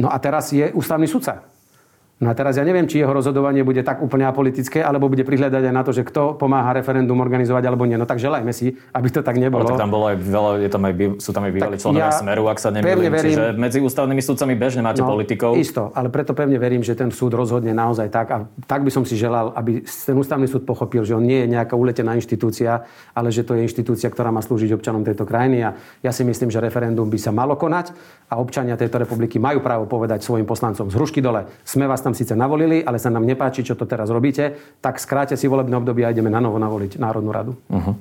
no 0.00 0.08
a 0.08 0.16
teraz 0.18 0.52
je 0.52 0.72
ústavný 0.72 1.04
sudca. 1.04 1.44
No 2.20 2.28
a 2.28 2.36
teraz 2.36 2.60
ja 2.60 2.68
neviem, 2.68 2.84
či 2.84 3.00
jeho 3.00 3.16
rozhodovanie 3.16 3.64
bude 3.64 3.80
tak 3.80 4.04
úplne 4.04 4.28
apolitické, 4.28 4.84
alebo 4.84 5.08
bude 5.08 5.24
prihľadať 5.24 5.72
aj 5.72 5.74
na 5.74 5.80
to, 5.80 5.96
že 5.96 6.04
kto 6.04 6.36
pomáha 6.36 6.76
referendum 6.76 7.16
organizovať 7.16 7.64
alebo 7.64 7.88
nie. 7.88 7.96
No 7.96 8.04
tak 8.04 8.20
želajme 8.20 8.52
si, 8.52 8.76
aby 8.92 9.08
to 9.08 9.24
tak 9.24 9.40
nebolo. 9.40 9.64
Ale 9.64 9.72
tak 9.72 9.80
tam 9.80 9.88
bolo 9.88 10.12
aj 10.12 10.20
veľa, 10.20 10.50
je 10.60 10.68
tam 10.68 10.82
aj, 10.84 10.92
sú 11.16 11.30
tam 11.32 11.48
aj 11.48 11.52
bývali 11.56 11.76
členovia 11.80 12.12
ja 12.12 12.20
Smeru, 12.20 12.44
ak 12.52 12.60
sa 12.60 12.68
nemýlim. 12.68 13.08
Verím, 13.08 13.24
Čiže 13.24 13.44
medzi 13.56 13.80
ústavnými 13.80 14.20
súdcami 14.20 14.52
bežne 14.52 14.84
máte 14.84 15.00
no, 15.00 15.08
politikov. 15.08 15.56
Isto, 15.56 15.96
ale 15.96 16.12
preto 16.12 16.36
pevne 16.36 16.60
verím, 16.60 16.84
že 16.84 16.92
ten 16.92 17.08
súd 17.08 17.32
rozhodne 17.32 17.72
naozaj 17.72 18.12
tak. 18.12 18.26
A 18.28 18.36
tak 18.68 18.84
by 18.84 18.92
som 18.92 19.08
si 19.08 19.16
želal, 19.16 19.56
aby 19.56 19.80
ten 19.80 20.12
ústavný 20.12 20.44
súd 20.44 20.68
pochopil, 20.68 21.08
že 21.08 21.16
on 21.16 21.24
nie 21.24 21.48
je 21.48 21.56
nejaká 21.56 21.72
uletená 21.72 22.12
inštitúcia, 22.20 22.84
ale 23.16 23.32
že 23.32 23.48
to 23.48 23.56
je 23.56 23.64
inštitúcia, 23.64 24.12
ktorá 24.12 24.28
má 24.28 24.44
slúžiť 24.44 24.76
občanom 24.76 25.00
tejto 25.08 25.24
krajiny. 25.24 25.64
A 25.64 25.72
ja 26.04 26.12
si 26.12 26.28
myslím, 26.28 26.52
že 26.52 26.60
referendum 26.60 27.08
by 27.08 27.16
sa 27.16 27.32
malo 27.32 27.56
konať 27.56 27.96
a 28.28 28.36
občania 28.36 28.76
tejto 28.76 29.00
republiky 29.00 29.40
majú 29.40 29.64
právo 29.64 29.88
povedať 29.88 30.20
svojim 30.20 30.44
poslancom 30.44 30.92
z 30.92 30.94
hrušky 31.00 31.24
dole. 31.24 31.48
Sme 31.64 31.88
vás 31.88 32.04
tam 32.04 32.09
síce 32.12 32.36
navolili, 32.36 32.82
ale 32.84 32.98
sa 32.98 33.08
nám 33.08 33.26
nepáči, 33.26 33.64
čo 33.64 33.74
to 33.78 33.88
teraz 33.88 34.08
robíte, 34.08 34.58
tak 34.82 34.98
skráte 34.98 35.34
si 35.34 35.46
volebné 35.46 35.76
obdobie 35.78 36.04
a 36.06 36.12
ideme 36.12 36.28
na 36.28 36.42
novo 36.42 36.58
navoliť 36.60 37.00
Národnú 37.00 37.30
radu. 37.32 37.52
Uh-huh. 37.70 37.94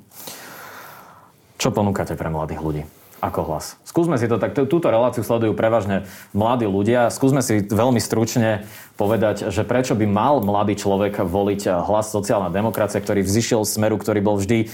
Čo 1.59 1.75
ponúkate 1.75 2.15
pre 2.15 2.31
mladých 2.31 2.61
ľudí? 2.63 2.83
Ako 3.19 3.43
hlas. 3.51 3.75
Skúsme 3.83 4.15
si 4.15 4.31
to 4.31 4.39
tak, 4.39 4.55
túto 4.55 4.87
reláciu 4.87 5.27
sledujú 5.27 5.51
prevažne 5.51 6.07
mladí 6.31 6.63
ľudia. 6.63 7.11
Skúsme 7.11 7.43
si 7.43 7.67
veľmi 7.67 7.99
stručne 7.99 8.63
povedať, 8.95 9.51
že 9.51 9.67
prečo 9.67 9.91
by 9.91 10.07
mal 10.07 10.39
mladý 10.39 10.79
človek 10.79 11.27
voliť 11.27 11.67
hlas 11.83 12.15
sociálna 12.15 12.47
demokracia, 12.47 13.03
ktorý 13.03 13.19
vzýšiel 13.27 13.67
smeru, 13.67 13.99
ktorý 13.99 14.23
bol 14.23 14.39
vždy 14.39 14.59
e, 14.63 14.67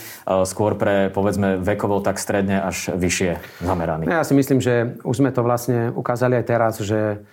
skôr 0.45 0.77
pre, 0.77 1.09
povedzme, 1.09 1.57
vekovo 1.57 2.05
tak 2.05 2.21
stredne 2.21 2.61
až 2.61 2.93
vyššie 2.93 3.65
zameraný. 3.65 4.05
Ja 4.05 4.21
si 4.21 4.37
myslím, 4.37 4.61
že 4.61 4.93
už 5.01 5.25
sme 5.25 5.33
to 5.33 5.41
vlastne 5.41 5.89
ukázali 5.97 6.37
aj 6.37 6.45
teraz, 6.45 6.77
že 6.85 7.25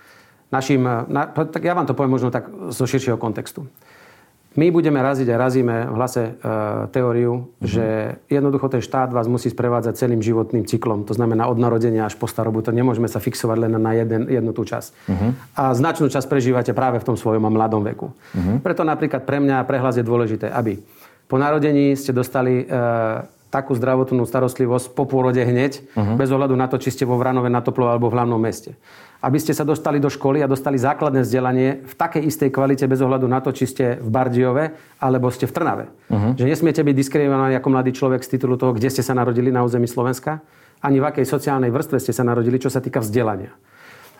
našim, 0.53 0.85
na, 0.85 1.23
tak 1.33 1.65
ja 1.65 1.73
vám 1.73 1.89
to 1.89 1.97
poviem 1.97 2.15
možno 2.15 2.29
tak 2.29 2.47
zo 2.71 2.85
širšieho 2.85 3.17
kontextu. 3.17 3.65
My 4.53 4.69
budeme 4.69 5.01
raziť 5.01 5.33
a 5.33 5.41
razíme 5.41 5.89
v 5.89 5.95
hlase 5.97 6.23
e, 6.29 6.33
teóriu, 6.93 7.41
mm-hmm. 7.41 7.65
že 7.65 7.87
jednoducho 8.29 8.69
ten 8.69 8.85
štát 8.85 9.09
vás 9.09 9.25
musí 9.25 9.49
sprevádzať 9.49 9.97
celým 9.97 10.21
životným 10.21 10.69
cyklom. 10.69 11.09
To 11.09 11.17
znamená 11.17 11.49
od 11.49 11.57
narodenia 11.57 12.05
až 12.05 12.21
po 12.21 12.29
starobu. 12.29 12.61
To 12.61 12.69
nemôžeme 12.69 13.09
sa 13.09 13.17
fixovať 13.17 13.57
len 13.65 13.73
na 13.81 13.93
jeden, 13.97 14.29
jednu 14.29 14.53
tú 14.53 14.69
časť. 14.69 15.09
Mm-hmm. 15.09 15.31
A 15.57 15.73
značnú 15.73 16.13
časť 16.13 16.29
prežívate 16.29 16.77
práve 16.77 17.01
v 17.01 17.07
tom 17.09 17.17
svojom 17.17 17.49
mladom 17.49 17.81
veku. 17.81 18.13
Mm-hmm. 18.13 18.61
Preto 18.61 18.85
napríklad 18.85 19.25
pre 19.25 19.41
mňa 19.41 19.65
prehlas 19.65 19.97
je 19.97 20.05
dôležité, 20.05 20.53
aby 20.53 20.85
po 21.33 21.41
narodení 21.41 21.97
ste 21.97 22.13
dostali 22.13 22.61
e, 22.61 22.65
takú 23.53 23.77
zdravotnú 23.77 24.25
starostlivosť 24.25 24.97
po 24.97 25.05
pôrode 25.05 25.45
hneď, 25.45 25.85
uh-huh. 25.93 26.17
bez 26.17 26.33
ohľadu 26.33 26.57
na 26.57 26.73
to, 26.73 26.81
či 26.81 26.89
ste 26.89 27.05
vo 27.05 27.21
Vranove 27.21 27.53
na 27.53 27.61
Toplo 27.61 27.93
alebo 27.93 28.09
v 28.09 28.17
hlavnom 28.17 28.41
meste. 28.41 28.81
Aby 29.23 29.39
ste 29.39 29.55
sa 29.55 29.63
dostali 29.63 30.03
do 30.03 30.11
školy 30.11 30.43
a 30.43 30.51
dostali 30.51 30.75
základné 30.75 31.23
vzdelanie 31.23 31.87
v 31.87 31.95
takej 31.95 32.27
istej 32.27 32.51
kvalite 32.51 32.91
bez 32.91 32.99
ohľadu 32.99 33.31
na 33.31 33.39
to, 33.39 33.55
či 33.55 33.71
ste 33.71 33.85
v 34.03 34.09
Bardiove 34.11 34.75
alebo 34.99 35.31
ste 35.31 35.47
v 35.47 35.55
Trnave. 35.55 35.85
Uh-huh. 36.11 36.35
Že 36.35 36.51
nesmiete 36.51 36.83
byť 36.83 36.95
diskriminovaní 36.99 37.55
ako 37.55 37.69
mladý 37.71 37.95
človek 37.95 38.27
z 38.27 38.35
titulu 38.35 38.59
toho, 38.59 38.75
kde 38.75 38.91
ste 38.91 39.07
sa 39.07 39.15
narodili 39.15 39.55
na 39.55 39.63
území 39.63 39.87
Slovenska, 39.87 40.43
ani 40.83 40.99
v 40.99 41.07
akej 41.07 41.23
sociálnej 41.23 41.71
vrstve 41.71 42.03
ste 42.03 42.11
sa 42.11 42.27
narodili, 42.27 42.59
čo 42.59 42.67
sa 42.67 42.83
týka 42.83 42.99
vzdelania. 42.99 43.55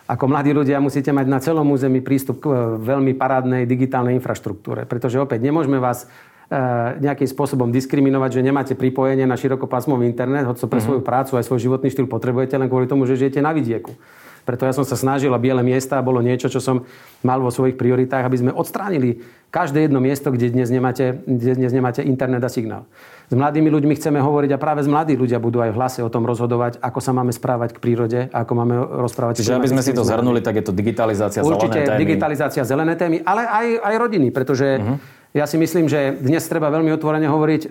Ako 0.07 0.31
mladí 0.31 0.55
ľudia 0.55 0.79
musíte 0.79 1.11
mať 1.11 1.27
na 1.27 1.39
celom 1.43 1.67
území 1.67 1.99
prístup 1.99 2.43
k 2.43 2.45
e, 2.47 2.55
veľmi 2.79 3.15
parádnej 3.15 3.63
digitálnej 3.67 4.15
infraštruktúre, 4.19 4.87
pretože 4.87 5.19
opäť 5.19 5.43
nemôžeme 5.43 5.79
vás 5.79 6.07
E, 6.53 6.59
nejakým 7.01 7.25
spôsobom 7.25 7.73
diskriminovať, 7.73 8.37
že 8.37 8.41
nemáte 8.45 8.73
pripojenie 8.77 9.25
na 9.25 9.39
širokopásmový 9.39 10.05
internet, 10.05 10.45
hoď 10.45 10.61
to 10.61 10.67
pre 10.69 10.83
mhm. 10.83 10.85
svoju 10.85 11.01
prácu 11.01 11.31
aj 11.39 11.47
svoj 11.49 11.59
životný 11.63 11.89
štýl 11.89 12.05
potrebujete, 12.05 12.59
len 12.59 12.69
kvôli 12.69 12.85
tomu, 12.85 13.09
že 13.09 13.17
žijete 13.17 13.41
na 13.41 13.55
vidieku. 13.55 13.95
Preto 14.43 14.67
ja 14.67 14.75
som 14.75 14.83
sa 14.83 14.99
snažil 14.99 15.31
a 15.31 15.39
biele 15.39 15.63
miesta 15.63 16.03
bolo 16.03 16.19
niečo, 16.19 16.51
čo 16.51 16.59
som 16.59 16.83
mal 17.23 17.39
vo 17.39 17.47
svojich 17.47 17.79
prioritách, 17.79 18.27
aby 18.27 18.37
sme 18.39 18.51
odstránili 18.51 19.23
každé 19.49 19.87
jedno 19.87 20.03
miesto, 20.03 20.29
kde 20.29 20.51
dnes 20.51 20.67
nemáte, 20.67 21.23
kde 21.23 21.55
dnes 21.55 21.71
nemáte 21.71 22.03
internet 22.03 22.43
a 22.43 22.49
signál. 22.51 22.83
S 23.31 23.33
mladými 23.33 23.71
ľuďmi 23.71 23.93
chceme 23.95 24.19
hovoriť 24.19 24.51
a 24.53 24.61
práve 24.61 24.83
z 24.83 24.89
mladí 24.91 25.13
ľudia 25.15 25.39
budú 25.39 25.63
aj 25.63 25.71
v 25.71 25.77
hlase 25.79 25.99
o 26.03 26.09
tom 26.11 26.27
rozhodovať, 26.27 26.83
ako 26.83 26.99
sa 26.99 27.15
máme 27.15 27.31
správať 27.31 27.77
k 27.77 27.79
prírode 27.79 28.19
ako 28.33 28.51
máme 28.53 28.75
rozprávať. 29.07 29.41
Čiže 29.41 29.57
aby 29.57 29.71
sme 29.71 29.85
si 29.85 29.95
to 29.95 30.03
zhrnuli, 30.03 30.43
tak 30.43 30.59
je 30.59 30.65
to 30.65 30.73
digitalizácia, 30.75 31.39
Určite 31.45 31.79
zelené 31.79 31.89
témy. 31.89 32.01
digitalizácia, 32.03 32.61
zelené 32.67 32.93
témy, 32.99 33.17
ale 33.23 33.47
aj, 33.47 33.67
aj 33.79 33.95
rodiny, 33.95 34.27
pretože 34.29 34.67
uh-huh 34.77 35.21
ja 35.33 35.49
si 35.49 35.57
myslím, 35.57 35.89
že 35.89 36.13
dnes 36.21 36.45
treba 36.45 36.69
veľmi 36.69 36.93
otvorene 36.93 37.25
hovoriť, 37.25 37.61
e, 37.65 37.69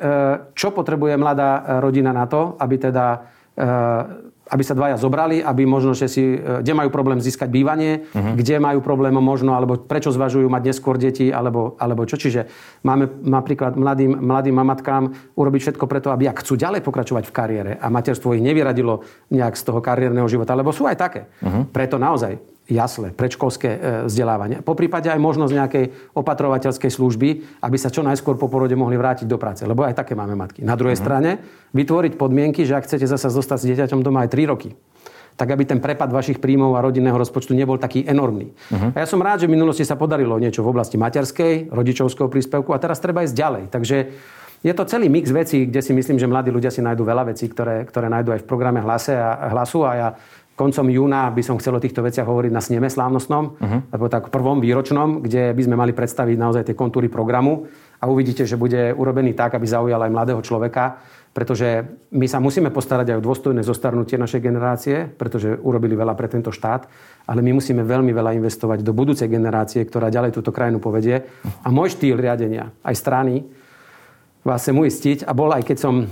čo 0.59 0.75
potrebuje 0.75 1.15
mladá 1.15 1.79
rodina 1.79 2.11
na 2.11 2.27
to, 2.27 2.59
aby 2.59 2.75
teda 2.75 3.07
e, 3.15 3.19
aby 4.53 4.63
sa 4.63 4.77
dvaja 4.77 5.01
zobrali, 5.01 5.41
aby 5.41 5.65
možno, 5.65 5.97
že 5.97 6.13
si, 6.13 6.37
kde 6.37 6.73
majú 6.77 6.93
problém 6.93 7.17
získať 7.25 7.49
bývanie, 7.49 8.05
uh-huh. 8.13 8.37
kde 8.37 8.61
majú 8.61 8.85
problém 8.85 9.17
možno, 9.17 9.57
alebo 9.57 9.81
prečo 9.81 10.13
zvažujú 10.13 10.45
mať 10.53 10.63
neskôr 10.69 11.01
deti, 11.01 11.33
alebo, 11.33 11.73
alebo 11.81 12.05
čo. 12.05 12.21
Čiže 12.21 12.53
máme 12.85 13.09
napríklad 13.25 13.81
mladým, 13.81 14.21
mladým 14.21 14.53
mamatkám 14.53 15.33
urobiť 15.33 15.61
všetko 15.73 15.85
preto, 15.89 16.13
aby 16.13 16.29
ak 16.29 16.45
chcú 16.45 16.61
ďalej 16.61 16.85
pokračovať 16.85 17.25
v 17.25 17.33
kariére 17.33 17.73
a 17.81 17.89
materstvo 17.89 18.37
ich 18.37 18.45
nevyradilo 18.45 19.01
nejak 19.33 19.57
z 19.57 19.63
toho 19.65 19.81
kariérneho 19.81 20.29
života, 20.29 20.53
lebo 20.53 20.69
sú 20.69 20.85
aj 20.85 21.01
také. 21.01 21.33
Uh-huh. 21.41 21.65
Preto 21.73 21.97
naozaj 21.97 22.52
jasle, 22.71 23.11
predškolské 23.11 23.69
e, 23.69 23.79
vzdelávanie. 24.07 24.63
Po 24.63 24.79
prípade 24.79 25.11
aj 25.11 25.19
možnosť 25.19 25.53
nejakej 25.53 25.85
opatrovateľskej 26.15 26.91
služby, 26.91 27.29
aby 27.63 27.77
sa 27.79 27.91
čo 27.91 28.07
najskôr 28.07 28.39
po 28.39 28.47
porode 28.47 28.75
mohli 28.79 28.95
vrátiť 28.95 29.27
do 29.27 29.39
práce. 29.39 29.67
Lebo 29.67 29.83
aj 29.83 29.99
také 29.99 30.15
máme 30.15 30.39
matky. 30.39 30.63
Na 30.63 30.79
druhej 30.79 30.95
mm. 30.99 31.03
strane 31.03 31.31
vytvoriť 31.75 32.15
podmienky, 32.15 32.63
že 32.63 32.79
ak 32.79 32.87
chcete 32.87 33.07
zase 33.09 33.29
zostať 33.33 33.59
s 33.63 33.69
dieťaťom 33.75 34.01
doma 34.05 34.27
aj 34.27 34.31
3 34.31 34.53
roky, 34.53 34.71
tak 35.33 35.49
aby 35.49 35.65
ten 35.65 35.81
prepad 35.81 36.13
vašich 36.13 36.39
príjmov 36.39 36.77
a 36.77 36.85
rodinného 36.85 37.17
rozpočtu 37.17 37.57
nebol 37.57 37.81
taký 37.81 38.05
enormný. 38.05 38.53
Uh-huh. 38.53 38.93
A 38.93 39.03
ja 39.03 39.07
som 39.09 39.19
rád, 39.19 39.41
že 39.41 39.49
v 39.49 39.57
minulosti 39.57 39.83
sa 39.83 39.97
podarilo 39.97 40.37
niečo 40.37 40.61
v 40.61 40.71
oblasti 40.77 41.01
materskej, 41.01 41.73
rodičovského 41.73 42.29
príspevku 42.29 42.77
a 42.77 42.79
teraz 42.79 43.01
treba 43.01 43.25
ísť 43.25 43.37
ďalej. 43.37 43.65
Takže 43.73 43.97
je 44.63 44.73
to 44.77 44.87
celý 44.87 45.11
mix 45.11 45.27
vecí, 45.35 45.67
kde 45.67 45.83
si 45.83 45.91
myslím, 45.91 46.23
že 46.23 46.31
mladí 46.31 46.55
ľudia 46.55 46.71
si 46.71 46.79
nájdú 46.79 47.03
veľa 47.03 47.35
vecí, 47.35 47.51
ktoré, 47.51 47.83
ktoré 47.83 48.07
nájdú 48.07 48.31
aj 48.31 48.41
v 48.45 48.49
programe 48.49 48.79
hlase 48.79 49.19
a, 49.19 49.51
hlasu 49.51 49.83
a 49.83 49.91
ja 49.99 50.09
koncom 50.55 50.87
júna 50.93 51.33
by 51.33 51.43
som 51.43 51.57
chcel 51.57 51.77
o 51.77 51.83
týchto 51.83 52.05
veciach 52.05 52.29
hovoriť 52.29 52.53
na 52.53 52.61
sneme 52.61 52.89
slávnostnom, 52.93 53.45
uh-huh. 53.57 53.81
alebo 53.89 54.07
tak 54.13 54.29
prvom 54.29 54.61
výročnom, 54.61 55.25
kde 55.25 55.57
by 55.57 55.63
sme 55.65 55.77
mali 55.77 55.93
predstaviť 55.97 56.37
naozaj 56.37 56.63
tie 56.69 56.79
kontúry 56.79 57.09
programu 57.09 57.67
a 58.03 58.11
uvidíte, 58.11 58.45
že 58.45 58.61
bude 58.61 58.93
urobený 58.93 59.33
tak, 59.33 59.57
aby 59.57 59.65
zaujal 59.65 60.03
aj 60.03 60.13
mladého 60.13 60.43
človeka, 60.45 61.01
pretože 61.33 61.89
my 62.13 62.29
sa 62.29 62.45
musíme 62.45 62.69
postarať 62.69 63.17
aj 63.17 63.19
o 63.19 63.25
dôstojné 63.25 63.65
zostarnutie 63.65 64.21
našej 64.21 64.41
generácie, 64.45 65.09
pretože 65.09 65.57
urobili 65.65 65.97
veľa 65.97 66.13
pre 66.13 66.29
tento 66.29 66.53
štát, 66.53 66.85
ale 67.25 67.41
my 67.41 67.57
musíme 67.57 67.81
veľmi 67.81 68.13
veľa 68.13 68.37
investovať 68.37 68.85
do 68.85 68.93
budúcej 68.93 69.33
generácie, 69.33 69.81
ktorá 69.89 70.13
ďalej 70.13 70.37
túto 70.37 70.53
krajinu 70.53 70.77
povedie. 70.77 71.25
A 71.65 71.73
môj 71.73 71.97
štýl 71.97 72.21
riadenia, 72.21 72.69
aj 72.85 72.95
strany, 73.01 73.49
vás 74.43 74.59
chcem 74.63 74.75
uistiť, 74.75 75.19
a 75.23 75.33
bol 75.33 75.55
aj 75.55 75.63
keď 75.63 75.77
som 75.79 75.95
e, 76.03 76.07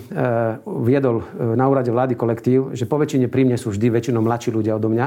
viedol 0.87 1.27
e, 1.27 1.59
na 1.59 1.67
úrade 1.67 1.91
vlády 1.91 2.15
kolektív, 2.15 2.79
že 2.79 2.87
po 2.87 2.95
väčšine 2.95 3.27
pri 3.27 3.43
mne 3.43 3.59
sú 3.59 3.75
vždy 3.75 3.91
väčšinou 3.91 4.23
mladší 4.23 4.55
ľudia 4.55 4.79
odo 4.79 4.87
mňa, 4.87 5.07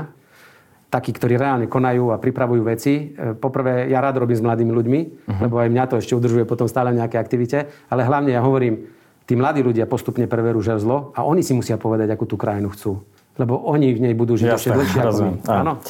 takí, 0.91 1.15
ktorí 1.15 1.39
reálne 1.39 1.65
konajú 1.71 2.11
a 2.11 2.19
pripravujú 2.19 2.61
veci. 2.67 3.15
E, 3.15 3.31
poprvé, 3.33 3.87
ja 3.87 4.03
rád 4.03 4.19
robím 4.19 4.35
s 4.35 4.43
mladými 4.43 4.71
ľuďmi, 4.75 4.99
uh-huh. 4.99 5.41
lebo 5.47 5.55
aj 5.63 5.71
mňa 5.71 5.83
to 5.87 5.95
ešte 6.03 6.13
udržuje 6.19 6.43
potom 6.43 6.67
stále 6.67 6.91
v 6.91 6.99
nejakej 6.99 7.19
aktivite, 7.19 7.57
ale 7.87 8.03
hlavne 8.03 8.35
ja 8.35 8.43
hovorím, 8.43 8.91
tí 9.23 9.39
mladí 9.39 9.63
ľudia 9.63 9.87
postupne 9.87 10.27
preverú 10.27 10.59
žezlo 10.59 11.15
a 11.15 11.23
oni 11.23 11.47
si 11.47 11.55
musia 11.55 11.79
povedať, 11.79 12.11
akú 12.11 12.27
tú 12.27 12.35
krajinu 12.35 12.75
chcú 12.75 12.99
lebo 13.33 13.57
oni 13.65 13.97
v 13.97 13.99
nej 14.09 14.13
budú 14.13 14.37
žiť 14.37 14.49
ešte 14.53 14.69
dlhšie 14.69 14.99
ako 15.01 15.17
my. 15.17 15.31
Áno. 15.49 15.81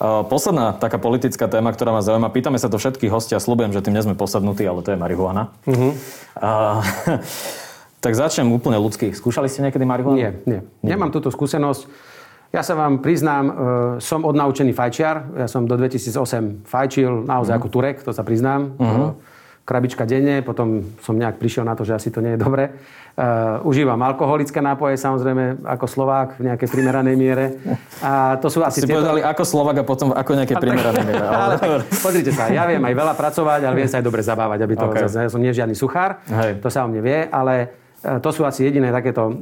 Posledná 0.00 0.72
taká 0.80 0.96
politická 0.96 1.44
téma, 1.44 1.76
ktorá 1.76 1.92
ma 1.92 2.00
zaujíma. 2.00 2.32
Pýtame 2.32 2.56
sa 2.56 2.72
to 2.72 2.80
všetkých 2.80 3.12
hostia. 3.12 3.36
Slubujem, 3.36 3.68
že 3.68 3.84
tým 3.84 3.92
nie 3.92 4.00
sme 4.00 4.16
posadnutí, 4.16 4.64
ale 4.64 4.80
to 4.80 4.96
je 4.96 4.98
marihuana. 4.98 5.52
Uh-huh. 5.68 5.92
A, 6.40 6.80
tak 8.04 8.16
začnem 8.16 8.48
úplne 8.48 8.80
ľudský. 8.80 9.12
Skúšali 9.12 9.52
ste 9.52 9.60
niekedy 9.60 9.84
marihuanu? 9.84 10.16
Nie, 10.16 10.40
nie. 10.48 10.64
nie. 10.80 10.88
Nemám 10.96 11.12
túto 11.12 11.28
skúsenosť. 11.28 11.84
Ja 12.48 12.64
sa 12.64 12.80
vám 12.80 13.04
priznám, 13.04 13.44
e, 13.44 13.52
som 14.00 14.24
odnaučený 14.24 14.72
fajčiar. 14.72 15.36
Ja 15.36 15.46
som 15.52 15.68
do 15.68 15.76
2008 15.76 16.64
fajčil 16.64 17.28
naozaj 17.28 17.60
uh-huh. 17.60 17.68
ako 17.68 17.68
Turek, 17.68 18.00
to 18.00 18.16
sa 18.16 18.24
priznám. 18.24 18.72
Uh-huh. 18.80 19.20
Krabička 19.70 20.02
denne, 20.02 20.42
potom 20.42 20.98
som 20.98 21.14
nejak 21.14 21.38
prišiel 21.38 21.62
na 21.62 21.78
to, 21.78 21.86
že 21.86 21.94
asi 21.94 22.10
to 22.10 22.18
nie 22.18 22.34
je 22.34 22.42
dobre. 22.42 22.74
Uh, 23.14 23.62
užívam 23.62 24.02
alkoholické 24.02 24.58
nápoje, 24.58 24.98
samozrejme, 24.98 25.62
ako 25.62 25.86
Slovák 25.86 26.42
v 26.42 26.50
nejakej 26.50 26.68
primeranej 26.74 27.14
miere. 27.14 27.54
A 28.02 28.34
to 28.42 28.50
sú 28.50 28.66
asi... 28.66 28.82
Si 28.82 28.90
tieto... 28.90 28.98
povedali 28.98 29.22
ako 29.22 29.42
Slovák 29.46 29.76
a 29.78 29.84
potom 29.86 30.10
ako 30.10 30.30
nejaké 30.34 30.58
primeranej 30.58 31.06
miere. 31.06 31.22
Ale... 31.38 31.54
ale 31.62 31.76
pozrite 31.86 32.34
sa, 32.34 32.50
ja 32.50 32.66
viem 32.66 32.82
aj 32.82 32.94
veľa 32.98 33.14
pracovať, 33.14 33.60
ale 33.62 33.74
viem 33.78 33.86
sa 33.86 34.02
aj 34.02 34.04
dobre 34.10 34.26
zabávať, 34.26 34.58
aby 34.66 34.74
to... 34.74 34.86
Okay. 34.90 35.06
Ja 35.06 35.30
som 35.30 35.38
nie 35.38 35.54
žiadny 35.54 35.78
suchár, 35.78 36.18
Hej. 36.26 36.58
to 36.58 36.66
sa 36.66 36.82
o 36.82 36.90
mne 36.90 37.06
vie, 37.06 37.18
ale 37.30 37.54
e, 38.02 38.18
to 38.18 38.34
sú 38.34 38.42
asi 38.42 38.66
jediné 38.66 38.90
takéto 38.90 39.30
uh, 39.30 39.34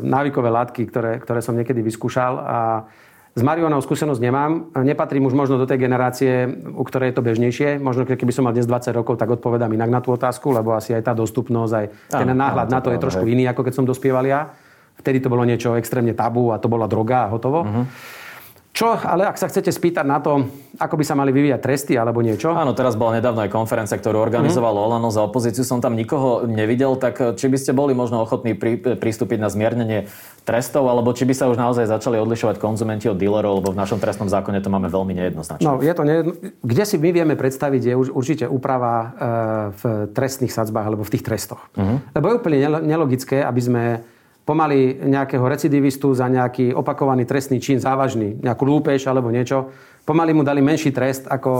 návykové 0.00 0.48
látky, 0.48 0.88
ktoré, 0.88 1.20
ktoré 1.20 1.44
som 1.44 1.52
niekedy 1.52 1.84
vyskúšal 1.84 2.32
a 2.40 2.58
s 3.34 3.42
Marionou 3.42 3.82
skúsenosť 3.82 4.22
nemám. 4.22 4.70
Nepatrím 4.78 5.26
už 5.26 5.34
možno 5.34 5.58
do 5.58 5.66
tej 5.66 5.82
generácie, 5.82 6.46
u 6.70 6.86
ktorej 6.86 7.10
je 7.10 7.16
to 7.18 7.26
bežnejšie. 7.26 7.68
Možno 7.82 8.06
keby 8.06 8.30
som 8.30 8.46
mal 8.46 8.54
dnes 8.54 8.62
20 8.70 8.94
rokov, 8.94 9.18
tak 9.18 9.26
odpovedám 9.26 9.74
inak 9.74 9.90
na 9.90 9.98
tú 9.98 10.14
otázku, 10.14 10.54
lebo 10.54 10.70
asi 10.70 10.94
aj 10.94 11.10
tá 11.10 11.12
dostupnosť, 11.18 11.72
aj 11.74 11.86
ten 12.14 12.30
náhľad 12.30 12.70
na 12.70 12.78
to 12.78 12.94
je 12.94 13.02
trošku 13.02 13.26
iný, 13.26 13.50
ako 13.50 13.66
keď 13.66 13.74
som 13.74 13.84
dospieval 13.84 14.22
ja. 14.22 14.54
Vtedy 14.94 15.18
to 15.18 15.26
bolo 15.26 15.42
niečo 15.42 15.74
extrémne 15.74 16.14
tabu 16.14 16.54
a 16.54 16.62
to 16.62 16.70
bola 16.70 16.86
droga 16.86 17.26
a 17.26 17.30
hotovo. 17.34 17.66
Uh-huh. 17.66 17.84
Čo, 18.74 18.98
ale 18.98 19.30
ak 19.30 19.38
sa 19.38 19.46
chcete 19.46 19.70
spýtať 19.70 20.02
na 20.02 20.18
to, 20.18 20.50
ako 20.82 20.98
by 20.98 21.04
sa 21.06 21.14
mali 21.14 21.30
vyvíjať 21.30 21.62
tresty 21.62 21.94
alebo 21.94 22.18
niečo? 22.26 22.50
Áno, 22.50 22.74
teraz 22.74 22.98
bola 22.98 23.22
nedávno 23.22 23.46
aj 23.46 23.54
konferencia, 23.54 23.94
ktorú 23.94 24.18
organizovalo 24.18 24.82
mm. 24.82 24.86
Olano 24.90 25.08
za 25.14 25.22
opozíciu. 25.22 25.62
Som 25.62 25.78
tam 25.78 25.94
nikoho 25.94 26.42
nevidel, 26.50 26.98
tak 26.98 27.22
eh, 27.22 27.38
či 27.38 27.46
by 27.46 27.54
ste 27.54 27.70
boli 27.70 27.94
možno 27.94 28.26
ochotní 28.26 28.58
pri, 28.58 28.98
pristúpiť 28.98 29.38
na 29.38 29.46
zmiernenie 29.46 30.10
trestov, 30.42 30.90
alebo 30.90 31.14
či 31.14 31.22
by 31.22 31.34
sa 31.38 31.46
už 31.46 31.54
naozaj 31.54 31.86
začali 31.86 32.18
odlišovať 32.18 32.58
konzumenti 32.58 33.06
od 33.06 33.14
dílerov, 33.14 33.62
lebo 33.62 33.70
v 33.70 33.78
našom 33.78 34.02
trestnom 34.02 34.26
zákone 34.26 34.58
to 34.58 34.74
máme 34.74 34.90
veľmi 34.90 35.14
nejednoznačné. 35.22 35.62
No, 35.62 35.78
je 35.78 35.94
to 35.94 36.02
nejedno... 36.02 36.34
Kde 36.66 36.84
si 36.84 36.98
my 36.98 37.14
vieme 37.14 37.38
predstaviť, 37.38 37.82
je 37.86 37.94
už 37.94 38.10
určite 38.10 38.50
úprava 38.50 38.94
eh, 38.98 39.10
v 39.70 39.82
trestných 40.10 40.50
sadzbách 40.50 40.90
alebo 40.90 41.06
v 41.06 41.14
tých 41.14 41.22
trestoch. 41.22 41.62
Mm. 41.78 42.02
Lebo 42.10 42.26
je 42.26 42.34
úplne 42.42 42.58
nelogické, 42.82 43.38
aby 43.38 43.62
sme 43.62 43.84
pomaly 44.44 45.08
nejakého 45.08 45.44
recidivistu 45.48 46.12
za 46.12 46.28
nejaký 46.28 46.76
opakovaný 46.76 47.24
trestný 47.24 47.58
čin 47.58 47.80
závažný, 47.80 48.36
nejakú 48.44 48.64
lúpež 48.68 49.08
alebo 49.08 49.32
niečo, 49.32 49.72
pomaly 50.04 50.36
mu 50.36 50.44
dali 50.44 50.60
menší 50.60 50.92
trest 50.92 51.24
ako 51.24 51.50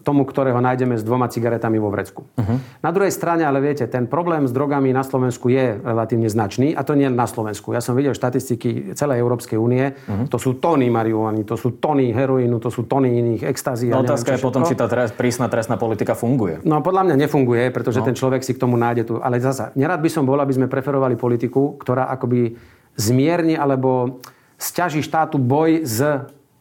tomu, 0.00 0.24
ktorého 0.24 0.56
nájdeme 0.58 0.96
s 0.96 1.04
dvoma 1.04 1.28
cigaretami 1.28 1.76
vo 1.76 1.92
vrecku. 1.92 2.24
Uh-huh. 2.24 2.56
Na 2.80 2.90
druhej 2.90 3.12
strane, 3.12 3.44
ale 3.44 3.60
viete, 3.60 3.84
ten 3.84 4.08
problém 4.08 4.48
s 4.48 4.52
drogami 4.56 4.90
na 4.90 5.04
Slovensku 5.04 5.52
je 5.52 5.76
relatívne 5.76 6.32
značný 6.32 6.72
a 6.72 6.80
to 6.80 6.96
nie 6.96 7.12
na 7.12 7.28
Slovensku. 7.28 7.76
Ja 7.76 7.84
som 7.84 7.92
videl 7.92 8.16
štatistiky 8.16 8.96
celej 8.96 9.20
Európskej 9.20 9.60
únie. 9.60 9.92
Uh-huh. 9.92 10.26
To 10.32 10.40
sú 10.40 10.56
tony 10.56 10.88
marihuany, 10.88 11.44
to 11.44 11.60
sú 11.60 11.76
tony 11.76 12.08
heroínu, 12.10 12.56
to 12.56 12.72
sú 12.72 12.88
tony 12.88 13.20
iných 13.20 13.44
extazí. 13.44 13.92
No, 13.92 14.00
otázka 14.00 14.34
je 14.34 14.40
potom, 14.40 14.64
či 14.64 14.72
tá 14.72 14.88
trest, 14.88 15.12
prísna 15.14 15.52
trestná 15.52 15.76
politika 15.76 16.16
funguje. 16.16 16.64
No 16.64 16.80
podľa 16.80 17.12
mňa 17.12 17.16
nefunguje, 17.28 17.68
pretože 17.68 18.00
no. 18.00 18.08
ten 18.08 18.16
človek 18.16 18.40
si 18.40 18.56
k 18.56 18.62
tomu 18.64 18.80
nájde 18.80 19.12
tu. 19.12 19.14
Ale 19.20 19.36
zasa, 19.44 19.76
nerad 19.76 20.00
by 20.00 20.08
som 20.08 20.24
bol, 20.24 20.40
aby 20.40 20.56
sme 20.56 20.72
preferovali 20.72 21.20
politiku, 21.20 21.76
ktorá 21.76 22.08
akoby 22.16 22.56
zmierni 22.96 23.60
alebo 23.60 24.20
stiaží 24.56 25.04
štátu 25.04 25.36
boj 25.36 25.84
s 25.84 26.00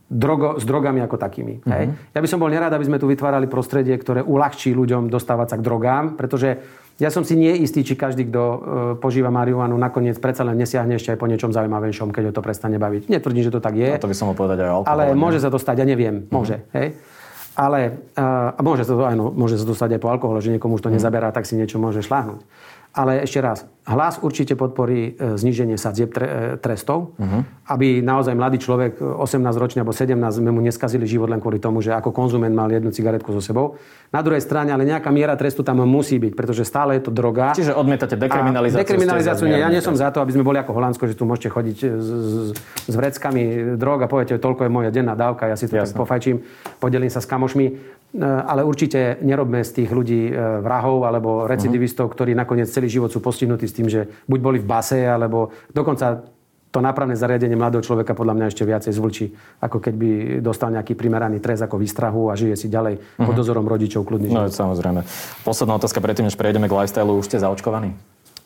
drogo, 0.10 0.58
s 0.58 0.66
drogami 0.66 1.06
ako 1.06 1.16
takými. 1.22 1.62
Mm-hmm. 1.62 1.72
Hej? 1.72 1.86
Ja 2.18 2.20
by 2.20 2.28
som 2.28 2.42
bol 2.42 2.50
nerád, 2.50 2.74
aby 2.74 2.90
sme 2.90 2.98
tu 2.98 3.06
vytvárali 3.06 3.46
prostredie, 3.46 3.94
ktoré 3.94 4.26
uľahčí 4.26 4.74
ľuďom 4.74 5.08
dostávať 5.08 5.54
sa 5.54 5.58
k 5.62 5.66
drogám, 5.66 6.18
pretože 6.18 6.58
ja 7.00 7.08
som 7.08 7.24
si 7.24 7.40
nie 7.40 7.64
istý, 7.64 7.86
či 7.86 7.96
každý, 7.96 8.28
kto 8.28 8.44
e, 8.44 8.58
požíva 9.00 9.32
marihuanu, 9.32 9.78
nakoniec 9.80 10.20
predsa 10.20 10.44
len 10.44 10.60
nesiahne 10.60 11.00
ešte 11.00 11.16
aj 11.16 11.20
po 11.22 11.32
niečom 11.32 11.56
zaujímavejšom, 11.56 12.12
keď 12.12 12.24
ho 12.28 12.34
to 12.36 12.44
prestane 12.44 12.76
baviť. 12.76 13.08
Netvrdím, 13.08 13.48
že 13.48 13.56
to 13.56 13.64
tak 13.64 13.80
je. 13.80 13.96
No, 13.96 14.04
to 14.04 14.12
by 14.12 14.18
som 14.18 14.26
mohol 14.28 14.38
povedať 14.44 14.68
aj 14.68 14.70
alkohol. 14.84 14.92
Ale 14.92 15.04
ne? 15.08 15.16
môže 15.16 15.40
sa 15.40 15.48
to 15.48 15.56
stať, 15.56 15.80
ja 15.80 15.88
neviem. 15.88 16.28
Mm-hmm. 16.28 16.36
Môže. 16.36 16.60
Hej? 16.76 17.00
Ale 17.56 17.80
uh, 18.20 18.56
môže 18.60 18.84
sa 18.84 18.94
to, 18.96 19.04
aj, 19.08 19.16
no, 19.16 19.32
môže 19.32 19.56
sa 19.56 19.64
to 19.64 19.76
stať 19.76 19.96
aj 19.96 20.02
po 20.04 20.12
alkohole, 20.12 20.40
že 20.44 20.52
niekomu 20.52 20.80
už 20.80 20.84
to 20.88 20.92
mm. 20.92 21.00
nezaberá, 21.00 21.32
tak 21.32 21.48
si 21.48 21.60
niečo 21.60 21.80
môže 21.80 22.00
šláhnuť. 22.04 22.40
Ale 22.96 23.24
ešte 23.24 23.40
raz, 23.44 23.68
hlas 23.90 24.22
určite 24.22 24.54
podporí 24.54 25.18
e, 25.18 25.34
zníženie 25.34 25.76
sadzieb 25.82 26.14
e, 26.22 26.62
trestov, 26.62 27.18
uh-huh. 27.18 27.42
aby 27.74 28.06
naozaj 28.06 28.38
mladý 28.38 28.62
človek 28.62 29.02
18 29.02 29.42
e, 29.42 29.82
alebo 29.82 29.92
17 29.92 30.14
sme 30.30 30.54
mu 30.54 30.62
neskazili 30.62 31.10
život 31.10 31.26
len 31.26 31.42
kvôli 31.42 31.58
tomu, 31.58 31.82
že 31.82 31.98
ako 31.98 32.14
konzument 32.14 32.54
mal 32.54 32.70
jednu 32.70 32.94
cigaretku 32.94 33.34
so 33.34 33.42
sebou. 33.42 33.82
Na 34.14 34.22
druhej 34.22 34.46
strane, 34.46 34.70
ale 34.70 34.86
nejaká 34.86 35.10
miera 35.10 35.34
trestu 35.34 35.66
tam 35.66 35.82
musí 35.90 36.22
byť, 36.22 36.34
pretože 36.38 36.62
stále 36.70 37.02
je 37.02 37.10
to 37.10 37.12
droga. 37.12 37.58
Čiže 37.58 37.74
odmietate 37.74 38.14
dekriminalizáciu. 38.14 38.86
Dekriminalizáciu 38.86 39.46
nie. 39.50 39.58
Ja 39.58 39.70
nie 39.74 39.82
som 39.82 39.98
za 39.98 40.14
to, 40.14 40.22
aby 40.22 40.38
sme 40.38 40.46
boli 40.46 40.62
ako 40.62 40.78
Holandsko, 40.78 41.10
že 41.10 41.18
tu 41.18 41.26
môžete 41.26 41.50
chodiť 41.50 41.78
s, 41.78 42.08
s, 42.10 42.36
s 42.86 42.94
vreckami 42.94 43.74
drog 43.74 44.06
a 44.06 44.08
poviete, 44.10 44.38
toľko 44.38 44.70
je 44.70 44.72
moja 44.72 44.90
denná 44.94 45.18
dávka, 45.18 45.50
ja 45.50 45.58
si 45.58 45.66
to 45.66 45.78
Jasne. 45.78 45.98
tak 45.98 46.06
pofajčím, 46.06 46.46
podelím 46.78 47.10
sa 47.10 47.22
s 47.22 47.28
kamošmi. 47.30 47.98
Ale 48.26 48.66
určite 48.66 49.22
nerobme 49.22 49.62
z 49.62 49.70
tých 49.70 49.94
ľudí 49.94 50.34
vrahov 50.66 51.06
alebo 51.06 51.46
recidivistov, 51.46 52.10
uh-huh. 52.10 52.18
ktorí 52.18 52.32
nakoniec 52.34 52.66
celý 52.66 52.90
život 52.90 53.14
sú 53.14 53.22
postihnutí 53.22 53.70
tým, 53.80 53.88
že 53.88 54.12
buď 54.28 54.40
boli 54.44 54.58
v 54.60 54.68
base, 54.68 55.00
alebo 55.00 55.56
dokonca 55.72 56.28
to 56.70 56.80
nápravné 56.86 57.18
zariadenie 57.18 57.58
mladého 57.58 57.82
človeka 57.82 58.14
podľa 58.14 58.38
mňa 58.38 58.46
ešte 58.54 58.62
viacej 58.62 58.94
zvlčí, 58.94 59.26
ako 59.58 59.82
keď 59.82 59.94
by 59.98 60.10
dostal 60.46 60.70
nejaký 60.70 60.94
primeraný 60.94 61.42
trest 61.42 61.66
ako 61.66 61.82
výstrahu 61.82 62.30
a 62.30 62.38
žije 62.38 62.54
si 62.54 62.68
ďalej 62.70 63.02
uh-huh. 63.02 63.26
pod 63.26 63.34
mhm. 63.34 63.40
dozorom 63.42 63.66
rodičov 63.66 64.06
kľudný 64.06 64.30
No, 64.30 64.46
samozrejme. 64.46 65.02
Posledná 65.42 65.74
otázka 65.82 65.98
predtým, 65.98 66.30
než 66.30 66.38
prejdeme 66.38 66.70
k 66.70 66.78
lifestyle. 66.78 67.10
Už 67.10 67.26
ste 67.26 67.42
zaočkovaní? 67.42 67.98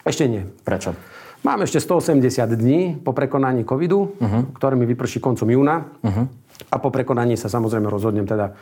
Ešte 0.08 0.24
nie. 0.32 0.48
Prečo? 0.64 0.96
Mám 1.44 1.68
ešte 1.68 1.84
180 1.84 2.24
dní 2.56 2.96
po 3.04 3.12
prekonaní 3.12 3.68
covidu, 3.68 4.16
uh-huh. 4.16 4.56
ktoré 4.56 4.80
mi 4.80 4.88
vyprší 4.88 5.20
koncom 5.20 5.52
júna. 5.52 5.92
Uh-huh. 6.00 6.32
A 6.72 6.80
po 6.80 6.88
prekonaní 6.88 7.36
sa 7.36 7.52
samozrejme 7.52 7.92
rozhodnem 7.92 8.24
teda 8.24 8.56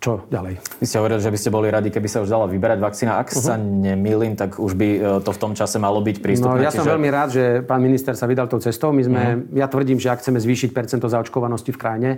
čo 0.00 0.24
ďalej. 0.28 0.60
Vy 0.80 0.86
ste 0.86 0.96
hovorili, 1.00 1.20
že 1.20 1.32
by 1.32 1.38
ste 1.38 1.50
boli 1.50 1.68
radi, 1.70 1.88
keby 1.90 2.08
sa 2.08 2.22
už 2.24 2.30
dala 2.30 2.46
vyberať 2.46 2.78
vakcína. 2.80 3.18
Ak 3.20 3.32
uh-huh. 3.32 3.40
sa 3.40 3.54
nemýlim, 3.58 4.36
tak 4.36 4.56
už 4.60 4.72
by 4.76 4.88
e, 4.94 4.98
to 5.24 5.30
v 5.30 5.38
tom 5.38 5.52
čase 5.52 5.76
malo 5.80 6.00
byť 6.00 6.16
prístupné. 6.20 6.60
No, 6.60 6.64
ja 6.64 6.70
čiže... 6.70 6.84
som 6.84 6.88
veľmi 6.88 7.08
rád, 7.08 7.28
že 7.34 7.44
pán 7.64 7.80
minister 7.80 8.12
sa 8.14 8.28
vydal 8.28 8.46
tou 8.46 8.60
cestou. 8.60 8.92
My 8.92 9.02
sme, 9.04 9.22
uh-huh. 9.22 9.58
Ja 9.58 9.66
tvrdím, 9.66 9.98
že 9.98 10.12
ak 10.12 10.20
chceme 10.20 10.38
zvýšiť 10.38 10.70
percento 10.70 11.06
zaočkovanosti 11.08 11.70
v 11.72 11.78
krajine, 11.78 12.10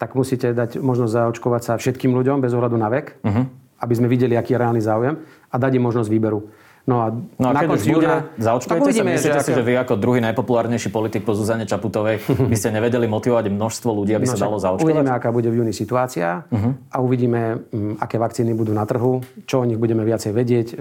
tak 0.00 0.16
musíte 0.16 0.52
dať 0.56 0.80
možnosť 0.80 1.12
zaočkovať 1.12 1.62
sa 1.62 1.72
všetkým 1.76 2.12
ľuďom 2.16 2.40
bez 2.40 2.56
ohľadu 2.56 2.76
na 2.80 2.88
vek, 2.88 3.20
uh-huh. 3.20 3.44
aby 3.84 3.94
sme 3.96 4.08
videli, 4.08 4.36
aký 4.36 4.56
je 4.56 4.60
reálny 4.60 4.80
záujem 4.80 5.20
a 5.50 5.54
dať 5.58 5.76
im 5.76 5.84
možnosť 5.84 6.08
výberu. 6.08 6.48
No 6.90 6.96
a, 7.06 7.14
no 7.14 7.46
a 7.46 7.52
keď 7.54 7.68
už 7.70 7.86
bude, 7.86 8.10
zaočkujete 8.42 8.90
sa? 8.90 9.02
Myslíte 9.06 9.40
si, 9.46 9.52
že 9.54 9.62
vy 9.62 9.78
ako 9.78 9.94
druhý 9.94 10.18
najpopulárnejší 10.26 10.90
politik 10.90 11.22
po 11.22 11.38
Zuzane 11.38 11.62
Čaputovej 11.62 12.18
by 12.50 12.56
ste 12.58 12.74
nevedeli 12.74 13.06
motivovať 13.06 13.46
množstvo 13.46 13.90
ľudí, 13.94 14.10
aby 14.18 14.26
no, 14.26 14.32
sa 14.34 14.42
dalo 14.42 14.58
zaočkovať? 14.58 14.90
Uvidíme, 14.90 15.14
aká 15.14 15.30
bude 15.30 15.46
v 15.54 15.62
júni 15.62 15.70
situácia 15.70 16.42
uh-huh. 16.50 16.74
a 16.90 16.96
uvidíme, 16.98 17.62
mm, 17.70 18.02
aké 18.02 18.18
vakcíny 18.18 18.58
budú 18.58 18.74
na 18.74 18.82
trhu, 18.90 19.22
čo 19.46 19.62
o 19.62 19.68
nich 19.68 19.78
budeme 19.78 20.02
viacej 20.02 20.34
vedieť. 20.34 20.66
E, 20.74 20.76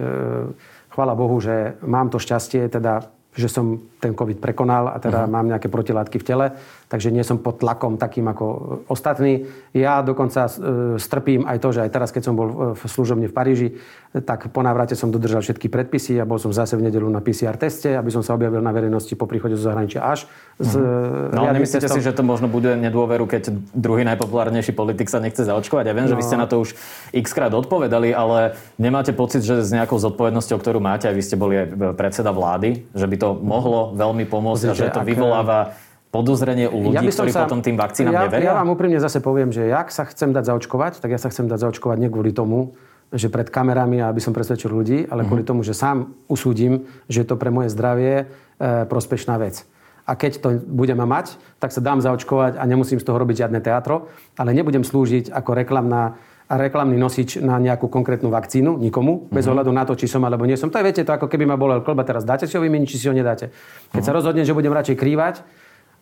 chvála 0.90 1.14
Bohu, 1.14 1.38
že 1.38 1.78
mám 1.86 2.10
to 2.10 2.18
šťastie, 2.18 2.66
teda 2.74 3.06
že 3.38 3.46
som 3.46 3.86
ten 4.00 4.16
COVID 4.16 4.40
prekonal 4.40 4.96
a 4.96 4.98
teda 4.98 5.28
uh-huh. 5.28 5.32
mám 5.32 5.46
nejaké 5.52 5.68
protilátky 5.68 6.24
v 6.24 6.26
tele, 6.26 6.46
takže 6.88 7.12
nie 7.12 7.22
som 7.28 7.36
pod 7.36 7.60
tlakom 7.60 8.00
takým 8.00 8.32
ako 8.32 8.46
ostatní. 8.88 9.44
Ja 9.76 10.00
dokonca 10.00 10.48
e, 10.48 10.52
strpím 10.96 11.44
aj 11.44 11.58
to, 11.60 11.70
že 11.76 11.84
aj 11.84 11.92
teraz, 11.92 12.10
keď 12.16 12.24
som 12.32 12.36
bol 12.40 12.74
v 12.80 12.84
služobne 12.88 13.28
v 13.28 13.36
Paríži, 13.36 13.70
tak 14.10 14.50
po 14.50 14.64
návrate 14.64 14.96
som 14.96 15.14
dodržal 15.14 15.44
všetky 15.44 15.70
predpisy 15.70 16.18
a 16.18 16.26
bol 16.26 16.42
som 16.42 16.50
zase 16.50 16.80
v 16.80 16.88
nedelu 16.88 17.06
na 17.12 17.22
PCR 17.22 17.60
teste, 17.60 17.94
aby 17.94 18.10
som 18.10 18.26
sa 18.26 18.34
objavil 18.34 18.64
na 18.64 18.74
verejnosti 18.74 19.14
po 19.14 19.30
príchode 19.30 19.54
zo 19.60 19.68
zahraničia 19.68 20.02
až. 20.02 20.26
Z, 20.58 20.80
uh-huh. 20.80 21.36
No 21.36 21.46
nemyslíte 21.52 21.86
testom... 21.86 22.00
si, 22.00 22.08
že 22.08 22.16
to 22.16 22.24
možno 22.24 22.48
bude 22.48 22.74
nedôveru, 22.80 23.28
keď 23.28 23.54
druhý 23.76 24.08
najpopulárnejší 24.08 24.72
politik 24.74 25.12
sa 25.12 25.20
nechce 25.20 25.44
zaočkovať? 25.44 25.92
Ja 25.92 25.94
viem, 25.94 26.08
no. 26.08 26.12
že 26.12 26.18
vy 26.18 26.24
ste 26.24 26.40
na 26.40 26.48
to 26.48 26.64
už 26.64 26.74
x 27.12 27.36
krát 27.36 27.52
odpovedali, 27.52 28.16
ale 28.16 28.56
nemáte 28.80 29.12
pocit, 29.12 29.44
že 29.44 29.62
s 29.62 29.70
nejakou 29.76 30.00
zodpovednosťou, 30.00 30.58
ktorú 30.58 30.80
máte, 30.80 31.12
aj 31.12 31.16
vy 31.20 31.24
ste 31.24 31.36
boli 31.38 31.60
aj 31.60 31.68
predseda 31.94 32.34
vlády, 32.34 32.90
že 32.96 33.06
by 33.06 33.16
to 33.20 33.30
mohlo 33.38 33.89
veľmi 33.94 34.26
pomôcť 34.30 34.64
a 34.70 34.74
že 34.74 34.88
to 34.94 35.02
vyvoláva 35.06 35.74
podozrenie 36.10 36.66
u 36.66 36.90
ľudí, 36.90 36.98
ja 36.98 37.06
ktorí 37.06 37.30
sa, 37.30 37.46
potom 37.46 37.62
tým 37.62 37.78
vakcínam 37.78 38.14
ja, 38.14 38.22
neveria? 38.26 38.54
Ja 38.54 38.54
vám 38.58 38.74
úprimne 38.74 38.98
zase 38.98 39.22
poviem, 39.22 39.54
že 39.54 39.70
jak 39.70 39.94
sa 39.94 40.10
chcem 40.10 40.34
dať 40.34 40.50
zaočkovať, 40.50 41.06
tak 41.06 41.14
ja 41.14 41.22
sa 41.22 41.30
chcem 41.30 41.46
dať 41.46 41.70
zaočkovať 41.70 41.98
nie 42.02 42.10
kvôli 42.10 42.34
tomu, 42.34 42.74
že 43.14 43.30
pred 43.30 43.50
kamerami, 43.50 44.02
aby 44.02 44.22
som 44.22 44.34
presvedčil 44.34 44.70
ľudí, 44.70 45.06
ale 45.10 45.26
kvôli 45.26 45.46
mhm. 45.46 45.50
tomu, 45.50 45.62
že 45.62 45.78
sám 45.78 46.14
usúdim, 46.26 46.90
že 47.10 47.26
je 47.26 47.28
to 47.30 47.38
pre 47.38 47.54
moje 47.54 47.70
zdravie 47.74 48.26
e, 48.26 48.86
prospešná 48.90 49.38
vec. 49.38 49.66
A 50.10 50.18
keď 50.18 50.42
to 50.42 50.48
budem 50.66 50.98
mať, 50.98 51.38
tak 51.62 51.70
sa 51.70 51.86
dám 51.86 52.02
zaočkovať 52.02 52.58
a 52.58 52.64
nemusím 52.66 52.98
z 52.98 53.06
toho 53.06 53.22
robiť 53.22 53.46
žiadne 53.46 53.62
teatro, 53.62 54.10
ale 54.34 54.58
nebudem 54.58 54.82
slúžiť 54.82 55.30
ako 55.30 55.54
reklamná 55.54 56.18
reklamný 56.50 56.98
nosič 56.98 57.38
na 57.38 57.62
nejakú 57.62 57.86
konkrétnu 57.86 58.34
vakcínu, 58.34 58.82
nikomu, 58.82 59.30
bez 59.30 59.46
uh-huh. 59.46 59.54
ohľadu 59.54 59.70
na 59.70 59.86
to, 59.86 59.94
či 59.94 60.10
som 60.10 60.26
alebo 60.26 60.50
nie 60.50 60.58
som. 60.58 60.74
To 60.74 60.82
je, 60.82 60.86
viete, 60.90 61.06
to 61.06 61.14
ako 61.14 61.30
keby 61.30 61.46
ma 61.46 61.62
bolel 61.62 61.86
klba, 61.86 62.02
teraz 62.02 62.26
dáte 62.26 62.50
si 62.50 62.58
ho 62.58 62.62
vymeniť, 62.66 62.88
či 62.90 62.98
si 62.98 63.06
ho 63.06 63.14
nedáte. 63.14 63.54
Keď 63.94 64.02
uh-huh. 64.02 64.02
sa 64.02 64.18
rozhodnem, 64.18 64.48
že 64.48 64.58
budem 64.58 64.74
radšej 64.74 64.98
krývať, 64.98 65.46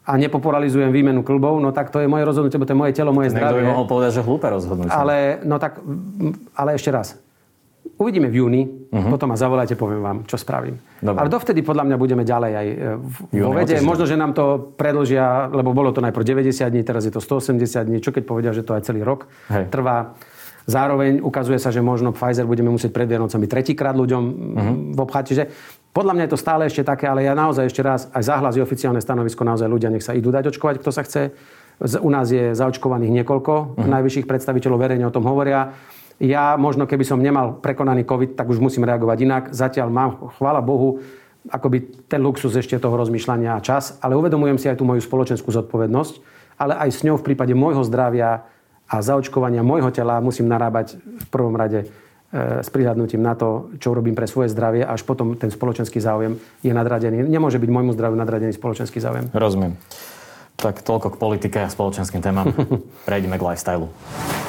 a 0.08 0.16
nepopularizujem 0.16 0.88
výmenu 0.88 1.20
klbov, 1.20 1.60
no 1.60 1.76
tak 1.76 1.92
to 1.92 2.00
je 2.00 2.08
moje 2.08 2.24
rozhodnutie, 2.24 2.56
to 2.56 2.72
je 2.72 2.80
moje 2.80 2.96
telo, 2.96 3.12
moje 3.12 3.28
zdravie. 3.36 3.60
Niekto 3.60 3.68
by 3.68 3.74
mohol 3.76 3.88
povedať, 3.92 4.12
že 4.16 4.22
hlúpe 4.24 4.48
rozhodnutie. 4.48 4.96
Ale, 4.96 5.44
no 5.44 5.60
tak, 5.60 5.84
ale 6.56 6.80
ešte 6.80 6.96
raz. 6.96 7.20
Uvidíme 8.00 8.32
v 8.32 8.36
júni, 8.40 8.62
uh-huh. 8.64 9.12
potom 9.12 9.32
ma 9.32 9.36
zavolajte, 9.36 9.76
poviem 9.76 10.00
vám, 10.00 10.18
čo 10.24 10.40
spravím. 10.40 10.80
Dobre. 11.04 11.20
Ale 11.24 11.28
dovtedy 11.28 11.60
podľa 11.60 11.92
mňa 11.92 11.98
budeme 12.00 12.24
ďalej 12.24 12.52
aj 12.56 12.68
e, 12.68 12.76
vo 13.36 13.52
vede. 13.52 13.76
Možno, 13.84 14.08
že 14.08 14.16
nám 14.16 14.32
to 14.32 14.76
predlžia, 14.80 15.52
lebo 15.52 15.76
bolo 15.76 15.92
to 15.92 16.00
najprv 16.00 16.24
90 16.24 16.72
dní, 16.72 16.82
teraz 16.88 17.04
je 17.04 17.12
to 17.12 17.20
180 17.20 17.60
dní. 17.88 17.98
Čo 18.00 18.16
keď 18.16 18.24
povedia, 18.24 18.52
že 18.56 18.64
to 18.64 18.76
aj 18.80 18.88
celý 18.88 19.04
rok 19.04 19.28
Hej. 19.52 19.72
trvá. 19.72 20.16
Zároveň 20.68 21.24
ukazuje 21.24 21.56
sa, 21.64 21.72
že 21.72 21.80
možno 21.80 22.12
Pfizer 22.12 22.44
budeme 22.44 22.68
musieť 22.68 22.92
pred 22.92 23.08
Vianocami 23.08 23.48
tretíkrát 23.48 23.96
ľuďom 23.96 24.24
uh-huh. 24.28 24.76
v 24.92 25.00
obchate. 25.00 25.32
Že 25.32 25.44
podľa 25.96 26.14
mňa 26.14 26.24
je 26.28 26.32
to 26.36 26.44
stále 26.44 26.62
ešte 26.68 26.84
také, 26.84 27.08
ale 27.08 27.24
ja 27.24 27.32
naozaj 27.32 27.72
ešte 27.72 27.80
raz, 27.80 28.12
aj 28.12 28.28
zahlas 28.28 28.60
je 28.60 28.62
oficiálne 28.68 29.00
stanovisko, 29.00 29.48
naozaj 29.48 29.72
ľudia 29.72 29.88
nech 29.88 30.04
sa 30.04 30.12
idú 30.12 30.28
dať 30.28 30.52
očkovať, 30.52 30.84
kto 30.84 30.92
sa 30.92 31.08
chce. 31.08 31.32
U 32.04 32.10
nás 32.12 32.28
je 32.28 32.52
zaočkovaných 32.52 33.24
niekoľko 33.24 33.54
uh-huh. 33.80 33.88
najvyšších 33.88 34.28
predstaviteľov 34.28 34.78
verejne 34.84 35.08
o 35.08 35.16
tom 35.16 35.24
hovoria. 35.24 35.72
Ja 36.20 36.60
možno, 36.60 36.84
keby 36.84 37.08
som 37.08 37.24
nemal 37.24 37.64
prekonaný 37.64 38.04
COVID, 38.04 38.36
tak 38.36 38.52
už 38.52 38.60
musím 38.60 38.84
reagovať 38.84 39.18
inak. 39.24 39.44
Zatiaľ 39.56 39.88
mám, 39.88 40.12
chvála 40.36 40.60
Bohu, 40.60 41.00
akoby 41.48 42.10
ten 42.12 42.20
luxus 42.20 42.52
ešte 42.60 42.76
toho 42.76 43.00
rozmýšľania 43.00 43.56
a 43.56 43.64
čas, 43.64 43.96
ale 44.04 44.20
uvedomujem 44.20 44.60
si 44.60 44.68
aj 44.68 44.82
tú 44.82 44.84
moju 44.84 45.00
spoločenskú 45.00 45.48
zodpovednosť, 45.48 46.14
ale 46.60 46.76
aj 46.76 46.90
s 46.92 47.00
ňou 47.08 47.16
v 47.22 47.26
prípade 47.32 47.56
môjho 47.56 47.86
zdravia 47.88 48.44
a 48.88 48.96
zaočkovania 49.04 49.64
môjho 49.64 49.92
tela 49.92 50.24
musím 50.24 50.48
narábať 50.48 50.96
v 51.00 51.28
prvom 51.28 51.56
rade 51.56 51.84
e, 51.84 51.86
s 52.64 52.70
prihľadnutím 52.72 53.20
na 53.20 53.36
to, 53.36 53.72
čo 53.78 53.92
robím 53.92 54.16
pre 54.16 54.28
svoje 54.28 54.48
zdravie, 54.52 54.88
až 54.88 55.04
potom 55.04 55.36
ten 55.36 55.52
spoločenský 55.52 56.00
záujem 56.00 56.40
je 56.64 56.72
nadradený. 56.72 57.28
Nemôže 57.28 57.60
byť 57.60 57.70
môjmu 57.70 57.92
zdraviu 57.96 58.16
nadradený 58.16 58.56
spoločenský 58.56 59.04
záujem. 59.04 59.28
Rozumiem. 59.36 59.76
Tak 60.58 60.82
toľko 60.82 61.14
k 61.14 61.16
politike 61.22 61.58
a 61.62 61.70
spoločenským 61.70 62.18
témam. 62.18 62.50
Prejdeme 63.08 63.38
k 63.38 63.46
lifestylu. 63.46 63.94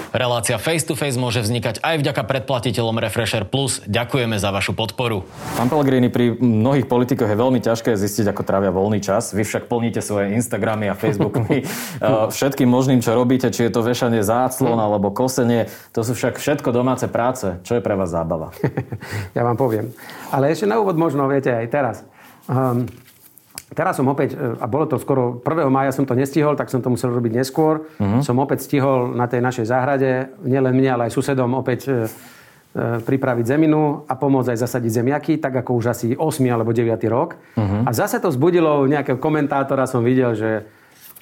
Relácia 0.09 0.57
Face 0.57 0.89
to 0.89 0.97
Face 0.97 1.21
môže 1.21 1.45
vznikať 1.45 1.85
aj 1.85 2.01
vďaka 2.01 2.25
predplatiteľom 2.25 2.97
Refresher 2.97 3.45
Plus. 3.45 3.85
Ďakujeme 3.85 4.41
za 4.41 4.49
vašu 4.49 4.73
podporu. 4.73 5.29
Pán 5.61 5.69
Pellegrini, 5.69 6.09
pri 6.09 6.33
mnohých 6.33 6.89
politikoch 6.89 7.29
je 7.29 7.37
veľmi 7.37 7.61
ťažké 7.61 7.93
zistiť, 7.93 8.33
ako 8.33 8.41
trávia 8.41 8.73
voľný 8.73 9.05
čas. 9.05 9.37
Vy 9.37 9.45
však 9.45 9.69
plníte 9.69 10.01
svoje 10.01 10.33
Instagramy 10.33 10.89
a 10.89 10.97
Facebooky 10.97 11.69
všetkým 12.37 12.73
možným, 12.73 13.05
čo 13.05 13.13
robíte, 13.13 13.53
či 13.53 13.69
je 13.69 13.73
to 13.77 13.85
vešanie 13.85 14.25
záclon 14.25 14.81
alebo 14.81 15.13
kosenie. 15.13 15.69
To 15.93 16.01
sú 16.01 16.17
však 16.17 16.41
všetko 16.41 16.73
domáce 16.73 17.05
práce. 17.05 17.61
Čo 17.69 17.77
je 17.77 17.85
pre 17.85 17.93
vás 17.93 18.09
zábava? 18.09 18.57
ja 19.37 19.45
vám 19.45 19.61
poviem. 19.61 19.93
Ale 20.33 20.49
ešte 20.49 20.65
na 20.65 20.81
úvod 20.81 20.97
možno, 20.97 21.29
viete, 21.29 21.53
aj 21.53 21.69
teraz. 21.69 21.97
Um, 22.49 22.89
Teraz 23.69 24.01
som 24.01 24.09
opäť, 24.09 24.33
e, 24.33 24.57
a 24.57 24.65
bolo 24.65 24.89
to 24.89 24.97
skoro 24.97 25.45
1. 25.45 25.69
mája 25.69 25.93
som 25.93 26.09
to 26.09 26.17
nestihol, 26.17 26.57
tak 26.57 26.73
som 26.73 26.81
to 26.81 26.89
musel 26.89 27.13
robiť 27.13 27.33
neskôr. 27.37 27.85
Uh-huh. 28.01 28.25
Som 28.25 28.41
opäť 28.41 28.65
stihol 28.65 29.13
na 29.13 29.29
tej 29.29 29.45
našej 29.45 29.69
záhrade, 29.69 30.33
nielen 30.41 30.73
mne, 30.73 30.91
ale 30.97 31.03
aj 31.09 31.13
susedom 31.13 31.53
opäť 31.53 31.81
e, 31.85 31.93
e, 31.93 31.97
pripraviť 33.05 33.45
zeminu 33.45 34.09
a 34.09 34.17
pomôcť 34.17 34.57
aj 34.57 34.59
zasadiť 34.65 34.93
zemiaky, 35.05 35.33
tak 35.37 35.53
ako 35.61 35.85
už 35.85 35.93
asi 35.93 36.07
8 36.17 36.49
alebo 36.49 36.73
9 36.73 36.97
rok. 37.13 37.37
Uh-huh. 37.37 37.85
A 37.85 37.91
zase 37.93 38.17
to 38.25 38.33
zbudilo 38.33 38.89
nejakého 38.89 39.21
komentátora, 39.21 39.85
som 39.85 40.01
videl, 40.01 40.33
že 40.33 40.65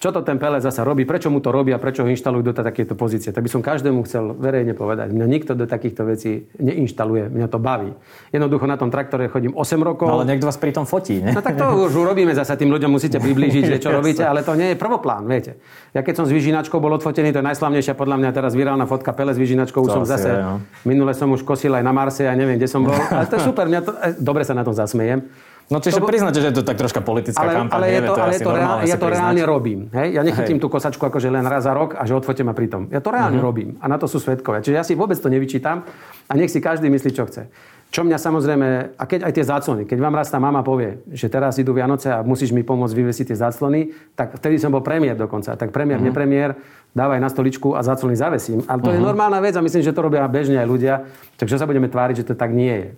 čo 0.07 0.15
to 0.15 0.23
ten 0.23 0.39
Pelec 0.39 0.63
zasa 0.63 0.87
robí, 0.87 1.03
prečo 1.03 1.35
mu 1.35 1.43
to 1.43 1.51
robí 1.51 1.75
a 1.75 1.83
prečo 1.83 2.07
ho 2.07 2.09
inštalujú 2.15 2.47
do 2.47 2.55
takéto 2.55 2.95
pozície. 2.95 3.35
Tak 3.35 3.43
by 3.43 3.51
som 3.51 3.59
každému 3.59 4.07
chcel 4.07 4.39
verejne 4.39 4.71
povedať, 4.71 5.11
mňa 5.11 5.27
nikto 5.27 5.59
do 5.59 5.67
takýchto 5.67 6.07
vecí 6.07 6.47
neinštaluje, 6.63 7.27
mňa 7.27 7.51
to 7.51 7.59
baví. 7.59 7.91
Jednoducho 8.31 8.71
na 8.71 8.79
tom 8.79 8.95
traktore 8.95 9.27
chodím 9.27 9.59
8 9.59 9.83
rokov. 9.83 10.07
No, 10.07 10.23
ale 10.23 10.31
niekto 10.31 10.47
vás 10.47 10.63
pri 10.63 10.71
tom 10.71 10.87
fotí, 10.87 11.19
ne? 11.19 11.35
No 11.35 11.43
tak 11.43 11.59
to 11.59 11.91
už 11.91 11.99
urobíme 11.99 12.31
zasa, 12.39 12.55
tým 12.55 12.71
ľuďom 12.71 12.87
musíte 12.87 13.19
priblížiť, 13.19 13.67
že 13.67 13.77
čo 13.83 13.91
robíte, 13.99 14.23
ale 14.23 14.47
to 14.47 14.55
nie 14.55 14.71
je 14.71 14.77
prvoplán, 14.79 15.27
viete. 15.27 15.59
Ja 15.91 16.07
keď 16.07 16.23
som 16.23 16.25
s 16.25 16.31
Vyžinačkou 16.31 16.79
bol 16.79 16.95
odfotený, 16.95 17.35
to 17.35 17.43
je 17.43 17.47
najslavnejšia 17.51 17.99
podľa 17.99 18.23
mňa 18.23 18.31
teraz 18.31 18.55
virálna 18.55 18.87
fotka 18.87 19.11
Pele 19.11 19.35
s 19.35 19.43
Vyžinačkou, 19.43 19.83
už 19.83 19.91
som 19.91 20.05
zase, 20.07 20.31
je, 20.31 20.39
no. 20.39 20.63
minule 20.87 21.19
som 21.19 21.27
už 21.35 21.43
kosil 21.43 21.75
aj 21.75 21.83
na 21.83 21.91
Marse 21.91 22.31
a 22.31 22.35
neviem, 22.39 22.63
kde 22.63 22.71
som 22.71 22.87
bol. 22.87 22.95
Ale 23.11 23.27
to 23.27 23.43
je 23.43 23.43
super, 23.43 23.67
mňa 23.67 23.81
to, 23.83 23.91
e, 23.91 24.15
dobre 24.23 24.47
sa 24.47 24.55
na 24.55 24.63
tom 24.63 24.71
zasmejem. 24.71 25.27
No 25.67 25.83
čiže 25.83 25.99
to, 25.99 26.07
priznáte, 26.07 26.39
že 26.39 26.55
je 26.55 26.63
to 26.63 26.63
tak 26.63 26.79
troška 26.79 27.03
politická 27.03 27.43
ale, 27.43 27.59
kampaň. 27.59 27.75
Ale, 27.75 27.87
je 27.91 28.01
to, 28.07 28.13
ale 28.15 28.33
je 28.33 28.41
to 28.41 28.53
reál, 28.55 28.77
ja 28.87 28.97
to 29.03 29.07
reálne 29.11 29.43
robím. 29.43 29.81
Hej? 29.91 30.09
Ja 30.15 30.23
nechytím 30.23 30.59
hej. 30.59 30.63
tú 30.63 30.71
kosačku 30.71 31.03
akože 31.03 31.27
len 31.27 31.43
raz 31.43 31.67
za 31.67 31.75
rok 31.75 31.99
a 31.99 32.07
že 32.07 32.15
odfote 32.15 32.47
ma 32.47 32.55
pri 32.55 32.71
tom. 32.71 32.87
Ja 32.87 33.03
to 33.03 33.11
reálne 33.11 33.43
uh-huh. 33.43 33.51
robím 33.51 33.75
a 33.83 33.91
na 33.91 33.99
to 33.99 34.07
sú 34.07 34.23
svetkovia. 34.23 34.63
Čiže 34.63 34.77
ja 34.79 34.87
si 34.87 34.95
vôbec 34.95 35.19
to 35.19 35.27
nevyčítam 35.27 35.83
a 36.31 36.33
nech 36.39 36.55
si 36.55 36.63
každý 36.63 36.87
myslí, 36.87 37.11
čo 37.11 37.27
chce. 37.27 37.51
Čo 37.91 38.07
mňa 38.07 38.19
samozrejme, 38.19 38.69
a 38.95 39.05
keď 39.11 39.27
aj 39.27 39.33
tie 39.35 39.47
záclony, 39.47 39.83
keď 39.91 39.99
vám 39.99 40.15
raz 40.15 40.31
tá 40.31 40.39
mama 40.39 40.63
povie, 40.63 41.03
že 41.11 41.27
teraz 41.27 41.59
idú 41.59 41.75
Vianoce 41.75 42.15
a 42.15 42.23
musíš 42.23 42.55
mi 42.55 42.63
pomôcť 42.63 42.95
vyvesiť 42.95 43.35
tie 43.35 43.39
záclony, 43.39 43.91
tak 44.15 44.39
vtedy 44.39 44.63
som 44.63 44.71
bol 44.71 44.87
premiér 44.87 45.19
dokonca. 45.19 45.59
Tak 45.59 45.75
premiér, 45.75 45.99
uh-huh. 45.99 46.15
nepremiér, 46.15 46.55
dávaj 46.95 47.19
na 47.19 47.27
stoličku 47.27 47.75
a 47.75 47.83
záclony 47.83 48.15
zavesím. 48.15 48.63
Ale 48.71 48.79
to 48.83 48.91
uh-huh. 48.91 49.03
je 49.03 49.07
normálna 49.07 49.43
vec 49.43 49.59
a 49.59 49.63
myslím, 49.67 49.83
že 49.83 49.91
to 49.91 50.03
robia 50.03 50.23
bežne 50.31 50.63
aj 50.63 50.69
ľudia. 50.71 50.95
Takže 51.39 51.59
sa 51.59 51.67
budeme 51.67 51.91
tváriť, 51.91 52.23
že 52.23 52.27
to 52.31 52.35
tak 52.39 52.55
nie 52.55 52.75
je. 52.75 52.89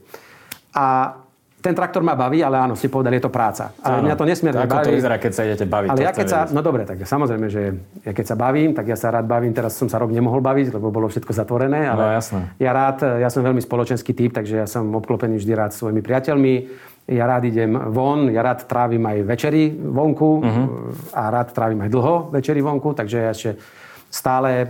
A 0.77 1.16
ten 1.59 1.75
traktor 1.75 2.07
ma 2.07 2.15
baví, 2.15 2.39
ale 2.39 2.55
áno, 2.55 2.79
ste 2.79 2.87
povedali, 2.87 3.19
je 3.19 3.27
to 3.27 3.33
práca. 3.35 3.75
Ale 3.83 3.99
áno. 3.99 4.05
mňa 4.07 4.15
to 4.15 4.25
nesmierne 4.31 4.63
Ako 4.63 4.77
baví. 4.79 4.87
to 4.87 4.95
vyzerá, 4.95 5.17
keď 5.19 5.33
sa 5.35 5.43
idete 5.43 5.67
baviť? 5.67 5.89
Ale 5.91 6.01
ja 6.07 6.13
keď 6.15 6.27
sa, 6.31 6.41
no 6.55 6.61
dobre, 6.63 6.87
tak 6.87 7.03
samozrejme, 7.03 7.47
že 7.51 7.63
ja 8.07 8.13
keď 8.15 8.25
sa 8.31 8.37
bavím, 8.39 8.71
tak 8.79 8.87
ja 8.87 8.95
sa 8.95 9.11
rád 9.11 9.27
bavím. 9.27 9.51
Teraz 9.51 9.75
som 9.75 9.91
sa 9.91 9.99
rok 9.99 10.15
nemohol 10.15 10.39
baviť, 10.39 10.79
lebo 10.79 10.95
bolo 10.95 11.11
všetko 11.11 11.35
zatvorené. 11.35 11.91
Ale 11.91 12.03
no, 12.03 12.15
jasné. 12.15 12.55
Ja 12.63 12.71
rád, 12.71 13.03
ja 13.19 13.27
som 13.27 13.43
veľmi 13.43 13.59
spoločenský 13.59 14.15
typ, 14.15 14.39
takže 14.39 14.63
ja 14.63 14.67
som 14.71 14.87
obklopený 14.95 15.43
vždy 15.43 15.53
rád 15.59 15.75
svojimi 15.75 15.99
priateľmi. 15.99 16.55
Ja 17.09 17.25
rád 17.27 17.49
idem 17.49 17.75
von, 17.91 18.29
ja 18.31 18.45
rád 18.45 18.69
trávim 18.69 19.03
aj 19.03 19.19
večery 19.25 19.73
vonku 19.73 20.45
uh-huh. 20.45 20.67
a 21.17 21.33
rád 21.33 21.57
trávim 21.57 21.81
aj 21.81 21.91
dlho 21.91 22.29
večery 22.29 22.61
vonku, 22.61 22.93
takže 22.93 23.17
ja 23.17 23.33
ešte 23.33 23.51
stále 24.09 24.65
e, 24.65 24.67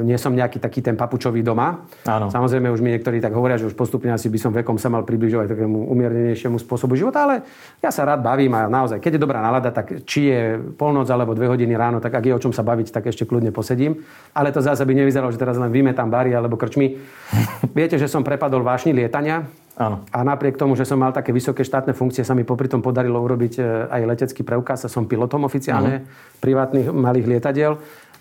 nie 0.00 0.16
som 0.16 0.32
nejaký 0.32 0.56
taký 0.56 0.80
ten 0.80 0.96
papučový 0.96 1.44
doma. 1.44 1.84
Áno. 2.08 2.32
Samozrejme, 2.32 2.72
už 2.72 2.80
mi 2.80 2.96
niektorí 2.96 3.20
tak 3.20 3.36
hovoria, 3.36 3.60
že 3.60 3.68
už 3.68 3.76
postupne 3.76 4.08
asi 4.08 4.32
by 4.32 4.38
som 4.40 4.52
vekom 4.56 4.80
sa 4.80 4.88
mal 4.88 5.04
približovať 5.04 5.52
takému 5.52 5.92
umiernenejšiemu 5.92 6.56
spôsobu 6.56 6.96
života, 6.96 7.28
ale 7.28 7.44
ja 7.84 7.92
sa 7.92 8.08
rád 8.08 8.24
bavím 8.24 8.56
a 8.56 8.64
naozaj, 8.64 8.96
keď 9.04 9.20
je 9.20 9.24
dobrá 9.28 9.44
nálada, 9.44 9.68
tak 9.68 10.08
či 10.08 10.32
je 10.32 10.40
polnoc 10.80 11.04
alebo 11.12 11.36
dve 11.36 11.52
hodiny 11.52 11.76
ráno, 11.76 12.00
tak 12.00 12.16
ak 12.16 12.24
je 12.24 12.32
o 12.32 12.40
čom 12.40 12.52
sa 12.56 12.64
baviť, 12.64 12.88
tak 12.88 13.12
ešte 13.12 13.28
kľudne 13.28 13.52
posedím. 13.52 14.00
Ale 14.32 14.56
to 14.56 14.64
zase 14.64 14.88
by 14.88 14.92
nevyzeralo, 14.96 15.28
že 15.28 15.40
teraz 15.40 15.60
len 15.60 15.68
vymetám 15.68 16.08
bary 16.08 16.32
alebo 16.32 16.56
krčmi. 16.56 16.96
Viete, 17.78 18.00
že 18.00 18.08
som 18.08 18.24
prepadol 18.24 18.64
vášni 18.64 18.96
lietania. 18.96 19.44
Áno. 19.78 20.02
A 20.10 20.26
napriek 20.26 20.58
tomu, 20.58 20.74
že 20.74 20.82
som 20.82 20.98
mal 20.98 21.14
také 21.14 21.30
vysoké 21.30 21.62
štátne 21.62 21.94
funkcie, 21.94 22.26
sa 22.26 22.34
mi 22.34 22.42
popri 22.42 22.66
tom 22.66 22.82
podarilo 22.82 23.22
urobiť 23.22 23.52
e, 23.54 23.62
aj 23.86 24.02
letecký 24.10 24.42
preukaz. 24.42 24.90
Som 24.90 25.06
pilotom 25.06 25.46
oficiálne 25.46 26.02
uh-huh. 26.02 26.42
privátnych 26.42 26.90
malých 26.90 27.38
lietadiel 27.38 27.78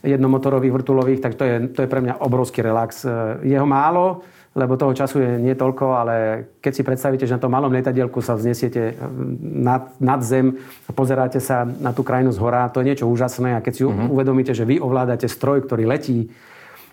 jednomotorových 0.07 0.71
vrtulových, 0.71 1.19
tak 1.19 1.35
to 1.35 1.43
je, 1.43 1.55
to 1.75 1.83
je 1.83 1.91
pre 1.91 1.99
mňa 1.99 2.23
obrovský 2.23 2.63
relax. 2.63 3.03
E, 3.03 3.43
jeho 3.43 3.67
málo, 3.67 4.23
lebo 4.57 4.73
toho 4.73 4.95
času 4.95 5.21
je 5.21 5.31
nie 5.37 5.53
toľko, 5.53 5.85
ale 5.93 6.15
keď 6.63 6.71
si 6.73 6.81
predstavíte, 6.81 7.29
že 7.29 7.37
na 7.37 7.43
tom 7.43 7.53
malom 7.53 7.69
lietadielku 7.69 8.25
sa 8.25 8.33
vznesiete 8.33 8.97
nad, 9.43 9.93
nad 10.01 10.23
zem 10.25 10.57
a 10.89 10.91
pozeráte 10.97 11.37
sa 11.37 11.61
na 11.67 11.93
tú 11.93 12.01
krajinu 12.01 12.33
z 12.33 12.41
hora, 12.41 12.71
to 12.73 12.81
je 12.81 12.89
niečo 12.89 13.05
úžasné 13.05 13.53
a 13.53 13.61
keď 13.61 13.73
si 13.77 13.83
uh-huh. 13.85 14.09
uvedomíte, 14.09 14.57
že 14.57 14.65
vy 14.65 14.81
ovládate 14.81 15.29
stroj, 15.29 15.69
ktorý 15.69 15.85
letí 15.85 16.33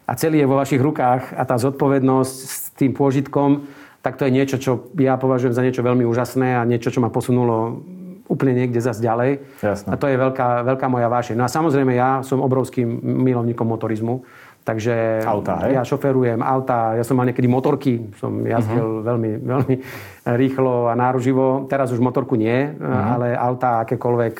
a 0.04 0.12
celý 0.12 0.44
je 0.44 0.50
vo 0.50 0.60
vašich 0.60 0.82
rukách 0.84 1.32
a 1.32 1.42
tá 1.48 1.56
zodpovednosť 1.56 2.36
s 2.36 2.68
tým 2.76 2.92
pôžitkom, 2.92 3.64
tak 4.04 4.20
to 4.20 4.28
je 4.28 4.36
niečo, 4.36 4.60
čo 4.60 4.92
ja 5.00 5.16
považujem 5.16 5.56
za 5.56 5.64
niečo 5.64 5.80
veľmi 5.80 6.04
úžasné 6.04 6.60
a 6.60 6.68
niečo, 6.68 6.92
čo 6.92 7.00
ma 7.00 7.08
posunulo 7.08 7.80
úplne 8.25 8.57
niekde 8.57 8.81
zase 8.81 9.05
ďalej. 9.05 9.45
Jasne. 9.61 9.89
A 9.93 9.95
to 10.01 10.09
je 10.09 10.16
veľká, 10.16 10.64
veľká 10.64 10.87
moja 10.89 11.09
vášeň. 11.12 11.37
No 11.37 11.45
a 11.45 11.53
samozrejme 11.53 11.93
ja 11.93 12.25
som 12.25 12.41
obrovským 12.41 12.89
milovníkom 13.03 13.68
motorizmu. 13.68 14.25
Takže 14.64 15.20
auta, 15.29 15.61
hej? 15.68 15.77
ja 15.77 15.85
šoferujem 15.85 16.41
auta, 16.41 16.97
ja 16.97 17.05
som 17.05 17.20
mal 17.20 17.29
niekedy 17.29 17.45
motorky, 17.45 18.01
som 18.16 18.41
jazdil 18.49 19.05
uh-huh. 19.05 19.07
veľmi, 19.12 19.31
veľmi 19.45 19.75
rýchlo 20.41 20.89
a 20.89 20.97
náruživo. 20.97 21.68
Teraz 21.68 21.93
už 21.93 22.01
motorku 22.01 22.33
nie, 22.33 22.72
uh-huh. 22.72 23.12
ale 23.12 23.37
auta 23.37 23.85
akékoľvek 23.85 24.35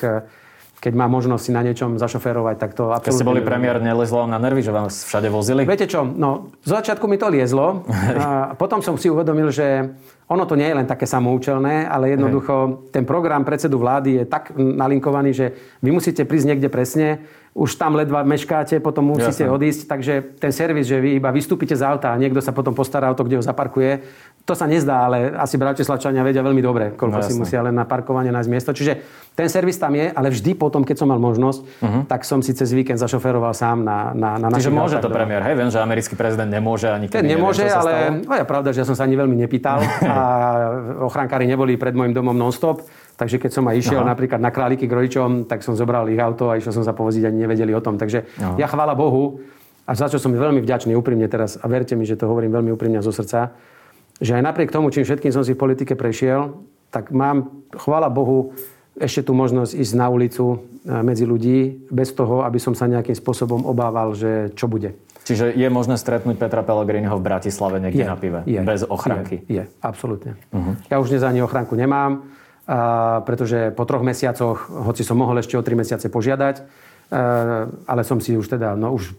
keď 0.85 0.93
má 0.93 1.09
možnosť 1.09 1.49
si 1.49 1.49
na 1.49 1.65
niečom 1.65 1.97
zašoférovať, 1.97 2.61
tak 2.61 2.77
to 2.77 2.93
absolútne... 2.93 3.09
Keď 3.09 3.17
ste 3.17 3.25
boli 3.25 3.41
premiér, 3.41 3.81
nelezlo 3.81 4.29
na 4.29 4.37
nervy, 4.37 4.61
že 4.61 4.69
vám 4.69 4.93
všade 4.93 5.33
vozili? 5.33 5.65
Viete 5.65 5.89
čo, 5.89 6.05
no, 6.05 6.53
z 6.61 6.77
začiatku 6.77 7.09
mi 7.09 7.17
to 7.17 7.25
liezlo. 7.25 7.81
a 8.21 8.53
potom 8.53 8.85
som 8.85 8.93
si 8.93 9.09
uvedomil, 9.09 9.49
že 9.49 9.97
ono 10.29 10.45
to 10.45 10.53
nie 10.53 10.69
je 10.69 10.77
len 10.77 10.85
také 10.85 11.09
samoučelné, 11.09 11.89
ale 11.89 12.13
jednoducho 12.13 12.85
ten 12.93 13.01
program 13.01 13.41
predsedu 13.41 13.81
vlády 13.81 14.21
je 14.21 14.25
tak 14.29 14.53
nalinkovaný, 14.53 15.33
že 15.33 15.57
vy 15.81 15.89
musíte 15.89 16.21
prísť 16.21 16.53
niekde 16.53 16.69
presne, 16.69 17.25
už 17.55 17.79
tam 17.79 17.95
ledva 17.95 18.27
meškáte, 18.27 18.83
potom 18.83 19.15
musíte 19.15 19.47
Jasne. 19.47 19.55
odísť, 19.55 19.81
takže 19.87 20.13
ten 20.43 20.51
servis, 20.51 20.91
že 20.91 20.99
vy 20.99 21.15
iba 21.15 21.31
vystúpite 21.31 21.71
z 21.71 21.87
auta 21.87 22.11
a 22.11 22.19
niekto 22.19 22.43
sa 22.43 22.51
potom 22.51 22.75
postará 22.75 23.07
o 23.07 23.15
to, 23.15 23.23
kde 23.23 23.39
ho 23.39 23.43
zaparkuje, 23.47 24.03
to 24.43 24.53
sa 24.59 24.67
nezdá, 24.67 25.07
ale 25.07 25.31
asi 25.31 25.55
Bratislavčania 25.55 26.19
vedia 26.19 26.43
veľmi 26.43 26.59
dobre, 26.59 26.91
koľko 26.99 27.17
no, 27.17 27.23
si 27.23 27.33
musia 27.33 27.63
len 27.63 27.71
na 27.71 27.87
parkovanie 27.87 28.29
nájsť 28.29 28.51
miesto. 28.51 28.75
Čiže 28.75 28.99
ten 29.39 29.47
servis 29.47 29.79
tam 29.79 29.95
je, 29.95 30.11
ale 30.11 30.35
vždy 30.35 30.51
potom, 30.53 30.83
keď 30.83 30.99
som 30.99 31.07
mal 31.07 31.17
možnosť, 31.17 31.59
uh-huh. 31.63 32.03
tak 32.11 32.27
som 32.27 32.43
si 32.43 32.51
cez 32.51 32.75
víkend 32.75 32.99
zašoferoval 32.99 33.55
sám 33.55 33.87
na, 33.87 34.11
na, 34.11 34.35
na 34.35 34.51
Čiže 34.51 34.75
môže 34.75 34.99
to 34.99 35.07
premiér, 35.07 35.41
hej? 35.47 35.55
Viem, 35.55 35.71
že 35.71 35.79
americký 35.79 36.19
prezident 36.19 36.51
nemôže 36.51 36.91
ani 36.91 37.07
Ten 37.07 37.23
nemôže, 37.23 37.63
neviem, 37.63 37.79
ale 37.79 37.93
no, 38.21 38.35
je 38.35 38.45
pravda, 38.45 38.69
že 38.75 38.83
ja 38.83 38.87
som 38.87 38.99
sa 38.99 39.07
ani 39.07 39.15
veľmi 39.15 39.35
nepýtal 39.47 39.79
a 40.11 40.19
ochrankári 41.07 41.47
neboli 41.47 41.79
pred 41.79 41.95
môjim 41.95 42.11
domom 42.11 42.35
non-stop. 42.35 42.83
Takže 43.15 43.39
keď 43.39 43.51
som 43.51 43.63
aj 43.71 43.75
išiel 43.79 44.03
Aha. 44.03 44.11
napríklad 44.11 44.43
na 44.43 44.51
králiky 44.51 44.91
k 44.91 44.95
rodičom, 44.95 45.47
tak 45.47 45.63
som 45.63 45.71
zobral 45.71 46.03
ich 46.11 46.19
auto 46.19 46.51
a 46.51 46.59
išiel 46.59 46.75
som 46.75 46.83
sa 46.83 46.91
povoziť, 46.91 47.23
ani 47.31 47.47
nevedeli 47.47 47.71
o 47.71 47.79
tom. 47.79 47.95
Takže 47.95 48.27
Aha. 48.43 48.59
ja 48.59 48.67
chvála 48.67 48.91
Bohu, 48.91 49.39
a 49.87 49.91
za 49.95 50.11
čo 50.11 50.19
som 50.19 50.35
veľmi 50.35 50.59
vďačný 50.59 50.91
úprimne 50.97 51.29
teraz, 51.31 51.55
a 51.55 51.65
verte 51.71 51.95
mi, 51.95 52.03
že 52.03 52.19
to 52.19 52.27
hovorím 52.27 52.51
veľmi 52.51 52.75
úprimne 52.75 52.99
zo 52.99 53.15
srdca, 53.15 53.55
že 54.19 54.35
aj 54.35 54.43
napriek 54.43 54.71
tomu, 54.71 54.91
čím 54.91 55.07
všetkým 55.07 55.31
som 55.31 55.43
si 55.43 55.55
v 55.55 55.59
politike 55.59 55.95
prešiel, 55.95 56.55
tak 56.91 57.11
mám, 57.11 57.63
chvála 57.75 58.07
Bohu, 58.11 58.55
ešte 58.95 59.27
tu 59.27 59.35
možnosť 59.35 59.75
ísť 59.75 59.93
na 59.99 60.07
ulicu 60.07 60.55
e, 60.55 60.57
medzi 61.03 61.27
ľudí 61.27 61.91
bez 61.91 62.15
toho, 62.15 62.47
aby 62.47 62.55
som 62.63 62.71
sa 62.71 62.87
nejakým 62.87 63.11
spôsobom 63.11 63.67
obával, 63.67 64.15
že 64.15 64.55
čo 64.55 64.71
bude. 64.71 64.95
Čiže 65.27 65.51
je 65.57 65.67
možné 65.67 65.99
stretnúť 65.99 66.39
Petra 66.39 66.63
Pellegriniho 66.63 67.17
v 67.17 67.23
Bratislave 67.25 67.81
niekde 67.81 68.05
je, 68.05 68.07
na 68.07 68.15
pive? 68.15 68.39
Je, 68.47 68.61
bez 68.61 68.87
ochranky? 68.87 69.43
Je, 69.49 69.59
je 69.59 69.63
absolútne. 69.83 70.39
Uh-huh. 70.53 70.77
Ja 70.87 71.01
už 71.01 71.11
dnes 71.11 71.25
ani 71.25 71.43
ochránku 71.43 71.75
nemám, 71.75 72.23
a, 72.65 73.21
pretože 73.25 73.71
po 73.73 73.85
troch 73.85 74.01
mesiacoch, 74.01 74.69
hoci 74.69 75.05
som 75.05 75.21
mohol 75.21 75.39
ešte 75.41 75.55
o 75.57 75.65
tri 75.65 75.77
mesiace 75.77 76.09
požiadať, 76.09 76.55
a, 76.59 76.63
e, 77.09 77.21
ale 77.85 78.01
som 78.01 78.17
si 78.17 78.33
už 78.33 78.49
teda, 78.49 78.73
no 78.73 78.93
už 78.97 79.13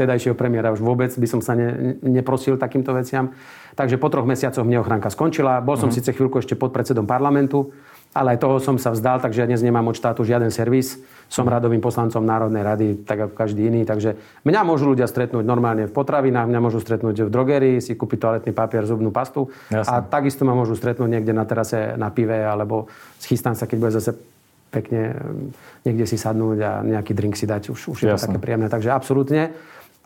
vtedajšieho 0.00 0.32
premiéra 0.32 0.72
už 0.72 0.80
vôbec 0.80 1.12
by 1.12 1.28
som 1.28 1.44
sa 1.44 1.52
ne, 1.52 2.00
neprosil 2.00 2.56
takýmto 2.56 2.96
veciam. 2.96 3.36
Takže 3.76 4.00
po 4.00 4.08
troch 4.08 4.24
mesiacoch 4.24 4.64
mne 4.64 4.80
ochránka 4.80 5.12
skončila. 5.12 5.60
Bol 5.60 5.76
som 5.76 5.92
mm. 5.92 5.96
síce 6.00 6.10
chvíľku 6.16 6.40
ešte 6.40 6.56
pod 6.56 6.72
predsedom 6.72 7.04
parlamentu, 7.04 7.76
ale 8.10 8.34
aj 8.34 8.42
toho 8.42 8.58
som 8.58 8.74
sa 8.74 8.90
vzdal, 8.90 9.22
takže 9.22 9.42
ja 9.42 9.46
dnes 9.46 9.62
nemám 9.62 9.86
od 9.86 9.94
štátu 9.94 10.26
žiaden 10.26 10.50
servis. 10.50 10.98
Som 11.30 11.46
radovým 11.46 11.78
poslancom 11.78 12.26
Národnej 12.26 12.66
rady, 12.66 12.86
tak 13.06 13.30
ako 13.30 13.34
každý 13.38 13.70
iný. 13.70 13.86
Takže 13.86 14.18
mňa 14.42 14.60
môžu 14.66 14.90
ľudia 14.90 15.06
stretnúť 15.06 15.46
normálne 15.46 15.86
v 15.86 15.94
potravinách, 15.94 16.50
mňa 16.50 16.58
môžu 16.58 16.82
stretnúť 16.82 17.26
v 17.26 17.30
drogerii, 17.30 17.78
si 17.78 17.94
kúpiť 17.94 18.18
toaletný 18.18 18.50
papier, 18.50 18.82
zubnú 18.82 19.14
pastu. 19.14 19.46
Jasne. 19.70 19.86
A 19.86 20.02
takisto 20.02 20.42
ma 20.42 20.58
môžu 20.58 20.74
stretnúť 20.74 21.06
niekde 21.06 21.30
na 21.30 21.46
terase 21.46 21.94
na 21.94 22.10
pive, 22.10 22.34
alebo 22.34 22.90
schystám 23.22 23.54
sa, 23.54 23.70
keď 23.70 23.78
bude 23.78 23.94
zase 23.94 24.10
pekne 24.74 25.14
mm, 25.14 25.46
niekde 25.86 26.04
si 26.10 26.18
sadnúť 26.18 26.58
a 26.66 26.72
nejaký 26.82 27.14
drink 27.14 27.38
si 27.38 27.46
dať. 27.46 27.70
Už, 27.70 27.94
už 27.94 27.98
je 28.02 28.10
to 28.10 28.26
také 28.26 28.42
príjemné. 28.42 28.66
Takže 28.66 28.90
absolútne. 28.90 29.54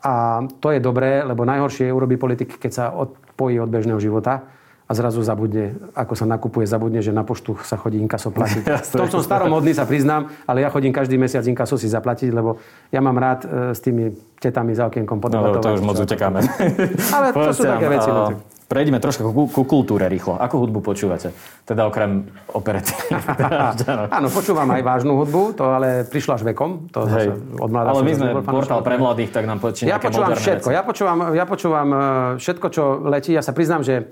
A 0.05 0.45
to 0.61 0.69
je 0.69 0.77
dobré, 0.77 1.25
lebo 1.25 1.41
najhoršie 1.41 1.89
je 1.89 1.97
urobiť 1.97 2.17
politik, 2.21 2.49
keď 2.61 2.71
sa 2.71 2.85
odpojí 2.93 3.57
od 3.57 3.73
bežného 3.73 3.97
života 3.97 4.45
a 4.85 4.91
zrazu 4.93 5.25
zabudne, 5.25 5.73
ako 5.97 6.13
sa 6.13 6.29
nakupuje, 6.29 6.69
zabudne, 6.69 7.01
že 7.01 7.09
na 7.09 7.25
poštu 7.25 7.57
sa 7.65 7.73
chodí 7.73 7.97
inkaso 7.97 8.29
platiť. 8.29 8.63
v 8.93 8.99
tom 9.01 9.09
som 9.09 9.21
staromodný, 9.25 9.73
sa 9.73 9.89
priznám, 9.89 10.29
ale 10.45 10.61
ja 10.61 10.69
chodím 10.69 10.93
každý 10.93 11.17
mesiac 11.17 11.41
inkaso 11.41 11.73
si 11.81 11.89
zaplatiť, 11.89 12.29
lebo 12.29 12.61
ja 12.93 13.01
mám 13.01 13.17
rád 13.17 13.49
e, 13.49 13.73
s 13.73 13.81
tými 13.81 14.13
tetami 14.37 14.77
za 14.77 14.85
okienkom 14.85 15.17
podebatovať. 15.17 15.57
No, 15.57 15.65
to 15.65 15.77
už 15.81 15.81
moc 15.81 15.97
utekáme. 15.97 16.39
ale 17.17 17.27
to 17.33 17.49
sú 17.49 17.65
také 17.65 17.87
veci. 17.89 18.09
No. 18.13 18.37
Prejdeme 18.65 18.97
troška 18.97 19.21
ku, 19.25 19.45
ku 19.45 19.61
kultúre 19.65 20.09
rýchlo. 20.09 20.41
Akú 20.41 20.57
hudbu 20.57 20.81
počúvate? 20.81 21.29
Teda 21.69 21.85
okrem 21.85 22.25
operety. 22.49 22.97
Áno, 24.17 24.29
počúvam 24.33 24.65
aj 24.73 24.81
vážnu 24.81 25.21
hudbu, 25.21 25.53
to 25.53 25.69
ale 25.69 26.01
prišlo 26.09 26.33
až 26.33 26.49
vekom. 26.49 26.89
To 26.89 27.05
Hej. 27.05 27.29
od 27.61 27.69
ale 27.69 28.01
my 28.01 28.13
sme 28.17 28.29
portál 28.41 28.81
pre 28.81 28.97
mladých, 28.97 29.29
tak 29.33 29.45
nám 29.45 29.61
počíte 29.61 29.89
ja 29.89 30.01
počúvam 30.01 30.33
všetko. 30.33 30.69
Ja 30.73 30.81
počúvam, 30.81 31.17
ja 31.37 31.45
počúvam 31.45 31.89
e, 31.93 31.97
všetko, 32.41 32.67
čo 32.73 32.83
letí. 33.05 33.37
Ja 33.37 33.45
sa 33.45 33.53
priznám, 33.53 33.85
že 33.85 34.09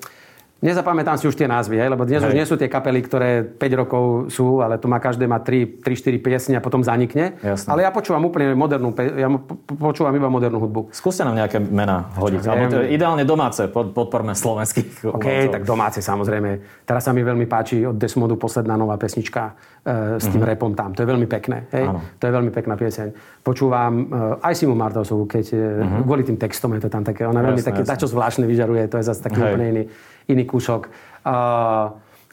Nezapamätám 0.64 1.20
si 1.20 1.28
už 1.28 1.36
tie 1.36 1.44
názvy, 1.44 1.76
hej, 1.76 1.92
lebo 1.92 2.08
dnes 2.08 2.24
hej. 2.24 2.32
už 2.32 2.34
nie 2.40 2.48
sú 2.48 2.56
tie 2.56 2.72
kapely, 2.72 3.04
ktoré 3.04 3.44
5 3.44 3.82
rokov 3.84 4.04
sú, 4.32 4.64
ale 4.64 4.80
tu 4.80 4.88
má 4.88 4.96
každé 4.96 5.28
má 5.28 5.44
3, 5.44 5.84
3 5.84 5.92
4 5.92 6.24
piesne 6.24 6.56
a 6.56 6.64
potom 6.64 6.80
zanikne. 6.80 7.36
Jasne. 7.44 7.68
Ale 7.68 7.84
ja 7.84 7.92
počúvam 7.92 8.24
úplne 8.24 8.56
modernú, 8.56 8.96
ja 8.96 9.28
počúvam 9.76 10.16
iba 10.16 10.32
modernú 10.32 10.64
hudbu. 10.64 10.96
Skúste 10.96 11.28
nám 11.28 11.36
nejaké 11.36 11.60
mená 11.60 12.16
hodiť. 12.16 12.48
Alebo 12.48 12.80
to 12.80 12.88
ideálne 12.88 13.28
domáce, 13.28 13.68
pod, 13.68 13.92
podporme 13.92 14.32
slovenských 14.32 15.04
OK, 15.20 15.20
umelcov. 15.20 15.52
tak 15.52 15.64
domáce 15.68 16.00
samozrejme. 16.00 16.50
Teraz 16.88 17.04
sa 17.04 17.12
mi 17.12 17.28
veľmi 17.28 17.44
páči 17.44 17.84
od 17.84 18.00
Desmodu 18.00 18.40
posledná 18.40 18.80
nová 18.80 18.96
pesnička 18.96 19.52
e, 19.84 20.16
s 20.16 20.32
tým 20.32 20.40
mm-hmm. 20.40 20.48
repom 20.48 20.72
tam. 20.72 20.96
To 20.96 21.04
je 21.04 21.08
veľmi 21.12 21.28
pekné. 21.28 21.68
Hej? 21.76 21.92
To 21.92 22.24
je 22.24 22.32
veľmi 22.32 22.56
pekná 22.56 22.80
pieseň. 22.80 23.12
Počúvam 23.44 23.94
e, 24.00 24.04
aj 24.40 24.54
Simu 24.56 24.80
Mardosovú, 24.80 25.28
keď 25.28 25.60
mm-hmm. 25.60 26.02
kvôli 26.08 26.24
tým 26.24 26.40
textom 26.40 26.72
je 26.80 26.88
to 26.88 26.88
tam 26.88 27.04
také. 27.04 27.28
Ona 27.28 27.44
veľmi 27.44 27.60
jasne, 27.60 27.76
také, 27.76 27.84
jasne. 27.84 28.08
zvláštne 28.08 28.46
vyžaruje, 28.48 28.88
to 28.88 28.96
je 29.04 29.12
zase 29.12 29.20
taký 29.20 29.44
úplne 29.44 29.68
iný 29.68 29.86
iný 30.30 30.44
kúsok. 30.48 30.88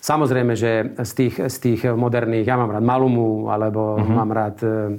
Samozrejme, 0.01 0.57
že 0.57 0.97
z 0.97 1.13
tých, 1.13 1.35
z 1.37 1.57
tých 1.61 1.81
moderných, 1.93 2.49
ja 2.49 2.57
mám 2.57 2.73
rád 2.73 2.81
Malumu, 2.81 3.53
alebo 3.53 4.01
uh-huh. 4.01 4.09
mám 4.09 4.33
rád 4.33 4.57
e, 4.65 4.97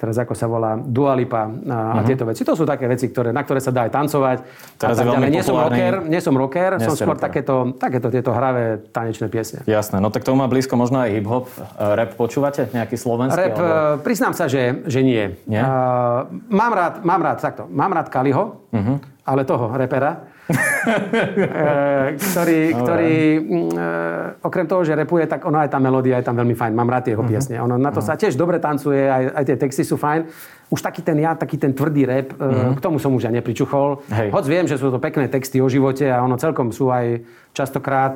teraz 0.00 0.16
ako 0.16 0.32
sa 0.32 0.48
volá, 0.48 0.80
Dualipa 0.80 1.44
a, 1.44 1.46
a 1.46 2.00
mhm. 2.00 2.06
tieto 2.08 2.24
veci. 2.24 2.40
To 2.40 2.56
sú 2.56 2.64
také 2.64 2.88
veci, 2.88 3.12
ktoré, 3.12 3.36
na 3.36 3.44
ktoré 3.44 3.60
sa 3.60 3.68
dá 3.68 3.84
aj 3.84 3.92
tancovať. 3.92 4.38
Teraz 4.80 4.96
a 4.96 5.04
tak 5.04 5.28
Nie 5.28 5.44
som 5.44 5.60
rocker, 5.60 5.94
nie 6.08 6.20
som 6.24 6.34
rocker, 6.34 6.70
nie 6.80 6.88
som 6.88 6.96
skôr 6.96 7.20
takéto, 7.20 7.76
takéto 7.76 8.08
tieto 8.08 8.32
hravé 8.32 8.80
tanečné 8.96 9.28
piesne. 9.28 9.60
Jasné, 9.68 10.00
no 10.00 10.08
tak 10.08 10.24
to 10.24 10.32
má 10.32 10.48
blízko 10.48 10.80
možno 10.80 11.04
aj 11.04 11.12
hip-hop. 11.12 11.52
E, 11.52 11.60
rap 12.00 12.16
počúvate? 12.16 12.72
Nejaký 12.72 12.96
slovenský? 12.96 13.38
Rap, 13.38 13.54
alebo... 13.60 14.00
E, 14.00 14.02
priznám 14.02 14.32
sa, 14.32 14.48
že, 14.48 14.80
že 14.88 15.04
nie. 15.04 15.36
nie? 15.44 15.60
Uh, 15.60 16.24
mám 16.48 16.72
rád, 16.72 17.04
mám 17.04 17.20
rád, 17.20 17.44
takto, 17.44 17.68
mám 17.68 17.92
rád 17.92 18.08
Kaliho, 18.08 18.66
uh-huh. 18.72 18.96
ale 19.28 19.44
toho 19.44 19.68
repera. 19.76 20.39
Ktorý, 22.10 22.60
ktorý 22.74 23.16
mm, 23.38 23.70
eh, 23.76 24.46
okrem 24.46 24.66
toho, 24.66 24.82
že 24.82 24.98
repuje, 24.98 25.24
tak 25.30 25.46
ono 25.46 25.62
aj 25.62 25.70
tá 25.70 25.78
melódia 25.78 26.18
je 26.18 26.26
tam 26.26 26.34
veľmi 26.34 26.56
fajn. 26.58 26.72
Mám 26.74 26.90
rád 26.90 27.04
jeho 27.12 27.22
uh-huh. 27.22 27.30
piesne. 27.30 27.56
Ono 27.62 27.78
na 27.78 27.94
to 27.94 28.02
uh-huh. 28.02 28.14
sa 28.14 28.18
tiež 28.18 28.34
dobre 28.34 28.58
tancuje, 28.58 29.06
aj, 29.06 29.36
aj 29.36 29.44
tie 29.46 29.56
texty 29.56 29.82
sú 29.86 29.94
fajn. 29.94 30.26
Už 30.70 30.80
taký 30.82 31.02
ten 31.02 31.18
ja, 31.18 31.34
taký 31.34 31.58
ten 31.58 31.70
tvrdý 31.74 32.02
rap, 32.06 32.34
uh-huh. 32.34 32.78
k 32.78 32.80
tomu 32.82 32.98
som 32.98 33.14
už 33.14 33.30
ja 33.30 33.32
nepričuchol. 33.34 34.02
Hej. 34.10 34.28
Hoď 34.34 34.44
viem, 34.46 34.66
že 34.66 34.78
sú 34.78 34.90
to 34.90 34.98
pekné 35.02 35.30
texty 35.30 35.58
o 35.62 35.68
živote 35.70 36.06
a 36.06 36.22
ono 36.22 36.38
celkom 36.38 36.70
sú 36.70 36.90
aj 36.90 37.22
častokrát, 37.54 38.14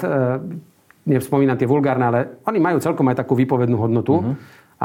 nespomínam 1.05 1.59
tie 1.59 1.68
vulgárne, 1.68 2.07
ale 2.07 2.20
oni 2.47 2.59
majú 2.62 2.78
celkom 2.80 3.05
aj 3.11 3.26
takú 3.26 3.35
výpovednú 3.35 3.76
hodnotu. 3.76 4.14
Uh-huh. 4.22 4.35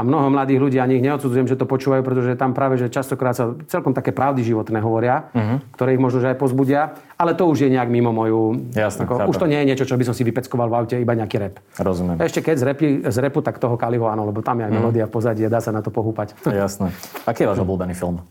A 0.00 0.02
mnoho 0.02 0.32
mladých 0.32 0.64
ľudí, 0.64 0.80
ani 0.80 0.96
ich 0.96 1.04
neodsudzujem, 1.04 1.44
že 1.44 1.60
to 1.60 1.68
počúvajú, 1.68 2.00
pretože 2.00 2.32
tam 2.40 2.56
práve, 2.56 2.80
že 2.80 2.88
častokrát 2.88 3.36
sa 3.36 3.52
celkom 3.68 3.92
také 3.92 4.16
pravdy 4.16 4.40
životné 4.40 4.80
hovoria, 4.80 5.28
uh-huh. 5.36 5.60
ktoré 5.76 5.92
ich 5.92 6.00
možno 6.00 6.24
že 6.24 6.32
aj 6.32 6.40
pozbudia, 6.40 6.96
ale 7.20 7.36
to 7.36 7.44
už 7.44 7.68
je 7.68 7.68
nejak 7.68 7.92
mimo 7.92 8.08
moju... 8.08 8.72
Jasne, 8.72 9.04
ako, 9.04 9.28
už 9.28 9.36
to 9.36 9.44
nie 9.44 9.60
je 9.60 9.68
niečo, 9.68 9.84
čo 9.84 10.00
by 10.00 10.08
som 10.08 10.16
si 10.16 10.24
vypeckoval 10.24 10.72
v 10.72 10.74
aute, 10.80 10.96
iba 10.96 11.12
nejaký 11.12 11.36
rep. 11.36 11.60
Rozumiem. 11.76 12.16
Ešte 12.16 12.40
keď 12.40 12.56
z, 12.56 12.64
repi, 12.64 12.88
z 13.04 13.18
repu, 13.20 13.44
tak 13.44 13.60
toho 13.60 13.76
Kaliho 13.76 14.08
áno, 14.08 14.24
lebo 14.24 14.40
tam 14.40 14.64
je 14.64 14.64
aj 14.64 14.72
uh-huh. 14.72 14.80
melódia 14.80 15.04
v 15.04 15.12
pozadí 15.12 15.44
dá 15.52 15.60
sa 15.60 15.68
na 15.68 15.84
to 15.84 15.92
pohúpať. 15.92 16.32
Jasné. 16.48 16.96
Aký 17.28 17.44
je 17.44 17.52
váš 17.52 17.60
obľúbený 17.60 17.92
film? 17.92 18.24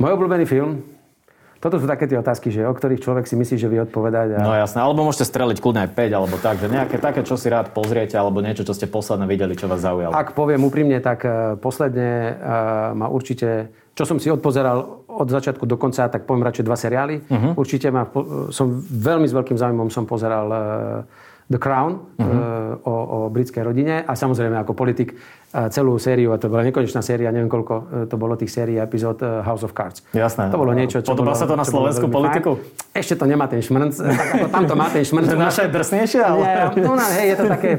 Môj 0.00 0.16
obľúbený 0.16 0.48
film? 0.48 0.80
Toto 1.58 1.82
sú 1.82 1.90
také 1.90 2.06
tie 2.06 2.14
otázky, 2.14 2.54
že 2.54 2.62
o 2.62 2.70
ktorých 2.70 3.02
človek 3.02 3.26
si 3.26 3.34
myslí, 3.34 3.56
že 3.58 3.66
vie 3.66 3.82
odpovedať. 3.82 4.38
A... 4.38 4.46
No 4.46 4.54
jasné, 4.54 4.78
alebo 4.78 5.02
môžete 5.02 5.26
streliť 5.26 5.58
kľudne 5.58 5.86
aj 5.86 5.90
5, 5.90 6.18
alebo 6.18 6.34
tak, 6.38 6.62
že 6.62 6.70
nejaké 6.70 7.02
také, 7.02 7.26
čo 7.26 7.34
si 7.34 7.50
rád 7.50 7.74
pozriete, 7.74 8.14
alebo 8.14 8.38
niečo, 8.38 8.62
čo 8.62 8.78
ste 8.78 8.86
posledne 8.86 9.26
videli, 9.26 9.58
čo 9.58 9.66
vás 9.66 9.82
zaujalo. 9.82 10.14
Ak 10.14 10.38
poviem 10.38 10.62
úprimne, 10.62 11.02
tak 11.02 11.26
e, 11.26 11.58
posledne 11.58 12.38
uh, 12.38 12.94
ma 12.94 13.10
určite, 13.10 13.74
čo 13.98 14.06
som 14.06 14.22
si 14.22 14.30
odpozeral 14.30 15.02
od 15.10 15.26
začiatku 15.26 15.66
do 15.66 15.74
konca, 15.74 16.06
tak 16.06 16.30
poviem 16.30 16.46
radšej 16.46 16.62
dva 16.62 16.78
seriály. 16.78 17.26
Uh-huh. 17.26 17.58
Určite 17.58 17.90
ma, 17.90 18.06
som 18.54 18.78
veľmi 18.78 19.26
s 19.26 19.34
veľkým 19.34 19.58
záujmom 19.58 19.90
som 19.90 20.06
pozeral 20.06 20.46
uh, 20.46 20.62
The 21.48 21.56
Crown 21.56 22.20
uh-huh. 22.20 22.84
o, 22.84 22.94
o 22.94 23.18
britskej 23.32 23.64
rodine 23.64 24.04
a 24.04 24.12
samozrejme 24.12 24.60
ako 24.60 24.76
politik 24.76 25.16
celú 25.48 25.96
sériu, 25.96 26.36
a 26.36 26.36
to 26.36 26.52
bola 26.52 26.60
nekonečná 26.60 27.00
séria, 27.00 27.32
neviem 27.32 27.48
koľko 27.48 28.04
to 28.12 28.20
bolo 28.20 28.36
tých 28.36 28.52
sérií 28.52 28.76
epizód 28.76 29.24
House 29.24 29.64
of 29.64 29.72
Cards. 29.72 30.04
Jasné. 30.12 30.52
To 30.52 30.60
bolo 30.60 30.76
niečo, 30.76 31.00
čo 31.00 31.16
Podobá 31.16 31.32
bolo, 31.32 31.40
sa 31.40 31.48
to 31.48 31.56
na 31.56 31.64
slovenskú 31.64 32.06
politiku? 32.12 32.60
Fajn. 32.60 33.00
Ešte 33.00 33.14
to 33.16 33.24
nemá 33.24 33.48
ten 33.48 33.64
šmrnc. 33.64 33.96
Tam 34.54 34.68
to 34.68 34.76
má 34.76 34.92
ten 34.92 35.08
šmrnc. 35.08 35.32
To 35.32 35.40
naše 35.40 35.64
je 35.64 35.70
drsnejšie? 35.72 36.20
Ale... 36.20 36.44
Nie, 36.76 36.84
no, 36.84 36.92
no, 36.92 37.06
hej, 37.16 37.26
je 37.32 37.36
to 37.40 37.44
také, 37.48 37.70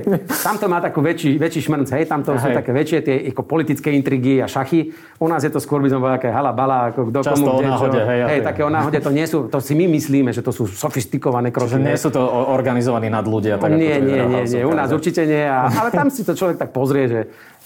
tam 0.42 0.56
to 0.58 0.66
má 0.66 0.80
takú 0.82 1.00
väčší, 1.06 1.38
väčší 1.38 1.70
šmrnc, 1.70 1.90
hej, 1.94 2.04
tam 2.10 2.26
to 2.26 2.34
hej. 2.34 2.42
sú 2.42 2.48
také 2.58 2.72
väčšie 2.74 3.00
tie 3.06 3.16
ako 3.30 3.42
politické 3.46 3.94
intrigy 3.94 4.42
a 4.42 4.50
šachy. 4.50 4.90
U 5.22 5.30
nás 5.30 5.46
je 5.46 5.52
to 5.54 5.62
skôr 5.62 5.78
by 5.86 5.94
som 5.94 6.02
povedal, 6.02 6.26
hala 6.34 6.52
bala, 6.56 6.90
ako 6.90 7.14
kto 7.14 7.18
komu, 7.22 7.46
kde, 7.62 7.68
náhode, 7.70 8.02
hej, 8.02 8.20
hej, 8.34 8.40
také 8.42 8.62
o 8.66 8.72
náhode, 8.74 8.98
to 8.98 9.12
nie 9.14 9.30
sú, 9.30 9.46
to 9.46 9.62
si 9.62 9.78
my 9.78 9.86
myslíme, 9.94 10.34
že 10.34 10.42
to 10.42 10.50
sú 10.50 10.66
sofistikované 10.66 11.54
kroky. 11.54 11.78
Nie 11.78 12.00
sú 12.00 12.10
to 12.10 12.22
organizovaní 12.50 13.14
nad 13.14 13.30
ľudia. 13.30 13.59
Tak 13.60 13.72
nie, 13.76 14.02
nie, 14.02 14.26
nie, 14.26 14.44
nie, 14.44 14.68
u 14.68 14.74
nás 14.74 14.92
určite 14.92 15.28
nie, 15.28 15.44
ale 15.52 15.92
tam 15.92 16.08
si 16.12 16.24
to 16.24 16.36
človek 16.36 16.58
tak 16.58 16.72
pozrie, 16.72 17.08
že 17.12 17.20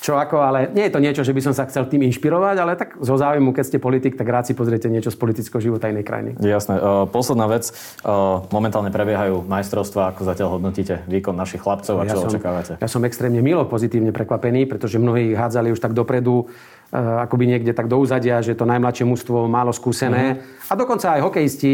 čo 0.04 0.20
ako, 0.20 0.43
ale 0.43 0.68
nie 0.76 0.91
je 0.91 0.93
to 0.93 0.99
niečo, 0.99 1.24
že 1.24 1.32
by 1.32 1.39
som 1.39 1.56
sa 1.56 1.64
chcel 1.64 1.88
tým 1.88 2.04
inšpirovať, 2.12 2.56
ale 2.60 2.76
tak 2.76 2.99
zo 2.99 3.16
záujmu, 3.16 3.56
keď 3.56 3.64
ste 3.64 3.78
politik, 3.80 4.20
tak 4.20 4.28
rád 4.28 4.43
si 4.43 4.51
pozriete 4.51 4.91
niečo 4.91 5.08
z 5.08 5.16
politického 5.16 5.64
života 5.64 5.88
inej 5.88 6.04
krajiny. 6.04 6.36
Jasné. 6.43 6.76
Uh, 6.76 7.08
posledná 7.08 7.47
vec. 7.47 7.72
Uh, 8.04 8.43
momentálne 8.51 8.91
prebiehajú 8.91 9.47
majstrovstvá. 9.47 10.12
Ako 10.12 10.28
zatiaľ 10.28 10.60
hodnotíte 10.60 11.08
výkon 11.08 11.39
našich 11.39 11.64
chlapcov 11.64 11.95
a 11.95 12.04
čo 12.04 12.20
ja 12.20 12.20
som, 12.20 12.32
očakávate? 12.36 12.72
Ja 12.84 12.89
som 12.91 12.99
extrémne 13.08 13.39
milo 13.39 13.64
pozitívne 13.64 14.12
prekvapený, 14.12 14.68
pretože 14.68 14.99
mnohí 14.99 15.32
hádzali 15.39 15.72
už 15.72 15.80
tak 15.80 15.95
dopredu 15.95 16.51
Eh, 16.93 17.26
akoby 17.26 17.49
niekde 17.49 17.74
tak 17.74 17.89
do 17.89 17.97
úzadia, 17.97 18.38
že 18.45 18.54
to 18.54 18.70
najmladšie 18.70 19.01
mužstvo 19.10 19.49
málo 19.49 19.74
skúsené. 19.74 20.38
Uh-huh. 20.38 20.70
A 20.70 20.74
dokonca 20.78 21.18
aj 21.18 21.26
hokejisti, 21.26 21.74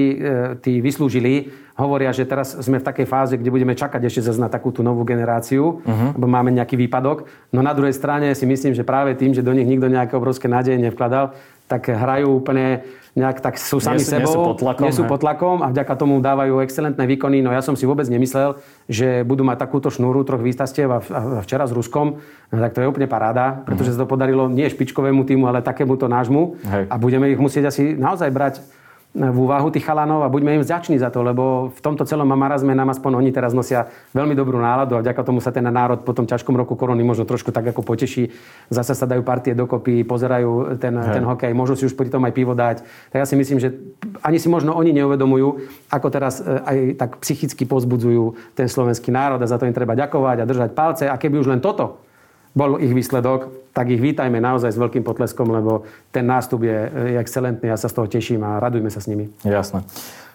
tí 0.64 0.80
vyslúžili, 0.80 1.52
hovoria, 1.76 2.12
že 2.16 2.28
teraz 2.28 2.56
sme 2.60 2.80
v 2.80 2.88
takej 2.88 3.08
fáze, 3.08 3.34
kde 3.36 3.52
budeme 3.52 3.76
čakať 3.76 4.00
ešte 4.08 4.32
zase 4.32 4.40
na 4.40 4.52
takú 4.52 4.72
tú 4.72 4.84
novú 4.84 5.04
generáciu, 5.08 5.80
uh-huh. 5.80 6.16
lebo 6.16 6.28
máme 6.28 6.56
nejaký 6.56 6.76
výpadok. 6.76 7.28
No 7.52 7.60
na 7.60 7.72
druhej 7.76 7.96
strane 7.96 8.19
si 8.36 8.46
myslím, 8.46 8.76
že 8.76 8.88
práve 8.88 9.16
tým, 9.16 9.32
že 9.32 9.46
do 9.46 9.56
nich 9.56 9.68
nikto 9.68 9.88
nejaké 9.88 10.16
obrovské 10.16 10.52
nádeje 10.52 10.78
nevkladal, 10.78 11.34
tak 11.70 11.86
hrajú 11.86 12.42
úplne 12.42 12.82
nejak 13.18 13.42
tak 13.42 13.56
sú 13.58 13.78
sami 13.82 14.02
nie 14.02 14.06
sú, 14.06 14.16
sebou, 14.16 14.26
nie 14.26 14.34
sú 14.34 14.42
pod 14.42 14.58
tlakom, 14.58 14.84
nie 14.86 14.94
sú 14.94 15.04
pod 15.06 15.20
tlakom 15.22 15.58
a 15.66 15.68
vďaka 15.70 15.94
tomu 15.98 16.22
dávajú 16.22 16.62
excelentné 16.62 17.04
výkony. 17.10 17.42
No 17.42 17.52
ja 17.52 17.60
som 17.60 17.74
si 17.74 17.84
vôbec 17.84 18.06
nemyslel, 18.06 18.58
že 18.88 19.26
budú 19.26 19.44
mať 19.44 19.66
takúto 19.66 19.90
šnúru 19.90 20.22
troch 20.24 20.42
výstastiev 20.42 20.90
a 20.90 21.00
včera 21.42 21.66
s 21.66 21.74
Ruskom, 21.74 22.22
no 22.24 22.56
tak 22.58 22.74
to 22.74 22.82
je 22.82 22.88
úplne 22.90 23.10
paráda, 23.10 23.66
pretože 23.66 23.94
sa 23.98 24.06
to 24.06 24.08
podarilo 24.10 24.48
nie 24.48 24.66
špičkovému 24.70 25.26
týmu, 25.26 25.50
ale 25.50 25.66
takémuto 25.66 26.06
nášmu 26.10 26.58
Hej. 26.64 26.84
a 26.90 26.96
budeme 26.96 27.30
ich 27.30 27.40
musieť 27.42 27.70
asi 27.70 27.98
naozaj 27.98 28.30
brať 28.30 28.62
v 29.10 29.38
úvahu 29.42 29.74
tých 29.74 29.90
chalanov 29.90 30.22
a 30.22 30.30
buďme 30.30 30.62
im 30.62 30.62
vďační 30.62 31.02
za 31.02 31.10
to, 31.10 31.26
lebo 31.26 31.74
v 31.74 31.82
tomto 31.82 32.06
celom 32.06 32.30
marazme 32.30 32.78
nám 32.78 32.94
aspoň 32.94 33.18
oni 33.18 33.34
teraz 33.34 33.58
nosia 33.58 33.90
veľmi 34.14 34.38
dobrú 34.38 34.62
náladu 34.62 34.94
a 34.94 35.02
vďaka 35.02 35.26
tomu 35.26 35.42
sa 35.42 35.50
ten 35.50 35.66
národ 35.66 36.06
po 36.06 36.14
tom 36.14 36.30
ťažkom 36.30 36.54
roku 36.54 36.78
korony 36.78 37.02
možno 37.02 37.26
trošku 37.26 37.50
tak 37.50 37.74
ako 37.74 37.82
poteší. 37.82 38.30
Zase 38.70 38.94
sa 38.94 39.10
dajú 39.10 39.26
partie 39.26 39.58
dokopy, 39.58 40.06
pozerajú 40.06 40.78
ten, 40.78 40.94
ten 40.94 41.26
hokej, 41.26 41.58
môžu 41.58 41.74
si 41.74 41.90
už 41.90 41.98
pri 41.98 42.14
tom 42.14 42.22
aj 42.22 42.34
pivo 42.38 42.54
dať. 42.54 42.86
Tak 43.10 43.18
ja 43.18 43.26
si 43.26 43.34
myslím, 43.34 43.58
že 43.58 43.74
ani 44.22 44.38
si 44.38 44.46
možno 44.46 44.78
oni 44.78 44.94
neuvedomujú, 44.94 45.58
ako 45.90 46.08
teraz 46.14 46.46
e, 46.46 46.62
aj 46.62 46.78
tak 47.02 47.10
psychicky 47.26 47.66
pozbudzujú 47.66 48.54
ten 48.54 48.70
slovenský 48.70 49.10
národ 49.10 49.42
a 49.42 49.50
za 49.50 49.58
to 49.58 49.66
im 49.66 49.74
treba 49.74 49.98
ďakovať 49.98 50.38
a 50.38 50.46
držať 50.46 50.70
palce. 50.78 51.10
A 51.10 51.18
keby 51.18 51.42
už 51.42 51.50
len 51.50 51.66
toto 51.66 52.09
bol 52.54 52.82
ich 52.82 52.94
výsledok, 52.94 53.72
tak 53.74 53.94
ich 53.94 54.02
vítajme 54.02 54.42
naozaj 54.42 54.74
s 54.74 54.82
veľkým 54.82 55.06
potleskom, 55.06 55.48
lebo 55.50 55.86
ten 56.10 56.26
nástup 56.26 56.66
je, 56.66 56.78
excelentný, 57.22 57.70
ja 57.70 57.78
sa 57.78 57.88
z 57.88 57.96
toho 57.96 58.08
teším 58.10 58.42
a 58.42 58.58
radujme 58.58 58.90
sa 58.90 59.00
s 59.00 59.08
nimi. 59.08 59.30
Jasné. 59.46 59.86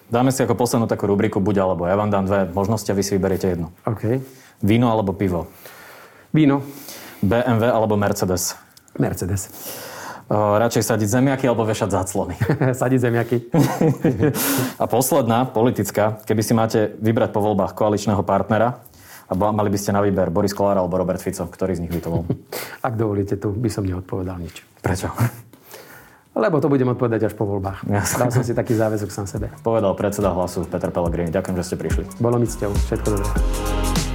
Dáme 0.05 0.29
si 0.29 0.39
ako 0.45 0.53
poslednú 0.53 0.85
takú 0.85 1.09
rubriku 1.09 1.41
buď 1.41 1.65
alebo. 1.65 1.89
Ja 1.89 1.97
vám 1.97 2.13
dám 2.13 2.29
dve 2.29 2.45
možnosti 2.53 2.85
a 2.89 2.97
vy 2.97 3.01
si 3.01 3.17
vyberiete 3.17 3.57
jednu. 3.57 3.73
OK. 3.89 4.21
Víno 4.61 4.87
alebo 4.93 5.17
pivo? 5.17 5.49
Víno. 6.29 6.61
BMW 7.25 7.73
alebo 7.73 7.97
Mercedes? 7.97 8.53
Mercedes. 9.01 9.49
O, 10.25 10.57
radšej 10.57 10.89
sadiť 10.89 11.09
zemiaky 11.09 11.45
alebo 11.49 11.65
vešať 11.65 11.89
záclony? 11.89 12.37
sadiť 12.81 12.99
zemiaky. 13.01 13.37
a 14.81 14.85
posledná, 14.89 15.45
politická. 15.49 16.21
Keby 16.25 16.41
si 16.41 16.53
máte 16.53 16.79
vybrať 17.01 17.29
po 17.33 17.41
voľbách 17.41 17.73
koaličného 17.77 18.21
partnera, 18.25 18.81
a 19.25 19.33
mali 19.33 19.69
by 19.73 19.77
ste 19.81 19.89
na 19.89 20.05
výber 20.05 20.29
Boris 20.29 20.53
Kolár 20.53 20.77
alebo 20.77 21.01
Robert 21.01 21.17
Fico. 21.17 21.49
Ktorý 21.49 21.73
z 21.73 21.81
nich 21.85 21.93
by 21.93 22.01
to 22.01 22.09
bol? 22.13 22.21
Ak 22.87 22.93
dovolíte, 22.93 23.37
tu 23.41 23.49
by 23.49 23.69
som 23.73 23.81
neodpovedal 23.81 24.37
nič. 24.37 24.61
Prečo? 24.85 25.09
Lebo 26.35 26.59
to 26.59 26.67
budem 26.67 26.91
odpovedať 26.91 27.31
až 27.31 27.33
po 27.33 27.47
voľbách. 27.47 27.87
Jasne. 27.87 28.27
Dal 28.27 28.31
som 28.35 28.43
si 28.43 28.51
taký 28.51 28.75
záväzok 28.75 29.07
sám 29.07 29.23
sebe. 29.23 29.47
Povedal 29.63 29.95
predseda 29.95 30.35
hlasu 30.35 30.67
Peter 30.67 30.91
Pellegrini. 30.91 31.31
Ďakujem, 31.31 31.55
že 31.55 31.63
ste 31.63 31.75
prišli. 31.79 32.03
Bolo 32.19 32.35
mi 32.35 32.43
cťou. 32.43 32.75
Všetko 32.75 33.07
dobré. 33.07 34.14